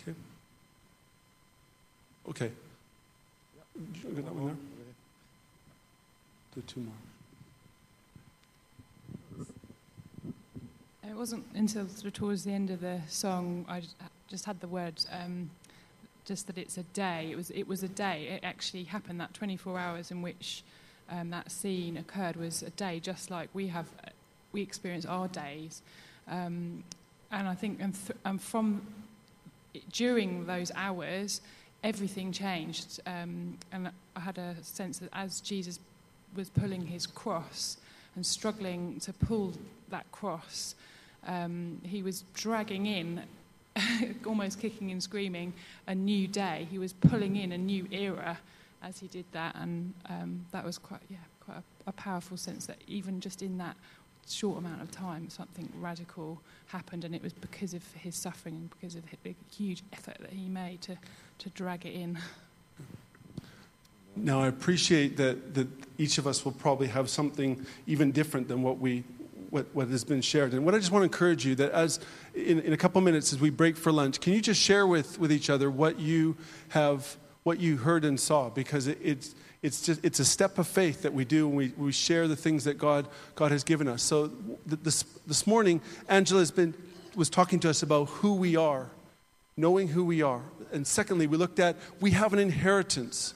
Okay. 0.00 0.16
Okay. 2.28 2.50
That 4.04 4.34
one 4.34 4.46
there? 4.46 4.56
Do 6.54 6.62
two 6.66 6.80
more. 6.80 6.94
It 11.08 11.16
wasn't 11.16 11.44
until 11.54 11.86
sort 11.88 12.06
of 12.06 12.12
towards 12.14 12.44
the 12.44 12.52
end 12.52 12.70
of 12.70 12.80
the 12.80 13.00
song 13.08 13.64
I 13.68 13.82
just- 14.28 14.44
had 14.46 14.60
the 14.60 14.68
word, 14.68 14.94
um, 15.12 15.50
just 16.24 16.46
that 16.48 16.58
it's 16.58 16.76
a 16.78 16.82
day. 16.82 17.30
It 17.30 17.36
was 17.36 17.50
it 17.50 17.64
was 17.68 17.82
a 17.82 17.88
day. 17.88 18.26
It 18.28 18.42
actually 18.44 18.84
happened. 18.84 19.20
That 19.20 19.32
24 19.34 19.78
hours 19.78 20.10
in 20.10 20.22
which 20.22 20.64
um, 21.10 21.30
that 21.30 21.50
scene 21.52 21.96
occurred 21.96 22.36
was 22.36 22.62
a 22.62 22.70
day, 22.70 22.98
just 23.00 23.30
like 23.30 23.48
we 23.52 23.68
have 23.68 23.86
we 24.52 24.62
experience 24.62 25.04
our 25.04 25.28
days. 25.28 25.82
Um, 26.26 26.82
and 27.30 27.46
I 27.46 27.54
think 27.54 27.78
and, 27.80 27.94
th- 27.94 28.18
and 28.24 28.40
from 28.40 28.82
during 29.92 30.46
those 30.46 30.72
hours, 30.74 31.40
everything 31.84 32.32
changed. 32.32 32.98
Um, 33.06 33.58
and 33.70 33.90
I 34.16 34.20
had 34.20 34.38
a 34.38 34.56
sense 34.62 34.98
that 34.98 35.10
as 35.12 35.40
Jesus 35.40 35.78
was 36.34 36.48
pulling 36.48 36.86
his 36.86 37.06
cross 37.06 37.76
and 38.16 38.24
struggling 38.24 38.98
to 39.00 39.12
pull 39.12 39.52
that 39.90 40.10
cross, 40.10 40.74
um, 41.26 41.80
he 41.84 42.02
was 42.02 42.24
dragging 42.32 42.86
in, 42.86 43.22
almost 44.26 44.58
kicking 44.60 44.90
and 44.90 45.02
screaming, 45.02 45.52
a 45.86 45.94
new 45.94 46.26
day. 46.26 46.66
He 46.70 46.78
was 46.78 46.92
pulling 46.94 47.36
in 47.36 47.52
a 47.52 47.58
new 47.58 47.86
era 47.92 48.38
as 48.82 48.98
he 48.98 49.06
did 49.06 49.24
that, 49.32 49.54
and 49.56 49.94
um, 50.08 50.44
that 50.52 50.64
was 50.64 50.78
quite, 50.78 51.00
yeah, 51.08 51.16
quite 51.40 51.58
a, 51.58 51.62
a 51.86 51.92
powerful 51.92 52.36
sense 52.36 52.66
that 52.66 52.76
even 52.86 53.20
just 53.20 53.40
in 53.40 53.56
that 53.58 53.76
short 54.28 54.58
amount 54.58 54.82
of 54.82 54.90
time, 54.90 55.28
something 55.28 55.68
radical 55.80 56.40
happened, 56.66 57.04
and 57.04 57.14
it 57.14 57.22
was 57.22 57.32
because 57.32 57.74
of 57.74 57.82
his 57.92 58.14
suffering 58.14 58.54
and 58.54 58.70
because 58.70 58.94
of 58.94 59.02
the 59.22 59.34
huge 59.54 59.82
effort 59.92 60.16
that 60.20 60.30
he 60.30 60.48
made 60.48 60.80
to, 60.82 60.96
to 61.44 61.50
drag 61.50 61.84
it 61.84 61.92
in. 61.92 62.18
Now, 64.16 64.40
I 64.40 64.46
appreciate 64.46 65.18
that, 65.18 65.54
that 65.54 65.68
each 65.98 66.16
of 66.16 66.26
us 66.26 66.42
will 66.42 66.52
probably 66.52 66.86
have 66.86 67.10
something 67.10 67.66
even 67.86 68.12
different 68.12 68.48
than 68.48 68.62
what, 68.62 68.78
we, 68.78 69.04
what, 69.50 69.66
what 69.74 69.88
has 69.88 70.04
been 70.04 70.22
shared. 70.22 70.54
And 70.54 70.64
what 70.64 70.74
I 70.74 70.78
just 70.78 70.90
want 70.90 71.02
to 71.02 71.04
encourage 71.04 71.44
you 71.44 71.54
that 71.56 71.72
as 71.72 72.00
in, 72.34 72.60
in 72.60 72.72
a 72.72 72.78
couple 72.78 72.98
minutes 73.02 73.34
as 73.34 73.40
we 73.40 73.50
break 73.50 73.76
for 73.76 73.92
lunch, 73.92 74.20
can 74.20 74.32
you 74.32 74.40
just 74.40 74.58
share 74.58 74.86
with, 74.86 75.18
with 75.18 75.30
each 75.30 75.50
other 75.50 75.70
what 75.70 75.98
you 75.98 76.34
have, 76.70 77.14
what 77.42 77.60
you 77.60 77.76
heard 77.76 78.06
and 78.06 78.18
saw? 78.18 78.48
Because 78.48 78.86
it, 78.86 78.96
it's, 79.02 79.34
it's, 79.60 79.82
just, 79.82 80.02
it's 80.02 80.20
a 80.20 80.24
step 80.24 80.58
of 80.58 80.66
faith 80.66 81.02
that 81.02 81.12
we 81.12 81.26
do 81.26 81.46
when 81.46 81.56
we, 81.56 81.72
we 81.76 81.92
share 81.92 82.26
the 82.26 82.36
things 82.36 82.64
that 82.64 82.78
God, 82.78 83.06
God 83.34 83.52
has 83.52 83.64
given 83.64 83.86
us. 83.86 84.02
So 84.02 84.30
this, 84.64 85.02
this 85.26 85.46
morning, 85.46 85.82
Angela 86.08 86.40
has 86.40 86.50
been, 86.50 86.72
was 87.14 87.28
talking 87.28 87.60
to 87.60 87.68
us 87.68 87.82
about 87.82 88.06
who 88.06 88.32
we 88.32 88.56
are, 88.56 88.88
knowing 89.58 89.88
who 89.88 90.06
we 90.06 90.22
are. 90.22 90.40
And 90.74 90.86
secondly, 90.86 91.26
we 91.26 91.36
looked 91.36 91.58
at 91.58 91.76
we 92.00 92.10
have 92.10 92.32
an 92.32 92.38
inheritance. 92.38 93.34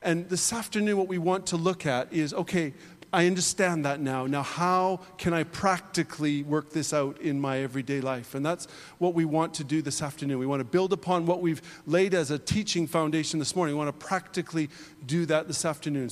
And 0.00 0.28
this 0.28 0.52
afternoon, 0.52 0.96
what 0.96 1.08
we 1.08 1.18
want 1.18 1.46
to 1.48 1.56
look 1.56 1.84
at 1.86 2.12
is 2.12 2.32
okay, 2.32 2.72
I 3.12 3.26
understand 3.26 3.84
that 3.84 4.00
now. 4.00 4.26
Now, 4.26 4.42
how 4.42 5.00
can 5.16 5.32
I 5.32 5.44
practically 5.44 6.42
work 6.42 6.70
this 6.70 6.92
out 6.92 7.20
in 7.20 7.40
my 7.40 7.60
everyday 7.60 8.00
life? 8.00 8.34
And 8.34 8.44
that's 8.44 8.66
what 8.98 9.14
we 9.14 9.24
want 9.24 9.54
to 9.54 9.64
do 9.64 9.80
this 9.80 10.02
afternoon. 10.02 10.38
We 10.38 10.46
want 10.46 10.60
to 10.60 10.64
build 10.64 10.92
upon 10.92 11.24
what 11.24 11.40
we've 11.40 11.62
laid 11.86 12.14
as 12.14 12.30
a 12.30 12.38
teaching 12.38 12.86
foundation 12.86 13.38
this 13.38 13.56
morning. 13.56 13.74
We 13.74 13.78
want 13.78 13.98
to 13.98 14.06
practically 14.06 14.68
do 15.06 15.24
that 15.26 15.46
this 15.46 15.64
afternoon. 15.64 16.04